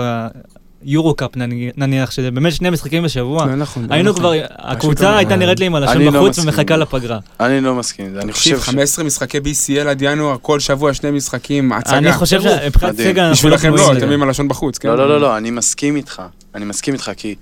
ה... 0.84 0.86
ביורו-קאפ 0.86 1.32
נניח, 1.78 2.12
שזה 2.12 2.32
באמת 2.32 2.54
שני 2.54 2.70
משחקים 2.70 3.04
בשבוע, 3.04 3.46
לא 3.46 3.56
נכון. 3.56 3.86
לא 3.90 3.94
היינו 3.94 4.10
נכון. 4.10 4.22
כבר, 4.22 4.34
לא 4.34 4.42
הקבוצה 4.50 5.18
הייתה 5.18 5.30
נכון. 5.30 5.40
נראית 5.40 5.60
לי 5.60 5.66
עם 5.66 5.76
אני 5.76 5.86
הלשון 5.86 6.02
לא 6.02 6.12
בחוץ 6.12 6.30
מסכים. 6.30 6.44
ומחכה 6.50 6.78
לפגרה. 6.78 7.20
אני 7.40 7.62
לא 7.62 7.76
מסכים 7.76 8.06
עם 8.06 8.14
זה, 8.14 8.22
אני 8.22 8.34
חושב 8.34 8.60
ש... 8.60 8.64
15 8.64 9.06
משחקי 9.06 9.38
BCL 9.38 9.88
עד 9.88 10.02
ינואר, 10.02 10.38
כל 10.42 10.60
שבוע 10.60 10.94
שני 10.94 11.12
משחקים, 11.12 11.72
הצגה. 11.72 11.98
אני 11.98 12.14
חושב 12.14 12.42
שמבחינת. 12.42 12.96
סגל 12.96 13.22
אנחנו 13.22 13.32
בשבילכם 13.32 13.72
לא, 13.72 13.78
פנויים 13.78 13.98
אתם. 13.98 14.12
עם 14.12 14.24
הלשון 14.24 14.48
בחוץ, 14.48 14.78
כן? 14.78 14.90
לא, 14.90 14.98
לא, 14.98 15.10
לא, 15.10 15.22
לא, 15.22 15.38
אני 15.38 15.52
מסכים 15.52 15.96
איתך. 15.96 16.22
אני 16.56 16.66
מסכים 16.66 16.94
איתך, 16.94 17.12
כי... 17.18 17.36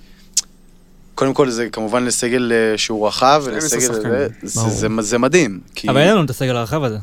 קודם 1.14 1.34
כל 1.34 1.50
זה 1.50 1.68
כמובן 1.72 2.04
לסגל 2.04 2.52
אה, 2.52 2.78
שהוא 2.78 3.06
רחב, 3.08 3.42
12 3.44 3.78
ולסגל. 3.78 3.94
זה, 3.94 4.28
זה, 4.42 4.60
ברור. 4.60 4.70
זה, 4.70 4.88
זה 5.00 5.18
מדהים. 5.18 5.60
כי... 5.74 5.88
אבל 5.88 6.00
אין 6.00 6.10
לנו 6.14 6.24
את 6.24 6.30
הסגל 6.30 6.56
הרחב 6.56 6.84
הזה. 6.84 6.98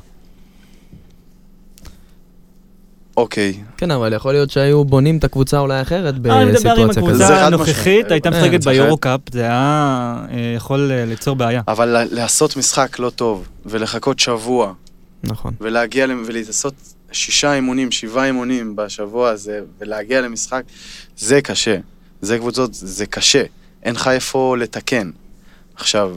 אוקיי, 3.20 3.54
כן, 3.78 3.92
אבל 3.92 4.14
יכול 4.14 4.32
להיות 4.34 4.50
שהיו 4.50 4.84
בונים 4.86 5.18
את 5.18 5.24
הקבוצה 5.24 5.60
אולי 5.60 5.82
אחרת 5.82 6.14
אה, 6.26 6.42
אני 6.42 6.52
מדבר 6.52 6.72
עם 6.72 6.88
בסיטואציה 6.88 6.94
זה 6.94 7.02
כזאת. 7.02 7.22
הקבוצה 7.22 7.46
הנוכחית. 7.46 8.12
הייתה 8.12 8.30
אה, 8.30 8.40
משחקת 8.42 8.60
צריך- 8.62 8.76
ביורו-קאפ, 8.82 9.20
זה 9.32 9.42
היה 9.42 10.26
אה, 10.32 10.54
יכול 10.56 10.92
אה, 10.92 11.06
ליצור 11.06 11.36
בעיה. 11.36 11.62
אבל 11.68 12.06
לעשות 12.12 12.58
משחק 12.58 13.00
לא 13.00 13.10
טוב, 13.10 13.48
ולחכות 13.66 14.20
שבוע, 14.20 14.74
נכון. 15.24 15.54
ולהגיע, 15.62 16.06
ולעשות 16.26 16.74
שישה 17.12 17.54
אימונים, 17.54 17.92
שבעה 17.92 18.26
אימונים 18.26 18.76
בשבוע 18.76 19.30
הזה, 19.30 19.60
ולהגיע 19.82 20.22
למשחק, 20.22 20.64
זה 21.18 21.42
קשה. 21.42 21.78
זה 22.22 22.38
קבוצות, 22.38 22.70
זה 22.74 23.06
קשה. 23.06 23.44
אין 23.84 23.96
לך 23.96 24.08
איפה 24.08 24.56
לתקן. 24.60 25.10
עכשיו, 25.76 26.16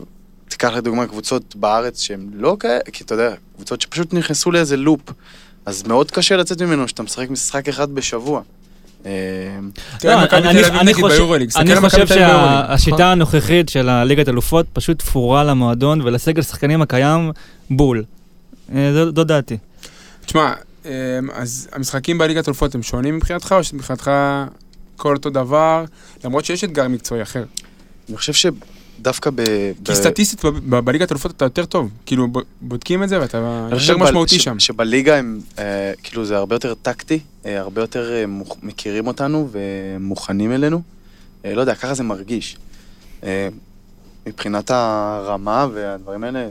תיקח 0.49 0.69
לדוגמה 0.75 1.07
קבוצות 1.07 1.57
בארץ 1.57 2.01
שהן 2.01 2.31
לא 2.35 2.57
כאלה, 2.61 2.81
כי 2.93 3.05
אתה 3.05 3.15
יודע, 3.15 3.35
קבוצות 3.57 3.81
שפשוט 3.81 4.15
נכנסו 4.15 4.51
לאיזה 4.51 4.77
לופ. 4.77 5.01
אז 5.67 5.83
מאוד 5.87 6.11
קשה 6.11 6.37
לצאת 6.37 6.63
ממנו 6.63 6.89
שאתה 6.89 7.03
משחק 7.03 7.31
משחק 7.31 7.69
אחד 7.69 7.91
בשבוע. 7.95 8.41
אה, 9.07 9.11
לא, 10.05 10.13
אני- 10.33 10.95
חושב-. 10.95 12.07
שהשיטה 12.07 13.13
הנוכחית 13.13 13.69
של 13.69 13.89
הליגת 13.89 14.29
אלופות 14.29 14.67
פשוט 14.73 14.99
תפורה 14.99 15.45
למועדון 15.45 16.01
ולסגל 16.01 16.43
שחקנים 16.43 16.83
הקיים 16.83 17.31
בול. 17.71 18.05
אה, 18.75 18.93
זו- 18.93 19.25
דעתי. 19.25 19.57
תשמע, 20.27 20.53
אמ, 20.85 20.91
אז 21.33 21.69
המשחקים 21.73 22.19
בליגת 22.19 22.49
אלופות 22.49 22.75
הם 22.75 22.83
שונים 22.83 23.17
מבחינתך, 23.17 23.55
או 23.59 23.65
שמבחינתך 23.65 24.11
כל 24.97 25.17
אותו 25.17 25.31
דבר, 25.31 25.85
למרות 26.25 26.45
שיש 26.45 26.65
אתגר 26.65 26.89
מקצועי 26.89 27.23
אחר? 27.23 27.45
אני 28.09 28.17
חושב 28.17 28.33
שדווקא 29.03 29.31
ב... 29.35 29.41
כי 29.85 29.93
ב- 29.93 29.95
סטטיסטית 29.95 30.45
ב- 30.45 30.79
בליגת 30.79 31.13
אלופות 31.13 31.31
אתה 31.37 31.45
יותר 31.45 31.65
טוב, 31.65 31.91
כאילו 32.07 32.29
בודקים 32.61 33.03
את 33.03 33.09
זה 33.09 33.21
ואתה 33.21 33.39
יותר 33.73 33.97
משמעותי 33.97 34.39
ש- 34.39 34.45
שם. 34.45 34.59
שבליגה 34.59 35.17
הם, 35.17 35.41
אה, 35.59 35.93
כאילו 36.03 36.25
זה 36.25 36.37
הרבה 36.37 36.55
יותר 36.57 36.75
טקטי, 36.75 37.19
אה, 37.47 37.61
הרבה 37.61 37.81
יותר 37.81 38.13
אה, 38.13 38.25
מוכ- 38.27 38.57
מכירים 38.63 39.07
אותנו 39.07 39.49
ומוכנים 39.53 40.53
אלינו. 40.53 40.83
אה, 41.45 41.55
לא 41.55 41.61
יודע, 41.61 41.75
ככה 41.75 41.95
זה 41.95 42.03
מרגיש. 42.03 42.57
אה, 43.25 43.49
מבחינת 44.27 44.71
הרמה 44.71 45.67
והדברים 45.75 46.25
האלה, 46.25 46.49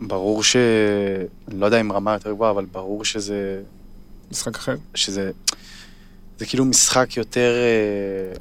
ברור 0.00 0.42
ש... 0.42 0.56
אני 1.48 1.60
לא 1.60 1.66
יודע 1.66 1.80
אם 1.80 1.92
רמה 1.92 2.12
יותר 2.12 2.32
גבוהה, 2.32 2.50
אבל 2.50 2.64
ברור 2.72 3.04
שזה... 3.04 3.60
משחק 4.32 4.56
אחר. 4.56 4.74
שזה... 4.94 5.30
זה 6.38 6.46
כאילו 6.46 6.64
משחק 6.64 7.16
יותר... 7.16 7.50
אה, 7.54 8.38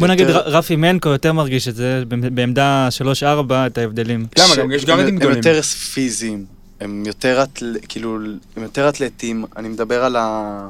בוא 0.00 0.08
נגיד 0.08 0.26
רפי 0.30 0.76
מנקו 0.76 1.08
יותר 1.08 1.32
מרגיש 1.32 1.68
את 1.68 1.74
זה 1.76 2.02
בעמ- 2.08 2.30
בעמדה 2.34 2.88
3-4 3.22 3.22
את 3.66 3.78
ההבדלים. 3.78 4.26
למה? 4.38 4.54
ש- 4.54 4.58
גם 4.58 4.72
יש 4.72 4.82
הם- 4.82 4.86
גארדים 4.88 5.08
הם 5.14 5.16
גדולים. 5.20 5.36
יותר 5.36 5.62
פיזיים, 5.62 6.44
הם 6.80 7.02
יותר. 7.06 7.44
כאילו, 7.88 8.18
הם 8.56 8.62
יותר 8.62 8.88
אתלטים. 8.88 9.44
אני 9.56 9.68
מדבר 9.68 10.04
על 10.04 10.16
ה... 10.16 10.68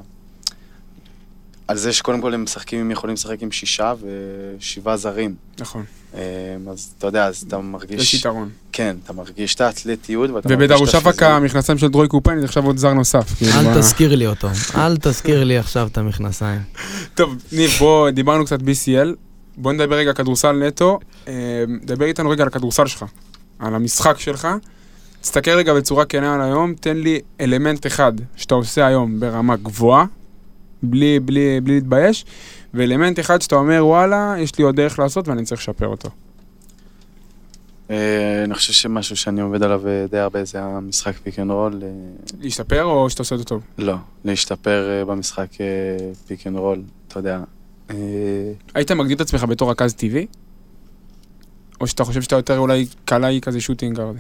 על 1.69 1.77
זה 1.77 1.93
שקודם 1.93 2.21
כל 2.21 2.35
הם 2.35 2.43
משחקים, 2.45 2.81
הם 2.81 2.91
יכולים 2.91 3.15
לשחק 3.15 3.43
עם 3.43 3.53
שישה 3.53 3.93
ושבעה 4.59 4.97
זרים. 4.97 5.35
נכון, 5.59 5.85
אז 6.15 6.95
אתה 6.99 7.07
יודע, 7.07 7.27
אז 7.27 7.45
אתה 7.49 7.59
מרגיש... 7.59 8.03
יש 8.03 8.21
יתרון. 8.21 8.49
כן, 8.73 8.97
אתה 9.05 9.13
מרגיש 9.13 9.55
את 9.55 9.61
האתלטיות 9.61 10.31
ואתה 10.31 10.49
מרגיש 10.49 10.65
את 10.65 10.71
ובדרושפקה 10.71 11.09
הפיזיות. 11.09 11.33
המכנסיים 11.33 11.79
של 11.79 11.89
דרוי 11.89 12.09
קופן 12.09 12.41
זה 12.41 12.45
עכשיו 12.45 12.67
עוד 12.67 12.77
זר 12.77 12.93
נוסף. 12.93 13.35
כאילו, 13.39 13.53
אל 13.53 13.81
תזכיר 13.81 14.15
לי 14.15 14.27
אותו. 14.27 14.49
אל 14.75 14.97
תזכיר 14.97 15.45
לי 15.45 15.59
עכשיו 15.59 15.89
את 15.93 15.99
המכנסיים. 15.99 16.61
טוב, 17.15 17.37
ניב, 17.53 17.71
בוא, 17.79 18.11
דיברנו 18.11 18.45
קצת 18.45 18.61
BCL, 18.61 19.09
בוא 19.57 19.73
נדבר 19.73 19.97
רגע 19.97 20.13
כדורסל 20.13 20.53
נטו. 20.53 20.99
אה, 21.29 21.33
דבר 21.83 22.05
איתנו 22.05 22.31
רגע 22.31 22.43
על 22.43 22.49
הכדורסל 22.49 22.87
שלך, 22.87 23.05
על 23.59 23.75
המשחק 23.75 24.19
שלך. 24.19 24.49
תסתכל 25.21 25.51
רגע 25.51 25.75
בצורה 25.75 26.05
כנה 26.05 26.35
על 26.35 26.43
היום, 26.43 26.75
תן 26.75 26.97
לי 26.97 27.21
אלמנט 27.41 27.87
אחד 27.87 28.13
שאתה 28.37 28.55
עושה 28.55 28.87
היום 28.87 29.21
ברמה 29.21 29.57
גבוהה, 29.57 30.05
בלי, 30.83 31.21
בלי, 31.21 31.61
בלי 31.61 31.75
להתבייש, 31.75 32.25
ואלמנט 32.75 33.21
אחד 33.21 33.43
שאתה 33.43 33.57
אומר, 33.57 33.87
וואלה, 33.87 34.35
יש 34.39 34.59
לי 34.59 34.65
עוד 34.65 34.77
דרך 34.77 34.99
לעשות 34.99 35.29
ואני 35.29 35.45
צריך 35.45 35.61
לשפר 35.61 35.87
אותו. 35.87 36.11
אה, 37.91 38.45
אני 38.45 38.55
חושב 38.55 38.73
שמשהו 38.73 39.17
שאני 39.17 39.41
עובד 39.41 39.63
עליו 39.63 39.89
אה, 39.89 40.07
די 40.11 40.19
הרבה 40.19 40.45
זה 40.45 40.63
המשחק 40.63 41.13
pick 41.23 41.39
and 41.39 41.51
roll. 41.51 41.83
להשתפר 42.41 42.85
או 42.85 43.11
שאתה 43.11 43.23
עושה 43.23 43.35
אותו 43.35 43.45
טוב? 43.45 43.63
לא, 43.79 43.95
להשתפר 44.25 44.91
אה, 44.91 45.05
במשחק 45.05 45.49
pick 46.27 46.47
and 46.47 46.57
roll, 46.57 46.83
אתה 47.09 47.19
יודע. 47.19 47.41
היית 48.75 48.93
מגדיר 48.93 49.17
את 49.17 49.21
עצמך 49.21 49.45
בתור 49.45 49.71
רכז 49.71 49.95
טבעי? 49.95 50.27
או 51.81 51.87
שאתה 51.87 52.05
חושב 52.05 52.23
שאתה 52.23 52.37
יותר 52.37 52.59
אולי 52.59 52.87
קלעי 53.05 53.41
כזה 53.41 53.61
shooting 53.61 53.97
guard? 53.97 54.17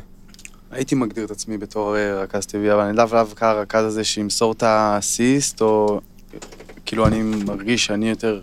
הייתי 0.70 0.94
מגדיר 0.94 1.24
את 1.24 1.30
עצמי 1.30 1.58
בתור 1.58 1.96
רכז 1.98 2.46
טבעי, 2.46 2.72
אבל 2.72 2.80
אני 2.80 2.96
לאו 2.96 3.06
דווקא 3.06 3.44
הרכז 3.44 3.84
הזה 3.84 4.04
שימסור 4.04 4.52
את 4.52 4.62
האסיסט, 4.62 5.62
או 5.62 6.00
כאילו 6.90 7.06
אני 7.06 7.22
מרגיש 7.22 7.84
שאני 7.86 8.08
יותר, 8.08 8.40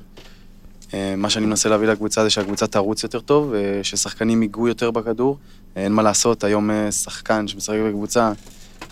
אה, 0.93 1.13
מה 1.17 1.29
שאני 1.29 1.45
מנסה 1.45 1.69
להביא 1.69 1.87
לקבוצה 1.87 2.23
זה 2.23 2.29
שהקבוצה 2.29 2.67
תרוץ 2.67 3.03
יותר 3.03 3.19
טוב, 3.19 3.53
אה, 3.53 3.79
ששחקנים 3.83 4.41
ייגעו 4.41 4.67
יותר 4.67 4.91
בכדור. 4.91 5.37
אה, 5.77 5.83
אין 5.83 5.91
מה 5.91 6.03
לעשות, 6.03 6.43
היום 6.43 6.69
שחקן 6.91 7.47
שמשחק 7.47 7.75
בקבוצה, 7.87 8.31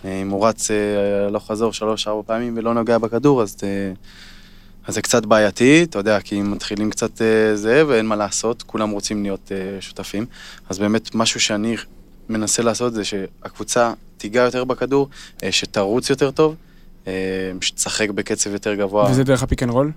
אם 0.06 0.30
הוא 0.30 0.48
רץ 0.48 0.72
הלוך 1.28 1.48
חזור 1.48 1.74
שלוש-ארבע 1.74 2.22
פעמים 2.26 2.58
ולא 2.58 2.74
נוגע 2.74 2.98
בכדור, 2.98 3.42
אז, 3.42 3.58
אז 4.88 4.94
זה 4.94 5.02
קצת 5.02 5.26
בעייתי, 5.26 5.84
אתה 5.84 6.00
יודע, 6.00 6.20
כי 6.22 6.42
אם 6.42 6.52
מתחילים 6.52 6.90
קצת 6.90 7.22
זה, 7.54 7.84
ואין 7.88 8.06
מה 8.06 8.16
לעשות, 8.16 8.64
כולם 8.64 8.90
רוצים 8.90 9.24
להיות 9.24 9.52
שותפים. 9.80 10.26
אז 10.70 10.80
באמת 10.80 11.16
משהו 11.16 11.40
שאני 11.40 11.76
מנסה 12.30 12.64
לעשות 12.64 12.94
זה 12.94 13.04
שהקבוצה 13.04 13.94
תיגע 14.18 14.42
יותר 14.42 14.64
בכדור, 14.64 15.10
שתרוץ 15.52 16.10
יותר 16.10 16.32
טוב, 16.32 16.56
שתשחק 17.62 18.10
בקצב 18.10 18.54
יותר 18.54 18.76
גבוה. 18.76 19.12
וזה 19.12 19.24
דרך 19.24 19.44
ה 19.44 19.48
pick 19.48 19.64
and 19.64 19.72
roll? 19.72 19.92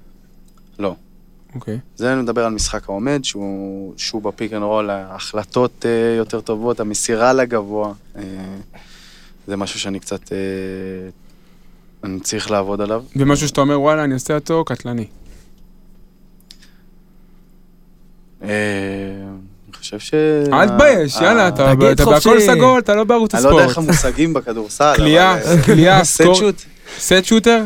לא. 0.78 0.94
אוקיי. 1.54 1.78
זה 1.96 2.12
אני 2.12 2.22
מדבר 2.22 2.44
על 2.44 2.52
משחק 2.52 2.88
העומד, 2.88 3.20
שהוא, 3.22 3.94
שהוא 3.96 4.22
ב 4.22 4.28
pick 4.28 4.52
and 4.52 4.62
roll, 4.62 4.90
ההחלטות 4.90 5.86
אה, 5.86 6.16
יותר 6.16 6.40
טובות, 6.40 6.80
המסירה 6.80 7.32
לגבוה. 7.32 7.92
אה, 8.16 8.22
זה 9.46 9.56
משהו 9.56 9.80
שאני 9.80 10.00
קצת... 10.00 10.32
אה, 10.32 10.38
אני 12.04 12.20
צריך 12.20 12.50
לעבוד 12.50 12.80
עליו. 12.80 13.02
ומשהו 13.16 13.48
שאתה 13.48 13.60
אומר, 13.60 13.80
וואלה, 13.80 14.04
אני 14.04 14.14
עושה 14.14 14.34
אותו 14.34 14.64
קטלני. 14.64 15.06
אני 18.42 18.50
חושב 19.72 19.98
ש... 19.98 20.14
אל 20.52 20.68
תתבייש, 20.68 21.16
יאללה, 21.16 21.48
אתה. 21.48 21.74
בהכל 22.04 22.40
סגול, 22.40 22.78
אתה 22.78 22.94
לא 22.94 23.04
בערוץ 23.04 23.34
אני 23.34 23.44
לא 23.44 23.48
יודע 23.48 23.62
איך 23.62 23.78
הספורט. 23.78 23.88
המושגים 23.88 24.34
בכדורסל, 24.34 24.92
קליעה, 24.96 25.36
קליעה, 25.64 26.04
set 26.04 26.22
score, 26.22 26.34
shoot, 26.34 26.62
set 26.98 27.24
shooter? 27.24 27.62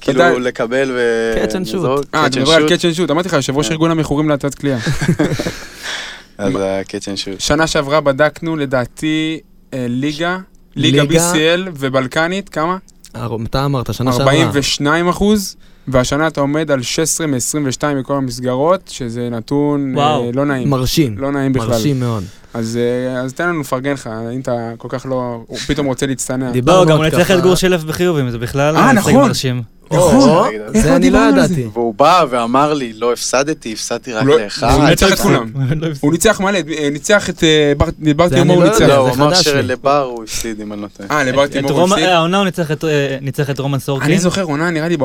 כאילו 0.00 0.38
לקבל 0.38 0.90
ו... 0.94 1.34
And 1.44 1.52
shoot. 1.52 1.58
לזרוק, 1.76 2.04
אה, 2.14 2.26
אתה 2.26 2.40
מדבר 2.40 2.52
על. 2.52 2.68
catch 2.68 2.84
and 2.84 2.92
shoot, 2.94 3.10
אמרתי 3.10 3.28
לך, 3.28 3.34
יושב 3.34 3.56
ראש 3.56 3.66
כן. 3.66 3.72
ארגון 3.72 3.90
המכורים 3.90 4.28
להטת 4.28 4.54
קליעה. 4.54 4.78
אז 6.38 6.54
ה 6.56 6.61
catch 6.61 6.88
and 7.04 7.18
shoot. 7.24 7.38
שנה 7.40 7.66
שעברה 7.66 8.00
בדקנו, 8.00 8.56
לדעתי, 8.56 9.40
אה, 9.74 9.86
ליגה, 9.88 10.38
ליגה 10.76 11.02
BCL 11.02 11.68
ובלקנית, 11.78 12.48
כמה? 12.48 12.76
הר- 13.14 13.36
אתה 13.46 13.64
אמרת, 13.64 13.94
שנה 13.94 14.12
שעברה. 14.12 14.32
42 14.32 15.08
אחוז, 15.08 15.56
והשנה 15.92 16.26
אתה 16.26 16.40
עומד 16.40 16.70
על 16.70 16.82
16 16.82 17.26
מ-22 17.26 17.86
מכל 17.96 18.14
המסגרות, 18.14 18.80
שזה 18.88 19.28
נתון 19.30 19.94
אה, 19.98 20.02
וואו. 20.02 20.32
לא 20.34 20.44
נעים. 20.44 20.70
מרשים. 20.70 21.18
לא 21.18 21.32
נעים 21.32 21.52
בכלל. 21.52 21.68
מרשים 21.68 22.00
מאוד. 22.00 22.24
אז 22.54 22.78
אה, 22.80 23.20
אז 23.20 23.32
תן 23.32 23.48
לנו 23.48 23.60
לפרגן 23.60 23.92
לך, 23.92 24.10
אם 24.34 24.40
אתה 24.40 24.72
כל 24.78 24.88
כך 24.90 25.06
לא, 25.06 25.44
הוא 25.46 25.58
פתאום 25.58 25.86
רוצה 25.86 26.06
להצטנע. 26.06 26.50
דיברנו 26.50 26.84
לא, 26.84 26.90
גם 26.90 26.96
הוא 26.96 27.04
נצטרך 27.04 27.30
את 27.30 27.42
גור 27.42 27.54
שלף 27.54 27.82
בחיובים, 27.84 28.30
זה 28.30 28.38
בכלל 28.38 28.76
אה, 28.76 28.92
נכון. 28.92 29.14
מרשים. 29.14 29.62
נכון. 29.92 30.50
זה 30.74 30.90
לא 30.90 30.96
אני 30.96 31.10
לא 31.10 31.18
זה? 31.32 31.38
ידעתי. 31.38 31.66
והוא 31.72 31.94
בא 31.94 32.24
ואמר 32.30 32.74
לי, 32.74 32.92
לא 32.92 33.12
הפסדתי, 33.12 33.72
הפסדתי 33.72 34.12
רק 34.12 34.24
לא- 34.24 34.40
לאחד. 34.40 34.74
הוא 34.74 34.84
ניצח 34.84 35.12
את 35.12 35.18
כולם. 35.18 35.50
לא. 35.80 35.88
הוא 36.00 36.12
ניצח 36.12 36.40
מלא, 36.40 36.58
אה, 36.78 36.88
ניצח 36.92 37.30
את 37.30 37.44
אה, 37.44 37.72
בר- 37.76 37.86
אני 38.32 38.52
הוא 38.54 38.62
לא 38.64 38.68
ניצח. 38.70 38.80
לא, 38.80 38.94
הוא 38.96 39.14
אמר. 39.14 39.34
שלבר 39.34 40.02
הוא 40.02 40.22
הפסיד, 40.24 40.60
אם 40.60 40.72
אני 40.72 40.82
לא 40.82 40.86
טועה. 40.96 41.08
אה, 41.18 41.24
לבר 41.24 41.46
תימור 41.46 41.70
הוא 41.70 41.82
הפסיד? 41.88 42.04
אה, 42.04 42.16
העונה 42.16 42.36
הוא 42.36 42.44
ניצח 42.44 42.70
את- 42.70 42.84
ניצח 43.20 43.50
את 43.50 43.58
רומן 43.58 43.78
סורקין. 43.78 44.08
אני 44.10 44.18
זוכר 44.18 44.42
עונה, 44.42 44.70
נראה 44.70 44.88
לי 44.88 44.96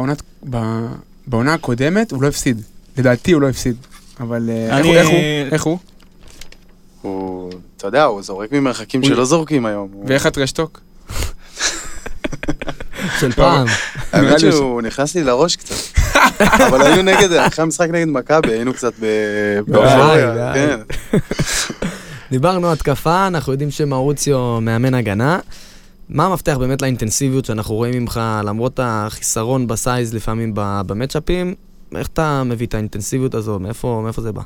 בעונה 1.27 1.53
הקודמת, 1.53 2.11
הוא 2.11 2.21
לא 2.23 2.27
הפסיד. 2.27 2.61
לדעתי 2.97 3.31
הוא 3.31 3.41
לא 3.41 3.49
הפסיד. 3.49 3.75
אבל 4.19 4.49
איך 4.49 4.73
אני- 4.73 5.01
הוא- 5.01 5.15
איך 5.51 5.63
הוא? 5.63 5.77
הוא? 7.01 7.51
אתה 7.77 7.87
יודע, 7.87 8.03
הוא 8.03 8.21
זורק 8.21 8.51
ממרחקים 8.51 9.03
שלא 9.03 9.25
זורקים 9.25 9.65
היום. 9.65 9.87
ואיך 10.07 10.25
הטרשטוק? 10.25 10.79
של 13.19 13.31
פעם. 13.31 13.67
האמת 14.11 14.39
שהוא 14.39 14.81
נכנס 14.81 15.15
לי 15.15 15.23
לראש 15.23 15.55
קצת. 15.55 15.99
אבל 16.67 16.81
היינו 16.81 17.01
נגד, 17.01 17.33
אחרי 17.33 17.63
המשחק 17.63 17.89
נגד 17.89 18.07
מכבי, 18.07 18.51
היינו 18.51 18.73
קצת 18.73 18.93
באופוריה. 19.67 20.53
כן. 20.53 20.79
דיברנו 22.31 22.71
התקפה, 22.71 23.27
אנחנו 23.27 23.51
יודעים 23.51 23.71
שמאוריציו 23.71 24.61
מאמן 24.61 24.93
הגנה. 24.93 25.39
מה 26.09 26.25
המפתח 26.25 26.57
באמת 26.59 26.81
לאינטנסיביות 26.81 27.45
שאנחנו 27.45 27.75
רואים 27.75 27.93
ממך, 28.01 28.19
למרות 28.43 28.79
החיסרון 28.83 29.67
בסייז 29.67 30.13
לפעמים 30.13 30.51
במצ'אפים? 30.55 31.55
איך 31.95 32.07
אתה 32.07 32.43
מביא 32.43 32.67
את 32.67 32.73
האינטנסיביות 32.73 33.35
הזו? 33.35 33.59
מאיפה, 33.59 34.01
מאיפה 34.03 34.21
זה 34.21 34.31
בא? 34.31 34.41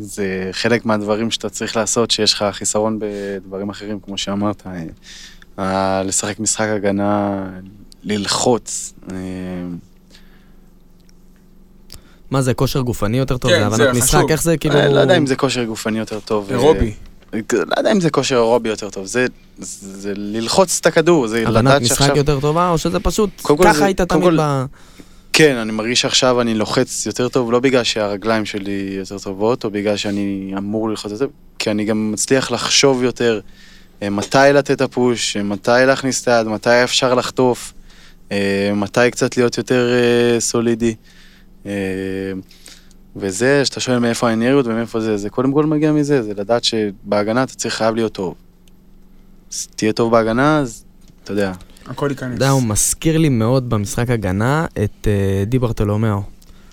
זה 0.00 0.48
חלק 0.52 0.86
מהדברים 0.86 1.30
שאתה 1.30 1.48
צריך 1.48 1.76
לעשות, 1.76 2.10
שיש 2.10 2.32
לך 2.32 2.44
חיסרון 2.52 2.98
בדברים 2.98 3.70
אחרים, 3.70 4.00
כמו 4.00 4.18
שאמרת. 4.18 4.66
אה, 5.58 6.02
לשחק 6.02 6.40
משחק 6.40 6.66
הגנה, 6.68 7.44
ללחוץ. 8.04 8.94
אה, 9.10 9.16
מה 12.30 12.42
זה, 12.42 12.54
כושר 12.54 12.80
גופני 12.80 13.18
יותר 13.18 13.36
טוב? 13.36 13.50
כן, 13.50 13.58
זה 13.60 13.66
הבנת 13.66 13.78
זה 13.78 13.92
משחק? 13.92 14.18
חשוב. 14.18 14.30
איך 14.30 14.42
זה 14.42 14.56
כאילו... 14.56 14.74
אה, 14.76 14.88
לא 14.88 15.00
יודע 15.00 15.16
אם 15.16 15.26
זה 15.26 15.36
כושר 15.36 15.64
גופני 15.64 15.98
יותר 15.98 16.20
טוב. 16.20 16.50
אירובי. 16.50 16.92
לא 17.52 17.74
יודע 17.78 17.92
אם 17.92 18.00
זה 18.00 18.10
כושר 18.10 18.34
אירובי 18.34 18.68
יותר 18.68 18.90
טוב, 18.90 19.06
זה, 19.06 19.26
זה, 19.58 20.00
זה 20.00 20.12
ללחוץ 20.16 20.78
את 20.80 20.86
הכדור, 20.86 21.26
זה 21.26 21.42
הבנת 21.46 21.64
לדעת 21.64 21.82
משחק 21.82 21.98
שעכשיו... 21.98 22.16
יותר 22.16 22.40
טובה, 22.40 22.68
או 22.70 22.78
שזה 22.78 23.00
פשוט 23.00 23.30
ככה 23.62 23.72
זה- 23.72 23.84
היית 23.84 24.00
תמיד 24.00 24.22
כל- 24.24 24.36
ב... 24.40 24.64
כן, 25.32 25.56
אני 25.56 25.72
מרגיש 25.72 26.00
שעכשיו 26.00 26.40
אני 26.40 26.54
לוחץ 26.54 27.06
יותר 27.06 27.28
טוב, 27.28 27.52
לא 27.52 27.60
בגלל 27.60 27.84
שהרגליים 27.84 28.44
שלי 28.44 28.94
יותר 28.98 29.18
טובות, 29.18 29.64
או 29.64 29.70
בגלל 29.70 29.96
שאני 29.96 30.54
אמור 30.58 30.88
ללחוץ 30.90 31.12
יותר, 31.12 31.26
כי 31.58 31.70
אני 31.70 31.84
גם 31.84 32.12
מצליח 32.12 32.50
לחשוב 32.50 33.02
יותר 33.02 33.40
מתי 34.10 34.38
לתת 34.54 34.70
את 34.70 34.80
הפוש, 34.80 35.36
אה, 35.36 35.42
מתי 35.42 35.70
להכניס 35.86 36.22
את 36.22 36.28
היד, 36.28 36.46
מתי 36.46 36.84
אפשר 36.84 37.14
לחטוף, 37.14 37.72
אה, 38.32 38.70
מתי 38.76 39.10
קצת 39.10 39.36
להיות 39.36 39.58
יותר 39.58 39.88
אה, 39.92 40.40
סולידי. 40.40 40.94
אה, 41.66 41.72
וזה, 43.16 43.64
שאתה 43.64 43.80
שואל 43.80 43.98
מאיפה 43.98 44.30
האנרגיות 44.30 44.66
ומאיפה 44.66 45.00
זה, 45.00 45.16
זה 45.16 45.30
קודם 45.30 45.52
כל 45.52 45.66
מגיע 45.66 45.92
מזה, 45.92 46.22
זה 46.22 46.32
לדעת 46.36 46.64
שבהגנה 46.64 47.42
אתה 47.42 47.54
צריך 47.54 47.74
חייב 47.74 47.94
להיות 47.94 48.12
טוב. 48.12 48.34
אז 49.52 49.66
תהיה 49.76 49.92
טוב 49.92 50.12
בהגנה, 50.12 50.58
אז 50.58 50.84
אתה 51.24 51.32
יודע, 51.32 51.52
הכל 51.86 52.06
ייכנס. 52.10 52.28
אתה 52.28 52.44
יודע, 52.44 52.50
הוא 52.50 52.62
מזכיר 52.62 53.18
לי 53.18 53.28
מאוד 53.28 53.70
במשחק 53.70 54.10
הגנה 54.10 54.66
את 54.84 55.06
אה, 55.08 55.44
די 55.46 55.58
ברטולומיאו. 55.58 56.22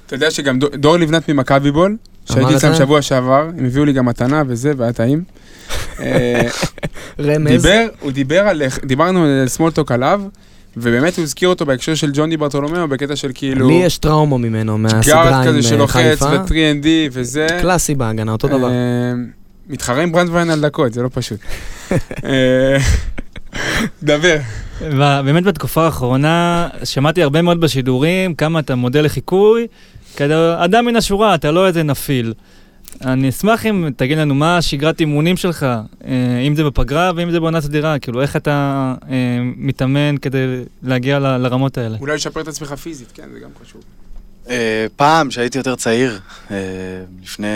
אתה 0.06 0.16
יודע 0.16 0.32
שגם 0.32 0.60
דור- 0.60 0.98
לבנת 0.98 1.30
ממכבי 1.30 1.72
בול, 1.72 1.98
שהייתי 2.26 2.56
אצלם? 2.56 2.76
שבוע 2.76 3.02
שעבר, 3.02 3.50
הם 3.58 3.66
הביאו 3.66 3.86
לי 3.86 3.94
גם 3.94 4.06
מתנה 4.06 4.44
וזה, 4.48 4.74
והיה 4.78 4.94
טעים. 4.94 5.24
אה, 6.02 6.42
רמז. 7.20 7.48
דיבר, 7.48 7.88
הוא 8.00 8.12
דיבר 8.12 8.40
על, 8.40 8.62
דיברנו 8.86 9.24
על 9.24 9.48
small 9.48 9.72
talk 9.72 9.92
עליו, 9.92 10.22
ובאמת 10.78 11.18
הוא 11.18 11.24
הזכיר 11.24 11.50
אותו 11.50 11.66
בהקשר 11.66 11.96
של 11.96 12.12
ג'ון 12.14 12.30
די 12.30 12.38
ברטולומיאו, 12.38 12.88
בקטע 12.88 13.16
של 13.16 13.32
כאילו... 13.34 13.68
לי 13.68 13.74
יש 13.74 13.98
טראומה 13.98 14.38
ממנו, 14.38 14.78
מהסדרה 14.78 15.24
guard 15.24 15.34
עם 15.34 15.48
כזה 15.48 15.58
אה, 15.58 15.64
שלוחץ 15.64 16.22
חיפה. 16.22 16.26
ו 16.26 16.36
3 16.36 16.46
and 16.46 16.77
D 16.77 16.88
וזה. 17.12 17.48
קלאסי 17.62 17.96
בהגנה, 17.96 18.32
אותו 18.32 18.48
דבר. 18.48 18.70
אה, 18.70 19.14
מתחרה 19.70 20.04
עם 20.04 20.12
ברנדווין 20.12 20.50
על 20.50 20.62
דקות, 20.62 20.94
זה 20.94 21.04
לא 21.04 21.10
פשוט. 21.14 21.40
דבר. 24.04 24.38
באמת 25.26 25.44
בתקופה 25.44 25.86
האחרונה 25.86 26.68
שמעתי 26.84 27.24
הרבה 27.24 27.42
מאוד 27.42 27.62
בשידורים 27.62 28.36
כמה 28.36 28.60
אתה 28.60 28.76
מודל 28.76 29.06
לחיקוי, 29.06 29.68
כזה 30.18 30.64
אדם 30.64 30.86
מן 30.86 30.96
השורה, 30.96 31.36
אתה 31.36 31.52
לא 31.52 31.68
איזה 31.68 31.84
נפיל. 31.84 32.34
אני 33.06 33.30
אשמח 33.30 33.66
אם 33.66 33.90
תגיד 33.96 34.18
לנו 34.18 34.36
מה 34.36 34.58
השגרת 34.58 35.00
אימונים 35.00 35.38
שלך, 35.38 35.64
אה, 35.64 35.80
אם 36.48 36.56
זה 36.56 36.64
בפגרה 36.64 37.12
ואם 37.16 37.32
זה 37.32 37.40
בעונה 37.40 37.62
סדירה, 37.62 38.00
כאילו 38.00 38.22
איך 38.22 38.36
אתה 38.36 38.52
אה, 39.10 39.16
מתאמן 39.58 40.18
כדי 40.18 40.46
להגיע 40.84 41.20
ל- 41.20 41.38
לרמות 41.38 41.78
האלה. 41.78 41.98
אולי 42.00 42.16
לשפר 42.16 42.42
את 42.42 42.48
עצמך 42.48 42.74
פיזית, 42.74 43.12
כן, 43.14 43.24
זה 43.34 43.40
גם 43.40 43.50
חשוב. 43.64 43.82
אה, 44.50 44.86
פעם, 44.96 45.32
שהייתי 45.32 45.58
יותר 45.58 45.76
צעיר, 45.76 46.20
לפני 47.24 47.48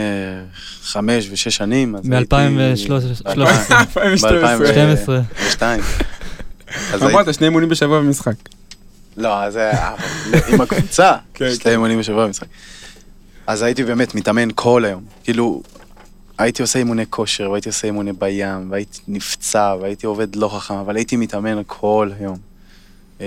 חמש 0.83 1.27
ושש 1.31 1.55
שנים, 1.55 1.95
אז 1.95 2.01
הייתי... 2.11 2.35
ב-2013. 2.35 3.23
ב-2012. 3.35 3.39
2012. 3.77 5.21
12. 5.49 5.85
אז 6.93 7.01
הייתי- 7.01 7.05
אמרת, 7.15 7.33
שני 7.33 7.45
אימונים 7.47 7.69
בשבוע 7.69 7.99
במשחק. 7.99 8.33
לא, 9.17 9.43
אז 9.43 9.53
זה 9.53 9.71
עם 10.53 10.61
הקבוצה, 10.61 11.13
כן, 11.33 11.45
שתי 11.53 11.63
כן. 11.63 11.69
אימונים 11.69 11.99
בשבוע 11.99 12.25
במשחק. 12.25 12.47
אז 13.47 13.61
הייתי 13.61 13.83
באמת 13.83 14.15
מתאמן 14.15 14.47
כל 14.55 14.85
היום. 14.85 15.03
כאילו, 15.23 15.61
הייתי 16.37 16.61
עושה 16.61 16.79
אימוני 16.79 17.05
כושר, 17.09 17.51
והייתי 17.51 17.69
עושה 17.69 17.87
אימוני 17.87 18.13
בים, 18.13 18.71
והייתי 18.71 18.99
נפצע, 19.07 19.75
והייתי 19.81 20.05
עובד 20.05 20.35
לא 20.35 20.47
חכם, 20.47 20.73
אבל 20.73 20.95
הייתי 20.95 21.15
מתאמן 21.15 21.61
כל 21.67 22.11
היום. 22.19 22.37
אה, 23.21 23.25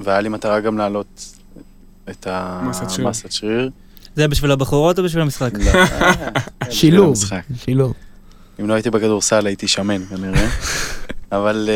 והיה 0.00 0.20
לי 0.20 0.28
מטרה 0.28 0.60
גם 0.60 0.78
להעלות 0.78 1.32
את. 2.10 2.26
המסת 2.30 3.32
שריר. 3.32 3.70
זה 4.16 4.28
בשביל 4.28 4.50
הבחורות 4.50 4.98
או 4.98 5.04
בשביל 5.04 5.22
המשחק? 5.22 5.50
לא, 5.54 5.70
אה, 5.74 6.70
שילוב. 6.70 7.08
המשחק. 7.08 7.42
שילוב. 7.56 7.92
אם 8.60 8.68
לא 8.68 8.74
הייתי 8.74 8.90
בכדורסל 8.90 9.46
הייתי 9.46 9.68
שמן 9.68 10.04
כנראה, 10.04 10.48
אבל... 11.32 11.68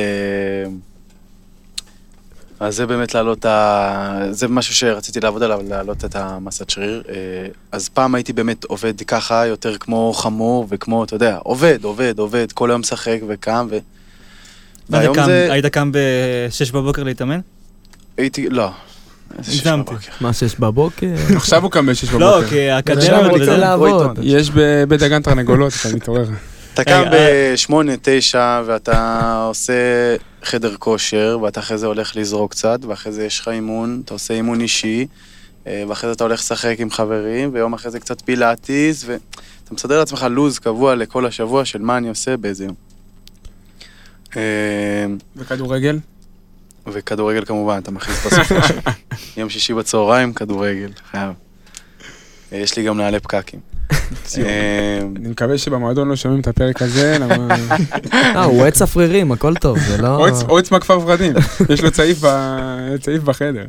אז 2.61 2.77
זה 2.77 2.87
באמת 2.87 3.15
להעלות 3.15 3.45
ה... 3.45 4.21
זה 4.31 4.49
משהו 4.49 4.75
שרציתי 4.75 5.21
לעבוד 5.21 5.43
עליו, 5.43 5.61
להעלות 5.69 6.05
את 6.05 6.17
המסת 6.17 6.71
שריר. 6.71 7.03
אה, 7.09 7.15
אז 7.73 7.89
פעם 7.89 8.15
הייתי 8.15 8.33
באמת 8.33 8.65
עובד 8.65 9.01
ככה, 9.07 9.47
יותר 9.47 9.77
כמו 9.79 10.13
חמור 10.17 10.67
וכמו, 10.71 11.05
אתה 11.05 11.15
יודע, 11.15 11.39
עובד, 11.43 11.79
עובד, 11.85 12.19
עובד, 12.19 12.53
כל 12.53 12.71
היום 12.71 12.81
משחק 12.81 13.19
וקם 13.29 13.67
ו... 13.71 13.79
מה 14.89 14.99
והיום 14.99 15.15
קם? 15.15 15.25
זה... 15.25 15.49
היית 15.51 15.67
קם 15.67 15.93
ב-6 15.93 16.73
בבוקר 16.73 17.03
להתאמן? 17.03 17.41
הייתי... 18.19 18.49
לא. 18.51 18.71
איזה 19.39 19.53
שש 19.53 19.59
הגזמתי. 19.59 19.91
בבוקר. 19.93 20.11
מה 20.21 20.33
שיש 20.33 20.61
בבוקר? 20.61 21.07
עכשיו 21.37 21.63
הוא 21.63 21.71
קם 21.71 21.87
בשש 21.87 22.11
לא, 22.13 22.19
בבוקר. 22.39 22.49
כי 22.51 22.71
עכשיו 22.71 22.95
האקדמיה... 22.95 23.19
הוא 23.19 23.31
רוצה 23.31 23.43
וזה- 23.43 23.57
לעבוד. 23.57 24.19
יש 24.23 24.51
בבית 24.55 25.01
דגן 25.01 25.23
תרנגולות, 25.23 25.73
אתה 25.81 25.97
מתעורר. 25.97 26.25
אתה 26.81 26.91
קם 26.91 27.05
בשמונה, 27.13 27.93
תשע, 28.03 28.63
ואתה 28.67 29.43
עושה 29.49 29.73
חדר 30.43 30.77
כושר, 30.77 31.39
ואתה 31.43 31.61
אחרי 31.61 31.79
זה 31.79 31.87
הולך 31.87 32.17
לזרוק 32.17 32.51
קצת, 32.51 32.85
ואחרי 32.85 33.13
זה 33.13 33.25
יש 33.25 33.41
לך 33.41 33.49
אימון, 33.49 34.03
אתה 34.05 34.15
עושה 34.15 34.35
אימון 34.35 34.61
אישי, 34.61 35.07
אה, 35.67 35.85
ואחרי 35.89 36.09
זה 36.11 36.15
אתה 36.15 36.25
הולך 36.25 36.41
לשחק 36.41 36.77
עם 36.79 36.91
חברים, 36.91 37.51
ויום 37.53 37.73
אחרי 37.73 37.91
זה 37.91 38.01
קצת 38.01 38.21
פילאטיס, 38.21 39.05
ואתה 39.07 39.75
מסדר 39.75 39.99
לעצמך 39.99 40.27
לו"ז 40.31 40.59
קבוע 40.59 40.95
לכל 40.95 41.27
השבוע 41.27 41.65
של 41.65 41.83
מה 41.83 41.97
אני 41.97 42.09
עושה 42.09 42.37
באיזה 42.37 42.65
יום. 42.65 42.75
אה, 44.37 44.43
וכדורגל? 45.37 45.99
וכדורגל 46.87 47.45
כמובן, 47.45 47.79
אתה 47.83 47.91
מכניס 47.91 48.27
בסופו 48.27 48.69
של 48.69 48.79
יום 49.41 49.51
שישי 49.51 49.75
בצהריים, 49.75 50.33
כדורגל, 50.33 50.91
חייב. 51.11 51.33
אה, 52.53 52.59
יש 52.59 52.77
לי 52.77 52.85
גם 52.85 52.97
נעלי 52.99 53.21
פקקים. 53.21 53.78
אה, 54.39 54.99
אני 55.17 55.29
מקווה 55.29 55.59
שבמועדון 55.59 56.09
לא 56.09 56.17
שומעים 56.17 56.41
את 56.41 56.49
הפרק 56.49 56.83
הזה, 56.83 57.17
למה... 57.21 57.57
אה, 58.13 58.45
הוא 58.45 58.65
עץ 58.65 58.79
צפרירים, 58.79 59.33
הכל 59.33 59.55
טוב, 59.55 59.79
זה 59.79 60.03
לא... 60.03 60.17
אויץ- 60.29 60.45
אויץ 60.49 60.71
מהכפר 60.71 61.01
ורדים, 61.01 61.33
יש 61.69 61.83
לו 61.83 61.91
צעיף 63.01 63.23
בחדר. 63.25 63.65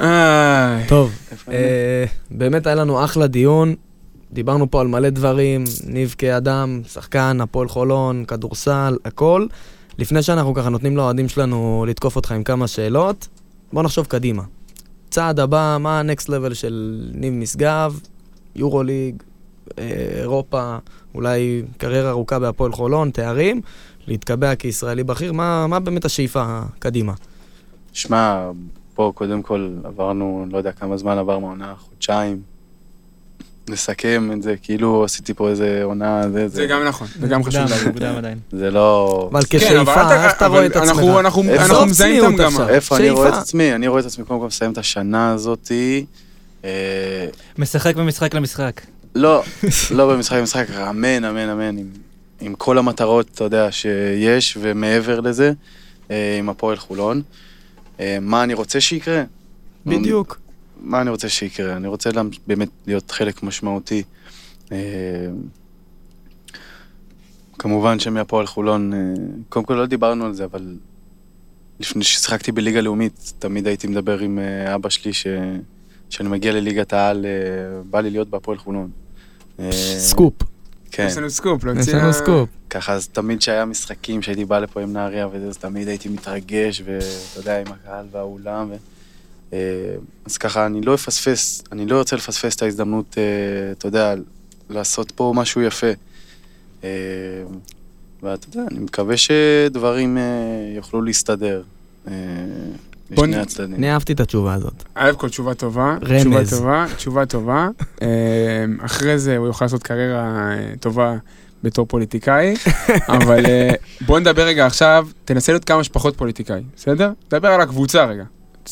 איי. 0.00 0.86
טוב? 0.88 1.12
אה, 1.50 2.04
באמת 2.30 2.66
היה 2.66 2.74
לנו 2.74 3.04
אחלה 3.04 3.26
דיון. 3.26 3.74
דיברנו 4.32 4.70
פה 4.70 4.80
על 4.80 4.86
מלא 4.86 5.10
דברים, 5.10 5.64
ניב 5.86 6.14
כאדם, 6.18 6.80
שחקן, 6.92 7.38
הפועל 7.40 7.68
חולון, 7.68 8.24
כדורסל, 8.24 8.96
הכל. 9.04 9.46
לפני 9.98 10.22
שאנחנו 10.22 10.54
ככה 10.54 10.68
נותנים 10.68 10.96
לאוהדים 10.96 11.28
שלנו 11.28 11.84
לתקוף 11.88 12.16
אותך 12.16 12.32
עם 12.32 12.42
כמה 12.42 12.66
שאלות, 12.66 13.28
בוא 13.72 13.82
נחשוב 13.82 14.06
קדימה. 14.06 14.42
צעד 15.10 15.40
הבא, 15.40 15.76
מה 15.80 16.00
הנקסט 16.00 16.28
לבל 16.28 16.54
של 16.54 17.04
ניב 17.14 17.32
משגב, 17.34 18.00
יורו 18.58 18.82
ליג, 18.82 19.14
אה, 19.78 19.84
אירופה, 20.20 20.76
אולי 21.14 21.62
קריירה 21.76 22.10
ארוכה 22.10 22.38
בהפועל 22.38 22.72
חולון, 22.72 23.10
תארים, 23.10 23.60
להתקבע 24.06 24.54
כישראלי 24.54 25.04
בכיר, 25.04 25.32
מה, 25.32 25.66
מה 25.66 25.80
באמת 25.80 26.04
השאיפה 26.04 26.60
קדימה? 26.78 27.12
שמע, 27.92 28.50
פה 28.94 29.12
קודם 29.14 29.42
כל 29.42 29.70
עברנו, 29.84 30.46
לא 30.50 30.58
יודע 30.58 30.72
כמה 30.72 30.96
זמן 30.96 31.18
עבר 31.18 31.38
מהעונה, 31.38 31.74
חודשיים. 31.78 32.40
נסכם 33.70 34.30
את 34.32 34.42
זה, 34.42 34.54
כאילו 34.62 35.04
עשיתי 35.04 35.34
פה 35.34 35.48
איזה 35.48 35.80
עונה, 35.84 36.22
זה, 36.22 36.48
זה 36.48 36.48
זה, 36.48 36.66
גם 36.66 36.84
נכון, 36.84 37.06
זה 37.20 37.26
גם 37.26 37.44
חשוב. 37.44 37.60
מוקדם 37.86 38.14
עדיין. 38.16 38.38
זה 38.52 38.70
לא... 38.70 39.28
אבל 39.32 39.40
כן, 39.50 39.58
כשאיפה, 39.58 40.24
איך 40.24 40.36
אתה 40.36 40.46
רואה 40.46 40.66
את 40.66 40.76
עצמך? 40.76 40.98
אנחנו- 41.58 41.86
מזהים 41.86 42.24
את 42.24 42.28
המגמה. 42.28 42.46
עכשיו. 42.46 42.68
איפה 42.68 42.96
אני 42.96 43.10
רואה 43.10 43.28
את. 43.28 43.34
עצמי? 43.34 43.74
אני 43.74 43.88
רואה 43.88 44.00
את 44.00 44.06
עצמי 44.06 44.24
קודם 44.24 44.40
כל 44.40 44.46
מסיים 44.46 44.72
את 44.72 44.78
השנה 44.78 45.32
הזאתי. 45.32 46.06
אה, 46.68 47.28
משחק 47.58 47.96
במשחק 47.96 48.34
למשחק. 48.34 48.80
לא, 49.14 49.42
לא 49.90 50.14
במשחק 50.14 50.36
במשחק, 50.38 50.70
אמן, 50.70 51.24
אמן, 51.24 51.48
אמן, 51.48 51.78
עם, 51.78 51.86
עם 52.40 52.54
כל 52.54 52.78
המטרות, 52.78 53.30
אתה 53.34 53.44
יודע, 53.44 53.72
שיש, 53.72 54.58
ומעבר 54.60 55.20
לזה, 55.20 55.52
אה, 56.10 56.36
עם 56.38 56.48
הפועל 56.48 56.76
חולון. 56.76 57.22
אה, 58.00 58.18
מה 58.20 58.42
אני 58.42 58.54
רוצה 58.54 58.80
שיקרה? 58.80 59.22
בדיוק. 59.86 60.40
מה 60.80 61.00
אני 61.00 61.10
רוצה 61.10 61.28
שיקרה? 61.28 61.76
אני 61.76 61.88
רוצה 61.88 62.10
באמת 62.46 62.68
להיות 62.86 63.10
חלק 63.10 63.42
משמעותי. 63.42 64.02
כמובן 67.58 67.98
שמהפועל 67.98 68.46
חולון, 68.46 68.92
קודם 69.48 69.64
כל 69.64 69.74
לא 69.74 69.86
דיברנו 69.86 70.26
על 70.26 70.34
זה, 70.34 70.44
אבל 70.44 70.76
לפני 71.80 72.04
ששיחקתי 72.04 72.52
בליגה 72.52 72.80
לאומית, 72.80 73.32
תמיד 73.38 73.66
הייתי 73.66 73.86
מדבר 73.86 74.18
עם 74.18 74.38
אבא 74.74 74.88
שלי 74.88 75.12
ש... 75.12 75.26
שאני 76.10 76.28
מגיע 76.28 76.52
לליגת 76.52 76.92
העל, 76.92 77.26
אה, 77.26 77.82
בא 77.90 78.00
לי 78.00 78.10
להיות 78.10 78.28
בהפועל 78.28 78.58
חולון. 78.58 78.90
אה, 79.60 79.72
סקופ. 79.98 80.34
כן. 80.90 81.06
יש 81.06 81.16
לנו 81.16 81.30
סקופ, 81.30 81.58
יש 81.58 81.64
להוציא... 81.64 81.96
לנו 81.96 82.12
סקופ. 82.12 82.48
ככה, 82.70 82.92
אז 82.92 83.08
תמיד 83.08 83.38
כשהיה 83.38 83.64
משחקים, 83.64 84.22
שהייתי 84.22 84.44
בא 84.44 84.58
לפה 84.58 84.80
עם 84.80 84.92
נהריה 84.92 85.28
וזה, 85.32 85.46
אז 85.46 85.58
תמיד 85.58 85.88
הייתי 85.88 86.08
מתרגש, 86.08 86.82
ואתה 86.84 87.40
יודע, 87.40 87.60
עם 87.60 87.66
הקהל 87.66 88.06
והאולם. 88.12 88.70
ו... 88.70 88.76
אה, 89.52 89.58
אז 90.26 90.38
ככה, 90.38 90.66
אני 90.66 90.80
לא 90.80 90.94
אפספס, 90.94 91.62
אני 91.72 91.86
לא 91.86 91.98
רוצה 91.98 92.16
לפספס 92.16 92.56
את 92.56 92.62
ההזדמנות, 92.62 93.18
אתה 93.72 93.88
יודע, 93.88 94.14
לעשות 94.70 95.10
פה 95.10 95.32
משהו 95.36 95.62
יפה. 95.62 95.90
ואתה 98.22 98.46
יודע, 98.48 98.68
אני 98.70 98.78
מקווה 98.78 99.16
שדברים 99.16 100.18
יוכלו 100.76 101.02
להסתדר. 101.02 101.62
לשני 103.10 103.36
הצדדים. 103.36 103.74
אני 103.74 103.92
אהבתי 103.92 104.12
את 104.12 104.20
התשובה 104.20 104.54
הזאת. 104.54 104.84
א' 104.94 105.12
כל 105.16 105.28
תשובה 105.28 105.54
טובה, 105.54 105.96
רמז. 106.02 106.20
תשובה 106.20 106.44
טובה, 106.50 106.86
תשובה 106.96 107.26
טובה. 107.26 107.68
אה, 108.02 108.64
אחרי 108.80 109.18
זה 109.18 109.36
הוא 109.36 109.46
יוכל 109.46 109.64
לעשות 109.64 109.82
קריירה 109.82 110.52
אה, 110.52 110.72
טובה 110.80 111.16
בתור 111.62 111.86
פוליטיקאי, 111.86 112.54
אבל 113.18 113.46
אה, 113.46 113.70
בוא 114.06 114.18
נדבר 114.18 114.42
רגע 114.42 114.66
עכשיו, 114.66 115.08
תנסה 115.24 115.52
להיות 115.52 115.64
כמה 115.64 115.84
שפחות 115.84 116.16
פוליטיקאי, 116.16 116.62
בסדר? 116.76 117.10
דבר 117.30 117.48
על 117.48 117.60
הקבוצה 117.60 118.04
רגע. 118.04 118.24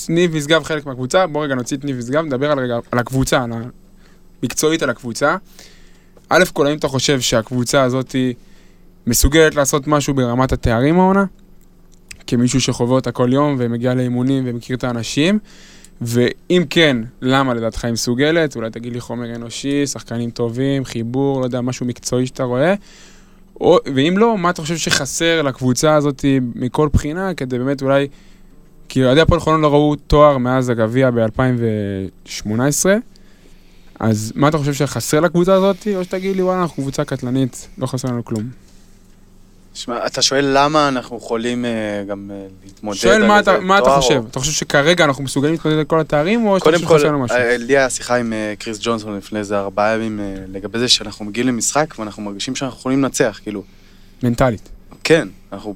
ניב 0.08 0.36
משגב 0.36 0.64
חלק 0.64 0.86
מהקבוצה, 0.86 1.26
בוא 1.26 1.44
רגע 1.44 1.54
נוציא 1.54 1.76
את 1.76 1.84
ניב 1.84 1.96
משגב, 1.98 2.24
נדבר 2.24 2.50
על 2.50 2.58
רגע 2.58 2.78
על 2.92 2.98
הקבוצה, 2.98 3.42
על 3.42 3.52
ה... 3.52 3.56
מקצועית 4.42 4.82
על 4.82 4.90
הקבוצה. 4.90 5.36
א' 6.28 6.44
כל, 6.52 6.66
האם 6.66 6.78
אתה 6.78 6.88
חושב 6.88 7.20
שהקבוצה 7.20 7.82
הזאת 7.82 8.14
מסוגלת 9.06 9.54
לעשות 9.54 9.86
משהו 9.86 10.14
ברמת 10.14 10.52
התארים 10.52 11.00
העונה? 11.00 11.24
כמישהו 12.26 12.60
שחווה 12.60 12.94
אותה 12.94 13.12
כל 13.12 13.28
יום 13.32 13.56
ומגיע 13.58 13.94
לאימונים 13.94 14.44
ומכיר 14.46 14.76
את 14.76 14.84
האנשים? 14.84 15.38
ואם 16.00 16.64
כן, 16.70 16.96
למה 17.22 17.54
לדעתך 17.54 17.84
היא 17.84 17.92
מסוגלת? 17.92 18.56
אולי 18.56 18.70
תגיד 18.70 18.92
לי 18.92 19.00
חומר 19.00 19.34
אנושי, 19.34 19.86
שחקנים 19.86 20.30
טובים, 20.30 20.84
חיבור, 20.84 21.40
לא 21.40 21.44
יודע, 21.44 21.60
משהו 21.60 21.86
מקצועי 21.86 22.26
שאתה 22.26 22.42
רואה. 22.42 22.74
או, 23.60 23.78
ואם 23.94 24.14
לא, 24.18 24.38
מה 24.38 24.50
אתה 24.50 24.62
חושב 24.62 24.76
שחסר 24.76 25.42
לקבוצה 25.42 25.94
הזאת 25.94 26.24
מכל 26.54 26.88
בחינה, 26.92 27.34
כדי 27.34 27.58
באמת 27.58 27.82
אולי... 27.82 28.08
כי 28.88 29.04
אוהדי 29.04 29.20
הפועל 29.20 29.40
חולון 29.40 29.60
לא 29.60 29.68
ראו 29.68 29.96
תואר 29.96 30.38
מאז 30.38 30.68
הגביע 30.68 31.10
ב-2018, 31.10 32.86
אז 34.00 34.32
מה 34.36 34.48
אתה 34.48 34.58
חושב 34.58 34.72
שחסר 34.72 35.20
לקבוצה 35.20 35.54
הזאת, 35.54 35.88
או 35.96 36.04
שתגיד 36.04 36.36
לי, 36.36 36.42
וואלה, 36.42 36.62
אנחנו 36.62 36.82
קבוצה 36.82 37.04
קטלנית, 37.04 37.68
לא 37.78 37.86
חסר 37.86 38.08
לנו 38.08 38.24
כלום. 38.24 38.65
שמע, 39.76 40.06
אתה 40.06 40.22
שואל 40.22 40.44
למה 40.54 40.88
אנחנו 40.88 41.16
יכולים 41.16 41.64
אה, 41.64 41.70
גם 42.08 42.30
אה, 42.34 42.46
להתמודד 42.64 42.98
שואל 42.98 43.26
מה 43.26 43.40
אתה, 43.40 43.60
מה 43.60 43.78
אתה 43.78 43.90
חושב? 43.90 44.14
או- 44.14 44.26
אתה 44.30 44.40
חושב 44.40 44.52
שכרגע 44.52 45.04
אנחנו 45.04 45.24
מסוגלים 45.24 45.54
להתמודד 45.54 45.78
על 45.78 45.84
כל 45.84 46.00
התארים, 46.00 46.46
או 46.46 46.58
שאתה 46.58 46.64
קודם 46.64 46.76
חושב 46.76 46.88
כל, 46.88 46.98
שחסר 46.98 47.08
לנו 47.08 47.18
משהו? 47.18 47.36
אה, 47.36 47.56
לי 47.56 47.76
היה 47.76 47.90
שיחה 47.90 48.16
עם 48.16 48.32
אה, 48.32 48.54
קריס 48.58 48.78
ג'ונסון 48.80 49.16
לפני 49.16 49.38
איזה 49.38 49.58
ארבעה 49.58 49.94
ימים 49.94 50.20
אה, 50.20 50.34
לגבי 50.52 50.78
זה 50.78 50.88
שאנחנו 50.88 51.24
מגיעים 51.24 51.48
למשחק 51.48 51.94
ואנחנו 51.98 52.22
מרגישים 52.22 52.56
שאנחנו 52.56 52.78
יכולים 52.78 53.02
לנצח, 53.02 53.40
כאילו, 53.42 53.62
מנטלית. 54.22 54.68
כן, 55.04 55.28
אנחנו, 55.52 55.74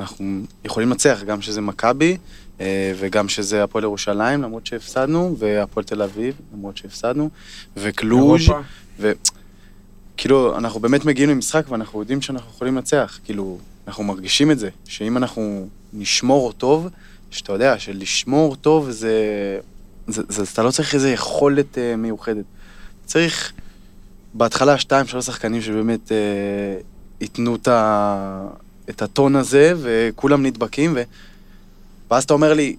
אנחנו 0.00 0.40
יכולים 0.64 0.88
לנצח, 0.88 1.22
גם 1.26 1.42
שזה 1.42 1.60
מכבי 1.60 2.16
אה, 2.60 2.92
וגם 2.98 3.28
שזה 3.28 3.64
הפועל 3.64 3.84
ירושלים, 3.84 4.42
למרות 4.42 4.66
שהפסדנו, 4.66 5.36
והפועל 5.38 5.84
תל 5.84 6.02
אביב, 6.02 6.34
למרות 6.54 6.76
שהפסדנו, 6.76 7.30
וקלוז', 7.76 8.40
אירופה. 8.48 8.60
כאילו, 10.16 10.58
אנחנו 10.58 10.80
באמת 10.80 11.04
מגיעים 11.04 11.30
למשחק 11.30 11.64
ואנחנו 11.68 12.00
יודעים 12.00 12.22
שאנחנו 12.22 12.50
יכולים 12.54 12.74
לנצח, 12.74 13.18
כאילו, 13.24 13.58
אנחנו 13.88 14.04
מרגישים 14.04 14.50
את 14.50 14.58
זה, 14.58 14.68
שאם 14.84 15.16
אנחנו 15.16 15.68
נשמור 15.92 16.52
טוב, 16.52 16.88
שאתה 17.30 17.52
יודע, 17.52 17.78
שלשמור 17.78 18.56
טוב 18.56 18.90
זה... 18.90 19.12
זה, 20.06 20.22
זה 20.28 20.44
אתה 20.52 20.62
לא 20.62 20.70
צריך 20.70 20.94
איזו 20.94 21.08
יכולת 21.08 21.78
אה, 21.78 21.96
מיוחדת. 21.96 22.44
צריך 23.04 23.52
בהתחלה 24.34 24.78
שתיים, 24.78 25.06
שלוש 25.06 25.26
שחקנים 25.26 25.62
שבאמת 25.62 26.12
אה, 26.12 26.16
ייתנו 27.20 27.56
את, 27.56 27.68
ה, 27.68 28.46
את 28.90 29.02
הטון 29.02 29.36
הזה, 29.36 29.74
וכולם 29.82 30.42
נדבקים, 30.42 30.92
ו... 30.96 31.02
ואז 32.10 32.24
אתה 32.24 32.34
אומר 32.34 32.54
לי, 32.54 32.76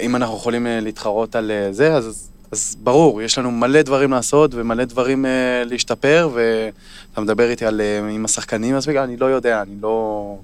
אם 0.00 0.16
אנחנו 0.16 0.36
יכולים 0.36 0.66
אה, 0.66 0.80
להתחרות 0.80 1.36
על 1.36 1.50
אה, 1.50 1.72
זה, 1.72 1.94
אז, 1.94 2.30
אז 2.56 2.76
ברור, 2.82 3.22
יש 3.22 3.38
לנו 3.38 3.50
מלא 3.50 3.82
דברים 3.82 4.10
לעשות 4.10 4.50
ומלא 4.54 4.84
דברים 4.84 5.26
אה, 5.26 5.64
להשתפר, 5.64 6.30
ואתה 6.34 7.20
מדבר 7.20 7.50
איתי 7.50 7.66
על 7.66 7.80
אה, 7.80 8.08
עם 8.08 8.24
השחקנים, 8.24 8.74
אז 8.74 8.86
בגלל, 8.86 9.02
אני 9.02 9.16
לא 9.16 9.26
יודע, 9.26 9.62
אני 9.62 9.74
לא... 9.80 10.38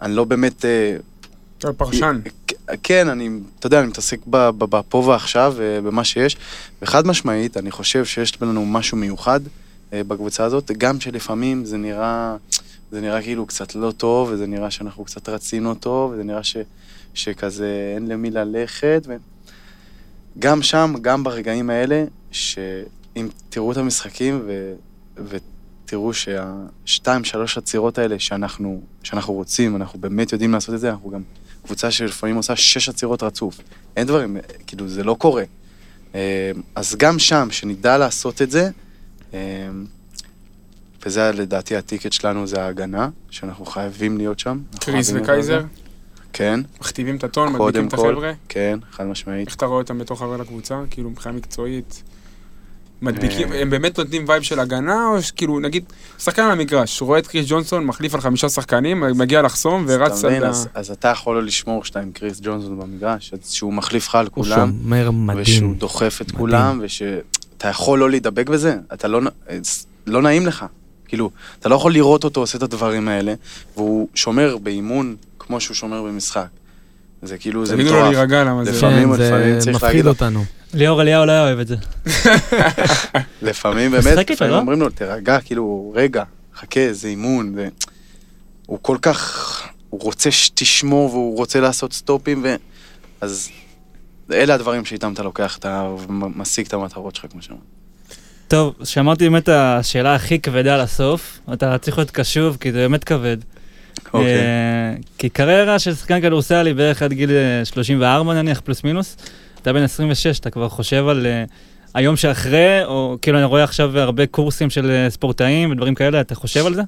אני 0.00 0.16
לא 0.16 0.24
באמת... 0.24 0.64
אה, 0.64 0.96
אתה 1.58 1.72
פרשן. 1.72 2.20
כן, 2.82 3.08
אני, 3.08 3.30
אתה 3.58 3.66
יודע, 3.66 3.80
אני 3.80 3.86
מתעסק 3.86 4.18
בפה 4.26 4.98
ועכשיו, 4.98 5.54
ובמה 5.56 6.04
שיש, 6.04 6.36
וחד 6.82 7.06
משמעית, 7.06 7.56
אני 7.56 7.70
חושב 7.70 8.04
שיש 8.04 8.42
לנו 8.42 8.66
משהו 8.66 8.96
מיוחד 8.96 9.40
אה, 9.92 10.04
בקבוצה 10.04 10.44
הזאת, 10.44 10.70
גם 10.78 11.00
שלפעמים 11.00 11.64
זה 11.64 11.76
נראה, 11.76 12.36
זה 12.90 13.00
נראה 13.00 13.22
כאילו 13.22 13.46
קצת 13.46 13.74
לא 13.74 13.90
טוב, 13.90 14.28
וזה 14.32 14.46
נראה 14.46 14.70
שאנחנו 14.70 15.04
קצת 15.04 15.28
רצינו 15.28 15.74
טוב, 15.74 16.10
וזה 16.12 16.24
נראה 16.24 16.42
ש, 16.42 16.56
שכזה 17.14 17.92
אין 17.94 18.08
למי 18.08 18.30
ללכת, 18.30 19.02
וגם 20.36 20.62
שם, 20.62 20.94
גם 21.02 21.24
ברגעים 21.24 21.70
האלה, 21.70 22.04
שאם 22.30 23.28
תראו 23.48 23.72
את 23.72 23.76
המשחקים 23.76 24.42
ו, 24.46 24.74
ותראו 25.16 26.12
שהשתיים, 26.14 27.24
שלוש 27.24 27.58
עצירות 27.58 27.98
האלה 27.98 28.18
שאנחנו, 28.18 28.80
שאנחנו 29.02 29.34
רוצים, 29.34 29.76
אנחנו 29.76 29.98
באמת 29.98 30.32
יודעים 30.32 30.52
לעשות 30.52 30.74
את 30.74 30.80
זה, 30.80 30.90
אנחנו 30.90 31.10
גם 31.10 31.22
קבוצה 31.64 31.90
שלפעמים 31.90 32.36
עושה 32.36 32.56
שש 32.56 32.88
עצירות 32.88 33.22
רצוף. 33.22 33.60
אין 33.96 34.06
דברים, 34.06 34.36
כאילו, 34.66 34.88
זה 34.88 35.04
לא 35.04 35.16
קורה. 35.18 35.44
אה, 36.14 36.50
אז 36.74 36.96
גם 36.96 37.18
שם, 37.18 37.48
שנדע 37.50 37.98
לעשות 37.98 38.42
את 38.42 38.50
זה, 38.50 38.70
אה, 39.34 39.38
וזה 41.06 41.30
לדעתי 41.32 41.76
ה 41.76 41.81
ticket 41.81 42.12
שלנו, 42.12 42.46
זה 42.46 42.62
ההגנה, 42.62 43.08
שאנחנו 43.30 43.64
חייבים 43.66 44.18
להיות 44.18 44.38
שם. 44.38 44.58
קריס 44.80 45.12
וקייזר. 45.14 45.62
כן, 46.36 46.60
מכתיבים 46.80 47.16
את 47.16 47.24
הטון, 47.24 47.52
מדביקים 47.52 47.88
את 47.88 47.94
החבר'ה. 47.94 48.32
כן, 48.48 48.78
חד 48.92 49.04
משמעית. 49.06 49.46
איך 49.48 49.56
אתה 49.56 49.66
רואה 49.66 49.78
אותם 49.78 49.98
בתוך 49.98 50.22
הרי 50.22 50.38
לקבוצה? 50.38 50.80
כאילו, 50.90 51.10
מבחינה 51.10 51.34
מקצועית. 51.34 52.02
מדביקים, 53.02 53.52
אה. 53.52 53.60
הם 53.62 53.70
באמת 53.70 53.98
נותנים 53.98 54.24
vibe 54.28 54.42
של 54.42 54.60
הגנה, 54.60 55.08
או 55.08 55.22
שכאילו, 55.22 55.60
נגיד, 55.60 55.84
שחקן 56.18 56.42
על 56.42 56.50
המגרש, 56.50 57.02
רואה 57.02 57.18
את 57.18 57.26
קריס 57.26 57.46
ג'ונסון, 57.48 57.84
מחליף 57.84 58.14
על 58.14 58.20
חמישה 58.20 58.48
שחקנים, 58.48 59.00
מגיע 59.00 59.42
לחסום 59.42 59.84
ורץ? 59.88 60.24
עד 60.24 60.42
ה... 60.42 60.48
אז, 60.74 60.90
אתה 60.90 61.08
יכול 61.08 61.36
לא 61.36 61.42
לשמור 61.42 61.84
שאתה 61.84 62.00
עם 62.00 62.12
קריס 62.12 62.40
ג'ונסון 62.42 62.78
במגרש, 62.80 63.32
שהוא 63.44 63.72
מחליף 63.72 64.08
לך 64.08 64.14
על 64.14 64.26
הוא 64.26 64.44
כולם, 64.44 64.72
שומר 64.82 65.10
מדהים. 65.10 65.42
ושהוא 65.42 65.74
דוחף 65.76 66.18
את 66.20 66.26
מדהים. 66.26 66.38
כולם, 66.38 66.78
ושאתה 66.82 67.68
יכול 67.68 67.98
לא 67.98 68.10
להידבק 68.10 68.48
בזה, 68.48 68.76
אתה 68.94 69.08
לא, 69.08 69.20
נ- 69.20 69.26
לא 70.06 70.22
נעים 70.22 70.46
לך. 70.46 70.64
כאילו, 71.08 71.30
אתה 71.60 71.68
לא 71.68 71.74
יכול 71.74 71.92
לראות 71.92 72.24
אותו 72.24 72.40
עושה 72.40 72.58
את 72.58 72.62
הדברים 72.62 73.08
האלה, 73.08 73.34
והוא 73.76 74.08
שומר 74.14 74.56
באימון 74.62 75.16
כמו 75.38 75.60
שהוא 75.60 75.74
שומר 75.74 76.02
במשחק. 76.02 76.46
זה 77.22 77.38
כאילו, 77.38 77.66
זה 77.66 77.74
תגידו 77.74 77.90
לו 77.90 77.96
מטורף. 77.96 78.12
להירגע, 78.14 78.44
למה 78.44 78.64
זה... 78.64 78.70
לפעמים- 78.72 79.16
כן, 79.16 79.22
לפעמים 79.22 79.54
זה 79.54 79.60
צריך 79.60 79.76
מפחיד 79.76 79.88
להגיד 79.88 80.04
לו. 80.04 80.10
אותנו. 80.10 80.44
ליאור 80.74 81.02
אליהו 81.02 81.26
לא 81.26 81.32
היה 81.32 81.42
אוהב 81.42 81.58
את 81.58 81.66
זה. 81.68 81.76
לפעמים 83.42 83.90
באמת, 83.90 84.30
לפעמים 84.30 84.52
לא? 84.54 84.58
אומרים 84.58 84.80
לו, 84.80 84.90
תירגע, 84.90 85.40
כאילו, 85.40 85.92
רגע, 85.96 86.24
חכה, 86.56 86.80
זה 86.92 87.08
אימון, 87.08 87.52
זה... 87.54 87.68
הוא 88.66 88.78
כל 88.82 88.96
כך, 89.02 89.62
הוא 89.90 90.00
רוצה 90.00 90.30
שתשמור 90.30 91.10
והוא 91.10 91.36
רוצה 91.36 91.60
לעשות 91.60 91.92
סטופים, 91.92 92.40
ו... 92.44 92.54
אז 93.20 93.48
אלה 94.32 94.54
הדברים 94.54 94.84
שאיתם 94.84 95.12
אתה 95.12 95.22
לוקח, 95.22 95.56
אתה 95.58 95.90
משיג 96.08 96.66
את 96.66 96.72
המטרות 96.72 97.14
שלך, 97.16 97.26
כמו 97.32 97.42
שאמרת. 97.42 97.60
טוב, 98.48 98.74
שמרתי 98.84 99.24
באמת 99.24 99.48
השאלה 99.48 100.14
הכי 100.14 100.38
כבדה 100.38 100.82
לסוף. 100.82 101.40
אתה 101.52 101.78
צריך 101.78 101.98
להיות 101.98 102.10
קשוב, 102.10 102.56
כי 102.60 102.72
זה 102.72 102.78
באמת 102.78 103.04
כבד. 103.04 103.36
אוקיי. 104.06 104.36
אה, 104.36 104.94
כי 105.18 105.28
קריירה 105.28 105.78
של 105.78 105.94
שחקן 105.94 106.20
כדורסל 106.20 106.66
היא 106.66 106.74
בערך 106.74 107.02
עד 107.02 107.12
גיל 107.12 107.30
אה, 107.30 107.64
34 107.64 108.34
נניח, 108.34 108.60
פלוס 108.60 108.84
מינוס. 108.84 109.16
אתה 109.62 109.72
בן 109.72 109.82
26, 109.82 110.38
אתה 110.38 110.50
כבר 110.50 110.68
חושב 110.68 111.08
על 111.08 111.26
אה, 111.26 111.44
היום 111.94 112.16
שאחרי, 112.16 112.84
או 112.84 113.16
כאילו 113.22 113.38
אני 113.38 113.44
רואה 113.46 113.64
עכשיו 113.64 113.98
הרבה 113.98 114.26
קורסים 114.26 114.70
של 114.70 114.90
אה, 114.90 115.10
ספורטאים 115.10 115.70
ודברים 115.70 115.94
כאלה, 115.94 116.20
אתה 116.20 116.34
חושב 116.34 116.66
על 116.66 116.74
זה? 116.74 116.82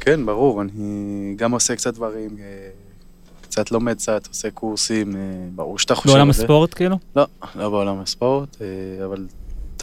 כן, 0.00 0.26
ברור, 0.26 0.62
אני 0.62 1.34
גם 1.36 1.52
עושה 1.52 1.76
קצת 1.76 1.94
דברים, 1.94 2.30
אה, 2.40 2.68
קצת 3.42 3.70
לומד 3.70 3.96
קצת, 3.96 4.26
עושה 4.28 4.50
קורסים, 4.50 5.16
אה, 5.16 5.20
ברור 5.54 5.78
שאתה 5.78 5.94
חושב 5.94 6.08
בעולם 6.08 6.26
על 6.26 6.32
זה. 6.32 6.42
הספורט 6.42 6.74
כאילו? 6.74 6.96
לא, 7.16 7.26
לא 7.54 7.70
בעולם 7.70 8.00
הספורט, 8.00 8.56
אה, 8.60 9.04
אבל 9.04 9.26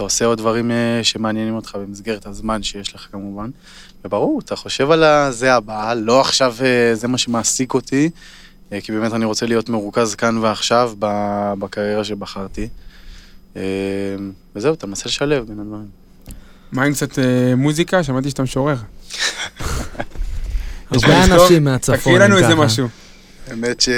אתה 0.02 0.06
עושה 0.06 0.26
עוד 0.26 0.38
דברים 0.38 0.72
אה, 0.72 1.00
שמעניינים 1.04 1.56
אותך 1.56 1.76
במסגרת 1.76 2.26
הזמן 2.26 2.64
שיש 2.64 2.96
לך 2.96 3.08
כמובן. 3.12 3.50
וברור, 4.06 4.42
אתה 4.46 4.56
חושב 4.56 4.92
על 4.92 5.04
זה 5.32 5.54
הבא, 5.54 5.94
לא 5.94 6.22
עכשיו 6.22 6.56
אה, 6.62 6.96
זה 6.96 7.08
מה 7.08 7.18
שמעסיק 7.18 7.74
אותי, 7.74 8.10
אה, 8.72 8.82
כי 8.82 8.92
באמת 8.92 9.14
אני 9.14 9.26
רוצה 9.26 9.46
להיות 9.46 9.70
מרוכז 9.70 10.16
כאן 10.16 10.38
ועכשיו 10.38 10.94
ב- 11.00 11.54
בקריירה 11.60 12.04
שבחרתי. 12.04 12.68
וזהו, 14.56 14.74
אתה 14.74 14.88
מנסה 14.88 15.04
לשלב 15.06 15.48
בין 15.48 15.60
הדברים. 15.60 15.88
מה 16.72 16.84
עם 16.84 16.94
קצת 16.94 17.20
מוזיקה? 17.58 18.04
שמעתי 18.04 18.30
שאתה 18.30 18.44
משורר. 18.44 18.76
הרבה? 20.92 21.24
אנשים 21.26 21.64
מהצפון 21.64 21.98
תקריא 21.98 22.20
לנו 22.20 22.38
איזה. 22.38 22.56
משהו. 22.56 22.88
האמת 23.48 23.82
ש... 23.82 23.90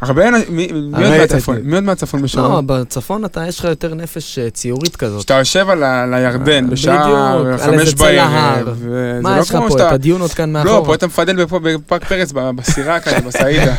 הרבה 0.00 0.28
אנשים, 0.28 0.56
מי 0.56 0.68
עוד. 0.72 1.18
מהצפון? 1.18 1.56
מהצפון 1.84 2.20
לא, 2.20 2.24
בשרון? 2.24 2.66
בצפון 2.66 3.24
אתה, 3.24 3.46
יש 3.48 3.58
לך 3.58 3.64
יותר 3.64 3.94
נפש 3.94 4.38
אה, 4.38 4.50
ציורית 4.50 4.96
כזאת. 4.96 5.22
שאתה 5.22 5.34
יושב 5.34 5.70
על 5.70 6.14
הירדן 6.14 6.64
אה, 6.64 6.70
בשעה 6.70 7.04
בדיוק, 7.04 7.46
על 7.46 7.58
חמש 7.58 7.94
בערב, 7.94 8.84
מה 9.22 9.36
לא 9.36 9.42
יש 9.42 9.50
לך 9.50 9.56
פה, 9.68 9.76
את. 9.76 9.92
הדיונות 9.92 10.32
כאן 10.32 10.52
מאחורה? 10.52 10.78
לא, 10.78 10.82
פה 10.86 10.94
אתה 10.94 11.06
מפדל 11.06 11.44
בפארק 11.44 12.04
פרץ, 12.04 12.32
בסירה 12.32 13.00
כזה, 13.00 13.20
בסעידה. 13.26 13.74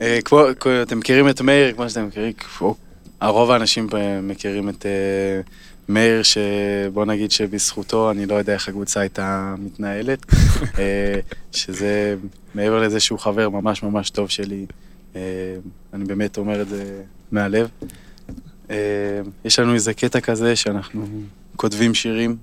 אה, 0.00 0.18
כמו, 0.24 0.40
אתם 0.82 0.98
מכירים 0.98 1.28
את 1.28 1.40
מאיר, 1.40 1.72
כמו 1.72 1.90
שאתם 1.90 2.06
מכירים, 2.06 2.32
הרוב 3.20 3.50
האנשים 3.50 3.88
מכירים 4.22 4.68
את 4.68 4.86
אה, 4.86 5.40
מאיר, 5.88 6.22
שבוא 6.22 7.04
נגיד 7.04 7.30
שבזכותו, 7.30 8.10
אני 8.10 8.26
לא 8.26 8.34
יודע 8.34 8.52
איך 8.52 8.68
הקבוצה 8.68 9.00
הייתה 9.00 9.54
מתנהלת, 9.58 10.26
אה, 10.78 11.20
שזה 11.52 12.16
מעבר 12.54 12.82
לזה 12.82 13.00
שהוא 13.00 13.18
חבר 13.18 13.48
ממש 13.48 13.82
ממש 13.82 14.10
טוב 14.10 14.30
שלי, 14.30 14.66
אה, 15.16 15.20
אני 15.94 16.04
באמת 16.04 16.38
אומר 16.38 16.62
את 16.62 16.68
זה 16.68 17.02
מהלב. 17.32 17.68
אה, 18.70 18.76
יש 19.44 19.58
לנו 19.58 19.74
איזה 19.74 19.94
קטע 19.94 20.20
כזה 20.20 20.56
שאנחנו 20.56 21.06
כותבים 21.56 21.94
שירים 21.94 22.36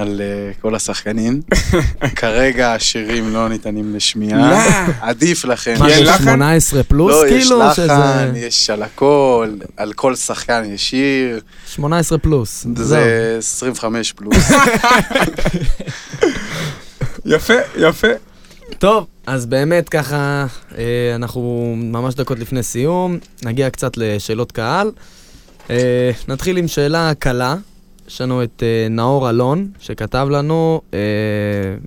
על 0.00 0.20
אה, 0.20 0.52
כל 0.60 0.74
השחקנים. 0.74 1.40
כרגע 2.16 2.72
השירים 2.74 3.32
לא 3.32 3.48
ניתנים 3.48 3.96
לשמיעה. 3.96 4.50
לא. 4.50 4.92
עדיף 5.00 5.44
לכם. 5.44 5.74
מה, 5.78 5.90
יש 5.90 6.00
לחן? 6.00 6.24
18 6.24 6.82
פלוס, 6.82 7.12
לא, 7.12 7.26
יש 7.28 7.42
כאילו? 7.42 7.60
לחן, 7.60 7.72
שזה... 7.72 8.32
יש 8.34 8.70
על 8.70 8.82
הכל, 8.82 9.50
על 9.76 9.92
כל 9.92 10.14
שחקן 10.14 10.62
יש 10.74 10.90
שיר, 10.90 11.40
18 11.66 12.18
פלוס. 12.18 12.66
זה 12.76 13.34
25 13.38 14.12
פלוס. 14.12 14.36
יפה, 17.26 17.54
יפה. 17.76 18.08
טוב, 18.78 19.06
אז 19.26 19.46
באמת 19.46 19.88
ככה, 19.88 20.46
אה, 20.78 21.12
אנחנו 21.14 21.74
ממש 21.76 22.14
דקות 22.14 22.38
לפני 22.38 22.62
סיום, 22.62 23.18
נגיע 23.42 23.70
קצת 23.70 23.96
לשאלות 23.96 24.52
קהל. 24.52 24.90
אה, 25.70 26.10
נתחיל 26.28 26.56
עם 26.56 26.68
שאלה 26.68 27.12
קלה. 27.18 27.54
יש 28.10 28.20
לנו 28.20 28.42
את 28.42 28.62
אה, 28.62 28.88
נאור 28.90 29.30
אלון, 29.30 29.68
שכתב 29.80 30.26
לנו, 30.30 30.80
אה, 30.94 30.98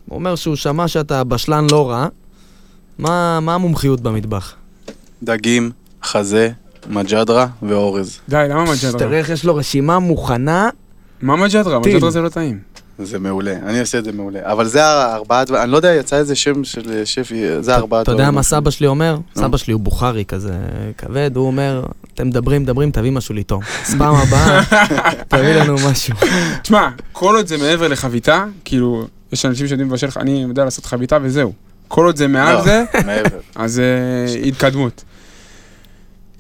הוא 0.10 0.16
אומר 0.16 0.36
שהוא 0.36 0.56
שמע 0.56 0.88
שאתה 0.88 1.24
בשלן 1.24 1.68
לא 1.72 1.90
רע. 1.90 2.08
מה, 3.00 3.40
מה 3.40 3.56
המומחיות 3.56 4.02
במטבח? 4.02 4.56
דגים, 5.24 5.72
חזה, 6.04 6.50
מג'דרה 6.90 7.48
ואורז. 7.64 8.20
די, 8.30 8.46
למה 8.50 8.64
מג'דרה? 8.64 9.00
תראה 9.00 9.18
איך 9.18 9.30
יש 9.30 9.46
לו 9.46 9.56
רשימה 9.56 10.00
מוכנה. 10.00 10.70
מה 11.22 11.36
מג'דרה? 11.36 11.80
מג'דרה 11.80 12.12
זה 12.12 12.22
לא 12.22 12.30
טעים. 12.30 12.60
זה 13.00 13.20
מעולה, 13.20 13.56
אני 13.66 13.80
עושה 13.80 13.98
את 13.98 14.04
זה 14.06 14.12
מעולה. 14.12 14.40
אבל 14.44 14.68
זה 14.68 14.86
הארבעה 14.86 15.46
דברים, 15.46 15.64
אני 15.64 15.72
לא 15.72 15.78
יודע, 15.78 15.94
יצא 15.94 16.16
איזה 16.16 16.36
שם 16.36 16.64
של 16.64 17.02
שפי, 17.06 17.44
זה 17.62 17.76
הארבעה 17.76 18.02
אתה 18.02 18.12
דברים. 18.12 18.20
יודע 18.20 18.32
מה 18.32 18.44
סבא 18.44 18.70
שלי 18.72 18.88
אומר? 18.88 19.18
סבא 19.36 19.58
שלי 19.58 19.74
הוא 19.74 19.82
בוכרי 19.82 20.26
כזה 20.26 20.54
כבד, 20.98 21.32
הוא 21.36 21.48
אומר, 21.48 21.86
אתם 22.14 22.28
מדברים, 22.28 22.62
מדברים, 22.62 22.92
תביא 22.92 23.12
משהו 23.12 23.36
לטעום. 23.36 23.62
אז 23.88 23.96
פעם 24.00 24.16
הבאה, 24.16 24.62
תביא 25.28 25.54
לנו 25.54 25.76
משהו. 25.92 26.16
תשמע, 26.62 26.90
כל 27.12 27.36
עוד 27.36 27.48
זה 27.48 27.58
מעבר 27.58 27.88
לחביתה, 27.88 28.46
כאילו, 28.66 29.08
יש 29.34 29.46
אנשים 29.46 29.68
שיודעים 29.68 29.90
לבשל, 29.90 30.08
אני 30.16 30.44
יודע 30.44 30.66
לעשות 30.66 30.86
חביתה 30.86 31.18
וזהו. 31.22 31.54
כל 31.88 32.06
עוד 32.06 32.16
זה 32.16 32.28
מעל 32.28 32.56
לא, 32.56 32.64
זה. 32.64 32.84
אז 33.56 33.80
אה, 33.80 34.40
התקדמות. 34.48 35.04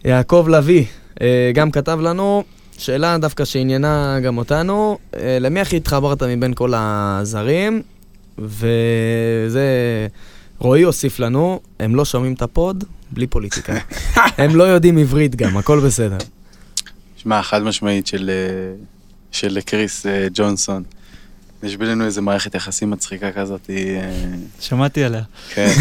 יעקב 0.05 0.47
לביא, 0.49 0.85
אה, 1.21 1.51
גם 1.53 1.71
כתב 1.71 1.99
לנו, 2.01 2.43
שאלה 2.77 3.17
דווקא 3.17 3.45
שעניינה 3.45 4.19
גם 4.19 4.37
אותנו, 4.37 4.97
אה, 5.15 5.37
למי 5.41 5.59
הכי 5.59 5.77
התחברת 5.77 6.23
מבין 6.23 6.53
כל 6.53 6.73
הזרים? 6.75 7.81
וזה, 8.39 9.67
רועי 10.59 10.81
הוסיף 10.83 11.19
לנו, 11.19 11.59
הם 11.79 11.95
לא 11.95 12.05
שומעים 12.05 12.33
את 12.33 12.41
הפוד, 12.41 12.83
בלי 13.11 13.27
פוליטיקה. 13.27 13.73
הם 14.37 14.55
לא 14.55 14.63
יודעים 14.63 14.97
עברית 14.97 15.35
גם, 15.35 15.57
הכל 15.57 15.79
בסדר. 15.79 16.17
שמע, 17.17 17.41
חד 17.41 17.63
משמעית 17.63 18.07
של, 18.07 18.29
אה, 18.33 18.75
של 19.31 19.61
קריס 19.61 20.05
אה, 20.05 20.27
ג'ונסון. 20.33 20.83
יש 21.63 21.77
בינינו 21.77 22.05
איזה 22.05 22.21
מערכת 22.21 22.55
יחסים 22.55 22.89
מצחיקה 22.89 23.31
כזאת, 23.31 23.69
שמעתי 24.59 25.03
עליה. 25.03 25.21
כן. 25.53 25.73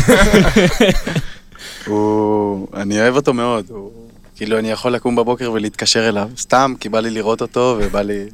הוא... 1.87 2.69
אני 2.75 3.01
אוהב 3.01 3.17
אותו 3.17 3.35
מאוד. 3.35 3.65
הוא... 3.69 4.02
כאילו, 4.37 4.59
אני 4.59 4.71
יכול 4.71 4.93
לקום 4.93 5.17
בבוקר 5.17 5.53
ולהתקשר 5.53 6.09
אליו, 6.09 6.29
סתם, 6.37 6.75
כי 6.81 6.89
בא 6.89 7.01
לי 7.01 7.11
לראות 7.11 7.43
אותו, 7.43 7.77
ובא 7.81 8.03
לי... 8.03 8.25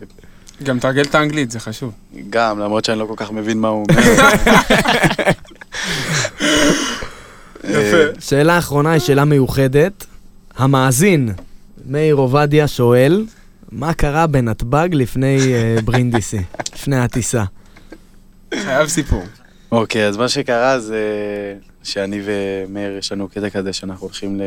גם 0.62 0.78
תרגל 0.78 1.02
את 1.02 1.14
האנגלית, 1.14 1.50
זה 1.50 1.60
חשוב. 1.60 1.92
גם, 2.30 2.58
למרות 2.58 2.84
שאני 2.84 2.98
לא 2.98 3.04
כל 3.04 3.14
כך 3.16 3.32
מבין 3.32 3.58
מה 3.58 3.68
הוא 3.68 3.86
אומר. 3.90 4.02
אה, 7.64 8.04
שאלה 8.20 8.58
אחרונה 8.58 8.90
היא 8.90 9.00
שאלה 9.00 9.24
מיוחדת. 9.24 10.06
המאזין, 10.56 11.32
מאיר 11.86 12.14
עובדיה, 12.14 12.68
שואל, 12.68 13.26
מה 13.72 13.94
קרה 13.94 14.26
בנתב"ג 14.26 14.88
לפני 14.92 15.54
אה, 15.54 15.76
ברינדיסי, 15.84 16.42
לפני 16.74 16.96
הטיסה? 16.96 17.44
חייב 18.54 18.88
סיפור. 18.88 19.24
אוקיי, 19.72 20.06
אז 20.06 20.16
מה 20.16 20.28
שקרה 20.28 20.80
זה 20.80 21.04
שאני 21.82 22.20
ומאיר, 22.24 22.96
יש 22.96 23.12
לנו 23.12 23.28
קטע 23.28 23.50
כזה 23.50 23.72
שאנחנו 23.72 24.06
הולכים 24.06 24.40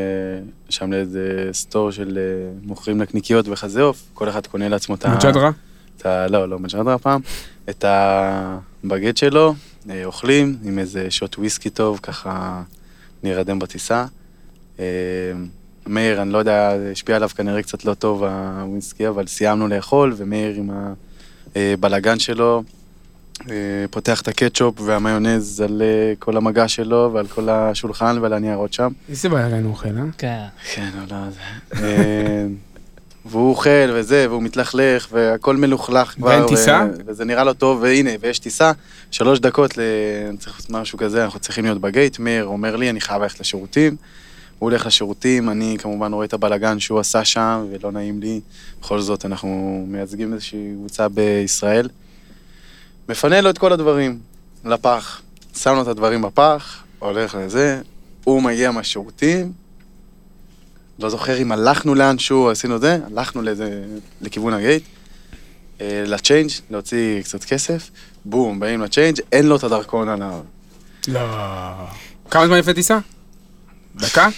שם 0.69 0.91
לאיזה 0.91 1.49
סטור 1.53 1.91
של 1.91 2.17
אה, 2.17 2.51
מוכרים 2.63 2.97
נקניקיות 2.97 3.47
וחזה 3.47 3.81
עוף, 3.81 4.03
כל 4.13 4.29
אחד 4.29 4.47
קונה 4.47 4.69
לעצמו 4.69 4.95
את 4.95 5.05
ה... 5.05 5.15
מג'דרה? 5.15 5.51
את 5.97 6.05
ה... 6.05 6.27
לא, 6.27 6.49
לא 6.49 6.59
מג'דרה 6.59 6.93
הפעם, 6.93 7.21
את 7.69 7.85
הבגט 7.87 9.17
שלו, 9.17 9.53
אה, 9.89 10.05
אוכלים 10.05 10.57
עם 10.63 10.79
איזה 10.79 11.11
שוט 11.11 11.37
וויסקי 11.37 11.69
טוב, 11.69 11.99
ככה 12.03 12.61
נרדם 13.23 13.59
בטיסה. 13.59 14.05
אה, 14.79 14.85
מאיר, 15.87 16.21
אני 16.21 16.33
לא 16.33 16.37
יודע, 16.37 16.73
השפיע 16.91 17.15
עליו 17.15 17.29
כנראה 17.35 17.61
קצת 17.61 17.85
לא 17.85 17.93
טוב 17.93 18.23
הוויסקי, 18.23 19.07
אבל 19.07 19.27
סיימנו 19.27 19.67
לאכול, 19.67 20.13
ומאיר 20.17 20.55
עם 20.55 20.69
הבלגן 21.55 22.19
שלו, 22.19 22.63
פותח 23.91 24.21
את 24.21 24.27
הקטשופ 24.27 24.81
והמיונז 24.81 25.61
על 25.61 25.81
אה, 25.81 26.13
כל 26.19 26.37
המגע 26.37 26.67
שלו 26.67 27.09
ועל 27.13 27.27
כל 27.27 27.49
השולחן 27.49 28.17
ועל 28.21 28.33
הניירות 28.33 28.73
שם. 28.73 28.91
איזה 29.09 29.29
בלאגן 29.29 29.63
הוא 29.63 29.71
אוכל, 29.71 29.89
אה? 29.89 30.03
כן. 30.17 30.43
כן, 30.73 30.89
לא, 30.95 31.17
לא, 31.17 31.29
זה... 31.29 31.85
אה, 31.85 32.45
והוא 33.25 33.49
אוכל 33.49 33.89
וזה, 33.93 34.25
והוא 34.29 34.43
מתלכלך, 34.43 35.07
והכל 35.11 35.57
מלוכלך 35.57 36.07
כבר. 36.15 36.27
ואין 36.27 36.47
טיסה? 36.47 36.85
וזה 37.05 37.25
נראה 37.25 37.43
לו 37.43 37.53
טוב, 37.53 37.81
והנה, 37.81 38.09
ויש 38.19 38.39
טיסה, 38.39 38.71
שלוש 39.11 39.39
דקות, 39.39 39.77
ל... 39.77 39.81
אני 40.29 40.37
צריך 40.37 40.55
לעשות 40.55 40.69
משהו 40.69 40.97
כזה, 40.97 41.23
אנחנו 41.23 41.39
צריכים 41.39 41.63
להיות 41.63 41.81
בגייט. 41.81 42.19
מאיר 42.19 42.45
אומר 42.45 42.75
לי, 42.75 42.89
אני 42.89 43.01
חייב 43.01 43.21
ללכת 43.21 43.39
לשירותים. 43.39 43.95
הוא 44.59 44.69
הולך 44.69 44.85
לשירותים, 44.85 45.49
אני 45.49 45.75
כמובן 45.79 46.13
רואה 46.13 46.25
את 46.25 46.33
הבלגן 46.33 46.79
שהוא 46.79 46.99
עשה 46.99 47.25
שם, 47.25 47.65
ולא 47.71 47.91
נעים 47.91 48.19
לי. 48.21 48.39
בכל 48.81 48.99
זאת, 48.99 49.25
אנחנו 49.25 49.83
מייצגים 49.87 50.33
איזושהי 50.33 50.73
קבוצה 50.77 51.09
בישראל. 51.09 51.87
מפנה 53.11 53.41
לו 53.41 53.49
את 53.49 53.57
כל 53.57 53.73
הדברים 53.73 54.19
לפח. 54.65 55.21
שם 55.57 55.75
לו 55.75 55.81
את 55.81 55.87
הדברים 55.87 56.21
בפח, 56.21 56.83
הולך 56.99 57.35
לזה, 57.35 57.81
הוא 58.23 58.41
מגיע 58.41 58.71
מהשירותים, 58.71 59.51
לא 60.99 61.09
זוכר 61.09 61.37
אם 61.37 61.51
הלכנו 61.51 61.95
לאנשהו, 61.95 62.49
עשינו 62.49 62.79
זה, 62.79 62.97
הלכנו 63.11 63.41
לאיזה, 63.41 63.83
לכיוון 64.21 64.53
הגייט, 64.53 64.83
אה, 65.81 66.03
לצ'יינג', 66.05 66.49
להוציא 66.69 67.21
קצת 67.21 67.43
כסף, 67.43 67.89
בום, 68.25 68.59
באים 68.59 68.81
לצ'יינג', 68.81 69.19
אין 69.31 69.47
לו 69.47 69.55
את 69.55 69.63
הדרכון 69.63 70.09
עליו. 70.09 70.39
לא. 71.07 71.19
כמה 72.29 72.47
זמן 72.47 72.57
לפני 72.57 72.73
טיסה? 72.73 72.99
דקה? 73.95 74.29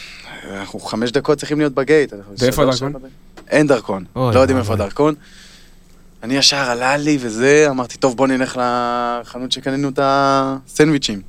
אנחנו 0.52 0.80
חמש 0.80 1.12
דקות 1.12 1.38
צריכים 1.38 1.58
להיות 1.60 1.74
בגייט. 1.74 2.14
ואיפה 2.38 2.64
הדרכון? 2.64 2.94
אין 3.48 3.68
דרכון, 3.68 4.06
לא 4.16 4.40
יודעים 4.40 4.58
איפה. 4.58 4.74
הדרכון. 4.74 5.16
אני 6.24 6.36
ישר 6.36 6.58
עלה 6.58 6.98
לי 6.98 7.18
וזה, 7.22 7.66
אמרתי, 7.70 7.98
טוב, 7.98 8.18
בוא 8.18 8.28
נלך 8.28 8.60
לחנות 8.62 9.52
שקנינו 9.52 9.90
את 9.90 10.00
הסנדוויצ'ים. 10.02 11.22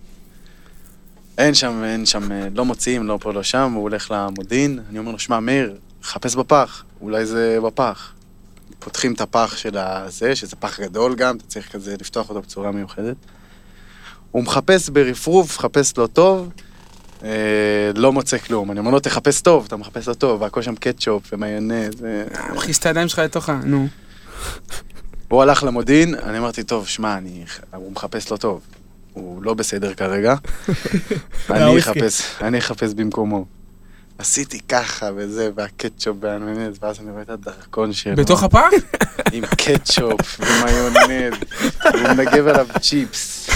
אין 1.38 1.54
שם, 1.54 1.84
אין 1.84 2.06
שם, 2.06 2.28
לא 2.54 2.64
מוציאים, 2.64 3.06
לא 3.06 3.18
פה, 3.20 3.32
לא 3.32 3.42
שם, 3.42 3.72
הוא 3.72 3.82
הולך 3.82 4.10
למודיעין, 4.10 4.78
אני 4.90 4.98
אומר 4.98 5.12
לו, 5.12 5.18
שמע, 5.18 5.40
מאיר, 5.40 5.76
חפש 6.02 6.34
בפח, 6.34 6.84
אולי 7.00 7.26
זה 7.26 7.58
בפח. 7.64 8.12
פותחים 8.78 9.12
את 9.12 9.20
הפח 9.20 9.56
של 9.56 9.78
הזה, 9.78 10.36
שזה 10.36 10.56
פח 10.56 10.80
גדול 10.80 11.14
גם, 11.14 11.36
אתה 11.36 11.44
צריך 11.46 11.72
כזה 11.72 11.96
לפתוח 12.00 12.28
אותו 12.28 12.42
בצורה 12.42 12.72
מיוחדת. 12.72 13.16
הוא 14.30 14.42
מחפש 14.42 14.88
ברפרוף, 14.88 15.58
מחפש 15.58 15.98
לא 15.98 16.06
טוב, 16.06 16.50
אה, 17.24 17.30
לא 17.94 18.12
מוצא 18.12 18.38
כלום. 18.38 18.70
אני 18.70 18.80
אומר 18.80 18.90
לו, 18.90 19.00
תחפש 19.00 19.40
טוב, 19.40 19.64
אתה 19.66 19.76
מחפש 19.76 20.08
לא 20.08 20.14
טוב, 20.14 20.42
והכל 20.42 20.62
שם 20.62 20.74
קטשופ 20.74 21.22
ומיונז. 21.32 21.94
מכניס 22.54 22.78
את 22.78 22.86
הידיים 22.86 23.08
שלך 23.08 23.18
לתוך 23.18 23.48
ה... 23.48 23.60
נו. 23.64 23.88
הוא 25.28 25.42
הלך 25.42 25.62
למודיעין, 25.64 26.14
אני 26.14 26.38
אמרתי, 26.38 26.62
טוב, 26.62 26.86
שמע, 26.86 27.18
אני... 27.18 27.44
הוא 27.74 27.92
מחפש 27.92 28.32
לא 28.32 28.36
טוב. 28.36 28.60
הוא 29.12 29.42
לא 29.42 29.54
בסדר 29.54 29.94
כרגע. 29.94 30.34
אני. 31.50 31.78
אחפש, 31.78 32.22
אני 32.40 32.58
אחפש 32.58 32.94
במקומו. 32.94 33.44
עשיתי 34.18 34.60
ככה 34.60 35.10
וזה, 35.16 35.50
והקטשופ 35.54 36.16
והמיונז, 36.20 36.76
ואז 36.82 37.00
אני 37.00 37.10
רואה 37.10 37.22
את 37.22 37.30
הדרכון 37.30 37.92
שלו. 37.92 38.16
בתוך 38.16 38.42
הפח? 38.42 38.68
עם 39.32 39.46
קטשופ 39.46 40.40
ומיונז, 40.40 41.36
והוא 41.84 42.08
מנגב 42.08 42.46
עליו 42.46 42.66
צ'יפס. 42.80 43.50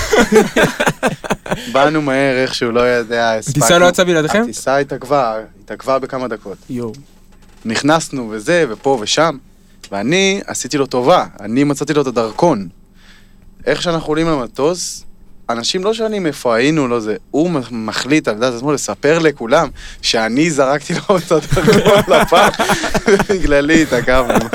באנו 1.72 2.02
מהר, 2.02 2.42
איכשהו, 2.42 2.70
לא 2.70 2.80
יודע, 2.80 3.34
הספקנו. 3.34 3.64
הטיסה 3.64 3.78
לא 3.78 3.86
יצאה 3.86 4.04
בלעדיכם? 4.04 4.42
הטיסה 4.42 4.76
התעכבה, 4.76 5.38
התעכבה 5.64 5.98
בכמה 5.98 6.28
דקות. 6.28 6.58
יואו. 6.70 6.92
נכנסנו 7.64 8.28
וזה, 8.30 8.64
ופה 8.68 8.98
ושם, 9.00 9.36
ואני 9.92 10.40
עשיתי 10.46 10.78
לו 10.78 10.86
טובה, 10.86 11.24
אני 11.40 11.64
מצאתי 11.64 11.94
לו 11.94 12.02
את 12.02 12.06
הדרכון. 12.06 12.68
איך 13.66 13.82
שאנחנו 13.82 14.08
עולים 14.08 14.28
למטוס, 14.28 15.04
אנשים 15.50 15.84
לא 15.84 15.94
שואלים 15.94 16.26
איפה 16.26 16.54
היינו, 16.54 16.88
לא 16.88 17.00
זה, 17.00 17.16
הוא 17.30 17.50
מחליט 17.70 18.28
על 18.28 18.34
דעת 18.34 18.54
עצמו 18.54 18.72
לספר 18.72 19.18
לכולם 19.18 19.68
שאני 20.02 20.50
זרקתי 20.50 20.94
לו 20.94 21.18
את 21.18 21.32
הדרכון 21.32 22.02
לפח, 22.14 22.56
ובגללי 23.08 23.82
התעכבנו. 23.82 24.48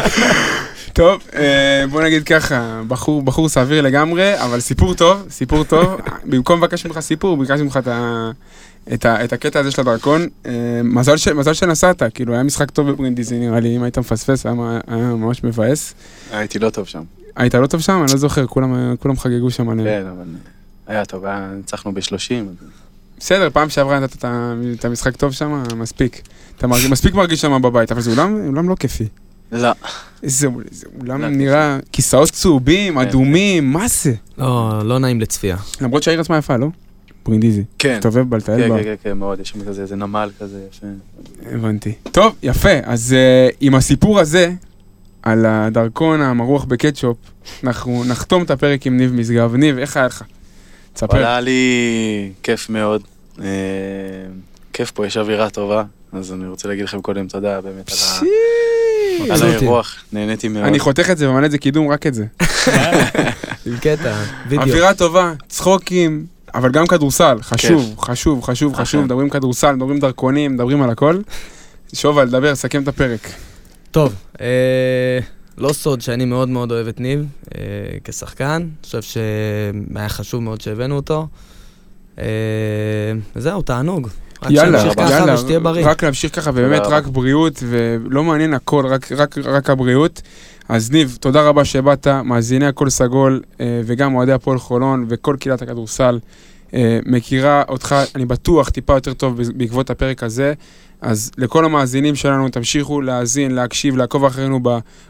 טוב, 0.93 1.21
אה, 1.35 1.85
בוא 1.89 2.01
נגיד 2.01 2.23
ככה, 2.23 2.81
בחור, 2.87 3.21
בחור 3.21 3.49
סביר 3.49 3.81
לגמרי, 3.81 4.41
אבל 4.43 4.59
סיפור 4.59 4.93
טוב, 4.93 5.25
סיפור 5.29 5.63
טוב. 5.63 5.95
במקום 6.23 6.59
לבקש 6.59 6.85
ממך 6.85 6.99
סיפור, 6.99 7.37
ביקשתי 7.37 7.63
ממך 7.63 7.77
את, 7.77 7.87
ה, 7.87 8.31
את, 8.93 9.05
ה, 9.05 9.23
את 9.23 9.33
הקטע 9.33 9.59
הזה 9.59 9.71
של 9.71 9.81
הדרכון. 9.81 10.27
אה, 10.45 10.51
מזל, 10.83 11.17
ש, 11.17 11.27
מזל 11.27 11.53
שנסעת, 11.53 12.03
כאילו, 12.13 12.33
היה 12.33 12.43
משחק 12.43 12.71
טוב 12.71 12.91
בברינדיזי, 12.91 13.39
נראה 13.39 13.59
לי, 13.59 13.75
אם 13.77 13.83
היית 13.83 13.97
מפספס, 13.97 14.45
היה, 14.45 14.55
היה 14.87 15.15
ממש 15.15 15.43
מבאס. 15.43 15.93
הייתי 16.31 16.59
לא 16.59 16.69
טוב 16.69 16.87
שם. 16.87 17.01
היית 17.35 17.55
לא 17.55 17.67
טוב 17.67 17.81
שם? 17.81 18.01
אני 18.03 18.11
לא 18.11 18.17
זוכר, 18.17 18.47
כולם, 18.47 18.95
כולם 18.99 19.17
חגגו 19.17 19.51
שם. 19.51 19.71
אני- 19.71 19.83
כן, 19.83 20.03
אבל 20.17 20.25
היה 20.87 21.05
טוב, 21.05 21.25
היה- 21.25 21.49
ניצחנו 21.57 21.93
ב-30. 21.93 22.65
בסדר, 23.19 23.49
פעם 23.53 23.69
שעברה 23.69 23.99
נתת 23.99 24.25
את 24.79 24.85
המשחק 24.85 25.15
טוב 25.15 25.31
שם, 25.31 25.63
מספיק. 25.77 26.21
אתה 26.57 26.67
מרגיש, 26.67 26.89
מספיק 26.89 27.13
מרגיש 27.13 27.41
שם 27.41 27.61
בבית, 27.61 27.91
אבל 27.91 28.01
זה 28.01 28.11
אולם, 28.11 28.47
אולם 28.47 28.69
לא 28.69 28.75
כיפי. 28.75 29.07
לא. 29.51 29.71
איזה 30.23 30.47
איזה 30.71 30.87
אולם 31.01 31.21
לא, 31.21 31.27
נראה, 31.29 31.77
כיסאות 31.91 32.29
צהובים, 32.31 32.93
כן. 32.93 32.99
אדומים, 32.99 33.73
מה 33.73 33.87
זה? 33.87 34.13
לא, 34.37 34.81
לא 34.85 34.99
נעים 34.99 35.21
לצפייה. 35.21 35.57
למרות 35.81 36.03
שהעיר 36.03 36.19
עצמה 36.21 36.37
יפה, 36.37 36.57
לא? 36.57 36.67
ברינדיזי. 37.25 37.63
כן. 37.79 37.95
מסתובב 37.97 38.29
בה, 38.29 38.37
לטייל 38.37 38.61
כן, 38.63 38.69
בה. 38.69 38.77
כן, 38.77 38.83
כן, 38.83 38.95
כן, 39.03 39.17
מאוד, 39.17 39.39
יש 39.39 39.49
שם 39.49 39.65
כזה 39.65 39.81
איזה 39.81 39.95
נמל 39.95 40.29
כזה 40.39 40.59
יפה. 40.69 40.87
הבנתי. 41.51 41.93
טוב, 42.11 42.35
יפה. 42.43 42.69
אז 42.83 43.15
uh, 43.51 43.55
עם 43.59 43.75
הסיפור 43.75 44.19
הזה, 44.19 44.51
על 45.23 45.45
הדרכון 45.45 46.21
המרוח 46.21 46.65
בקטשופ, 46.65 47.17
אנחנו 47.63 48.03
נחתום 48.03 48.43
את 48.43 48.51
הפרק 48.51 48.87
עם 48.87 48.97
ניב 48.97 49.13
משגב. 49.13 49.55
ניב, 49.55 49.77
איך 49.77 49.97
היה 49.97 50.05
לך? 50.05 50.23
תספר. 50.93 51.17
היה 51.17 51.39
לי 51.39 52.31
כיף 52.43 52.69
מאוד. 52.69 53.01
אה, 53.41 53.45
כיף 54.73 54.91
פה, 54.91 55.07
יש 55.07 55.17
אווירה 55.17 55.49
טובה, 55.49 55.83
אז 56.11 56.33
אני 56.33 56.47
רוצה 56.47 56.67
להגיד 56.67 56.83
לכם 56.83 57.01
קודם 57.01 57.27
תודה 57.27 57.61
באמת 57.61 57.91
על 57.91 57.97
ה-. 58.01 59.33
על. 59.33 59.43
האירוח, 59.43 60.03
נהניתי 60.13 60.47
מאוד. 60.47 60.65
אני 60.65 60.79
חותך 60.79 61.09
את 61.09 61.17
זה 61.17 61.29
ומעלה 61.29 61.45
את 61.45 61.51
זה 61.51 61.57
קידום, 61.57 61.89
רק 61.89 62.07
את 62.07 62.13
זה. 62.13 62.25
עם 63.65 63.77
קטע, 63.81 64.15
וידאו. 64.49 64.67
אווירה 64.67 64.93
טובה, 64.93 65.33
צחוקים, 65.47 66.25
אבל 66.55 66.71
גם 66.71 66.87
כדורסל, 66.87 67.37
חשוב, 67.41 67.95
חשוב, 67.99 68.43
חשוב, 68.43 68.75
חשוב. 68.75 69.03
מדברים 69.03 69.29
כדורסל, 69.29 69.75
מדברים 69.75 69.99
דרכונים, 69.99 70.53
מדברים 70.53 70.81
על 70.81 70.89
הכל. 70.89 71.21
שובל, 71.93 72.29
דבר, 72.29 72.55
סכם 72.55 72.83
את 72.83 72.87
הפרק. 72.87 73.29
טוב, 73.91 74.15
אה, 74.41 75.19
לא 75.57 75.73
סוד 75.73 76.01
שאני 76.01 76.25
מאוד 76.25 76.49
מאוד 76.49 76.71
אוהב 76.71 76.87
את 76.87 76.99
ניב 76.99 77.25
אה, 77.55 77.61
כשחקן. 78.03 78.45
אני 78.45 78.85
חושב 78.85 79.01
שהיה 79.01 80.09
חשוב 80.09 80.43
מאוד 80.43 80.61
שהבאנו 80.61 80.95
אותו. 80.95 81.27
אה, 82.19 82.25
זהו, 83.35 83.61
תענוג. 83.61 84.07
יאללה, 84.49 84.83
יאללה, 85.09 85.33
ושתהיה 85.35 85.59
בריא. 85.59 85.85
רק 85.87 86.03
להמשיך 86.03 86.35
ככה, 86.35 86.51
באמת 86.51 86.79
רבה. 86.85 86.97
רק 86.97 87.07
בריאות, 87.07 87.63
ולא 87.69 88.23
מעניין 88.23 88.53
הכל, 88.53 88.85
רק- 88.85 89.11
רק- 89.11 89.37
רק 89.37 89.69
הבריאות. 89.69 90.21
אז 90.69 90.91
ניב, 90.91 91.17
תודה 91.19 91.41
רבה 91.41 91.65
שבאת, 91.65 92.07
מאזיני 92.07 92.65
הכל 92.67 92.89
סגול, 92.89 93.41
אה, 93.59 93.81
וגם 93.85 94.15
אוהדי 94.15 94.31
הפועל 94.31 94.59
חולון, 94.59 95.05
וכל 95.09 95.35
קהילת 95.39 95.61
הכדורסל, 95.61 96.19
אה, 96.73 96.99
מכירה 97.05 97.63
אותך, 97.69 97.95
אני 98.15 98.25
בטוח, 98.25 98.69
טיפה 98.69 98.93
יותר 98.93 99.13
טוב 99.13 99.41
בעקבות 99.55 99.89
הפרק 99.89 100.23
הזה. 100.23 100.53
אז 101.03 101.31
לכל 101.37 101.65
המאזינים 101.65 102.15
שלנו, 102.15 102.49
תמשיכו 102.49 103.01
להאזין, 103.01 103.51
להקשיב, 103.51 103.97
לעקוב 103.97 104.25
אחרינו 104.25 104.59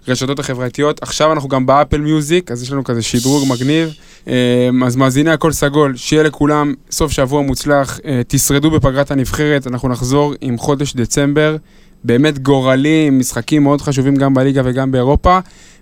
ברשתות 0.08 0.40
החברתיות. 0.40 1.04
עכשיו 1.04 1.32
אנחנו 1.32 1.50
גם 1.50 1.66
באפל 1.66 1.98
מיוזיק, 1.98 2.52
אז 2.52 2.64
יש 2.64 2.72
לנו 2.72 2.84
כזה 2.84 3.02
שדרוג 3.02 3.48
מגניב. 3.50 3.90
אה, 4.28 4.70
אז 4.86 4.96
מאזיני 4.96 5.32
הכל 5.32 5.52
סגול, 5.52 5.96
שיהיה 5.96 6.24
לכולם 6.24 6.74
סוף 6.92 7.12
שבוע 7.12 7.42
מוצלח, 7.42 8.00
אה, 8.06 8.22
תשרדו 8.28 8.72
בפגרת 8.72 9.12
הנבחרת, 9.12 9.68
אנחנו 9.68 9.90
נחזור 9.90 10.34
עם 10.42 10.58
חודש 10.58 10.94
דצמבר, 10.94 11.56
באמת 12.04 12.40
גורלי, 12.40 13.10
משחקים 13.10 13.64
מאוד 13.64 13.82
חשובים 13.82 14.16
גם 14.16 14.34
בליגה 14.34 14.62
וגם 14.66 14.92
באירופה, 14.92 15.40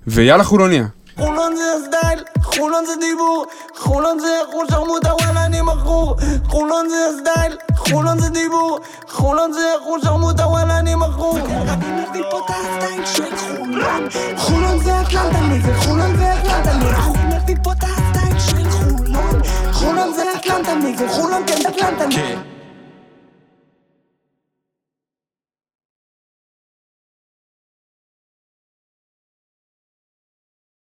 ויאללה 0.07 0.43
חולוניה. 0.43 0.88
חולון 1.18 1.55
זה 1.55 1.64
הסטייל, 1.74 2.24
חולון 2.43 2.86
זה 2.86 2.93
דיבור, 2.99 3.45
חולון 3.78 4.20
זה 4.20 4.39
חול 4.51 4.66
שרמוטה 4.72 5.14
וואלה 5.14 5.45
אני 5.45 5.62
מכור. 5.62 6.16
חולון 6.47 6.89
זה 6.89 6.95
הסטייל, 7.09 7.57
חולון 7.76 8.20
זה 8.20 8.30
דיבור, 8.30 8.80
חולון 9.09 9.53
זה 9.53 9.74
חול 9.84 9.99
שרמוטה 10.03 10.47
וואלה 10.47 10.80
אני 10.80 10.95
מכור. 10.95 11.38
אני 11.38 12.01
מביא 12.09 12.24
פה 12.32 12.39
את 12.39 12.49
הסטייל 12.49 13.05
של 13.05 13.36
חולון. 13.38 14.07
חולון 14.38 14.80
זה 14.84 15.01
אטלנטה 15.01 15.39
נגד 15.39 15.76
חולון 15.76 16.16
זה 16.18 16.34
אטלנטה 16.34 16.74
נגד 16.74 16.93
אני 17.16 17.36
מביא 17.36 17.55
פה 17.64 17.72
את 17.72 17.84
הסטייל 17.84 18.39
של 18.39 18.70
חולון. 18.70 19.41
חולון 19.72 20.14
זה 20.14 20.24
אטלנטה 20.36 20.76
נגד 20.76 21.07
חולון 21.12 21.43
כן 21.47 21.68
אטלנטה 21.70 22.05
נגד 22.05 22.51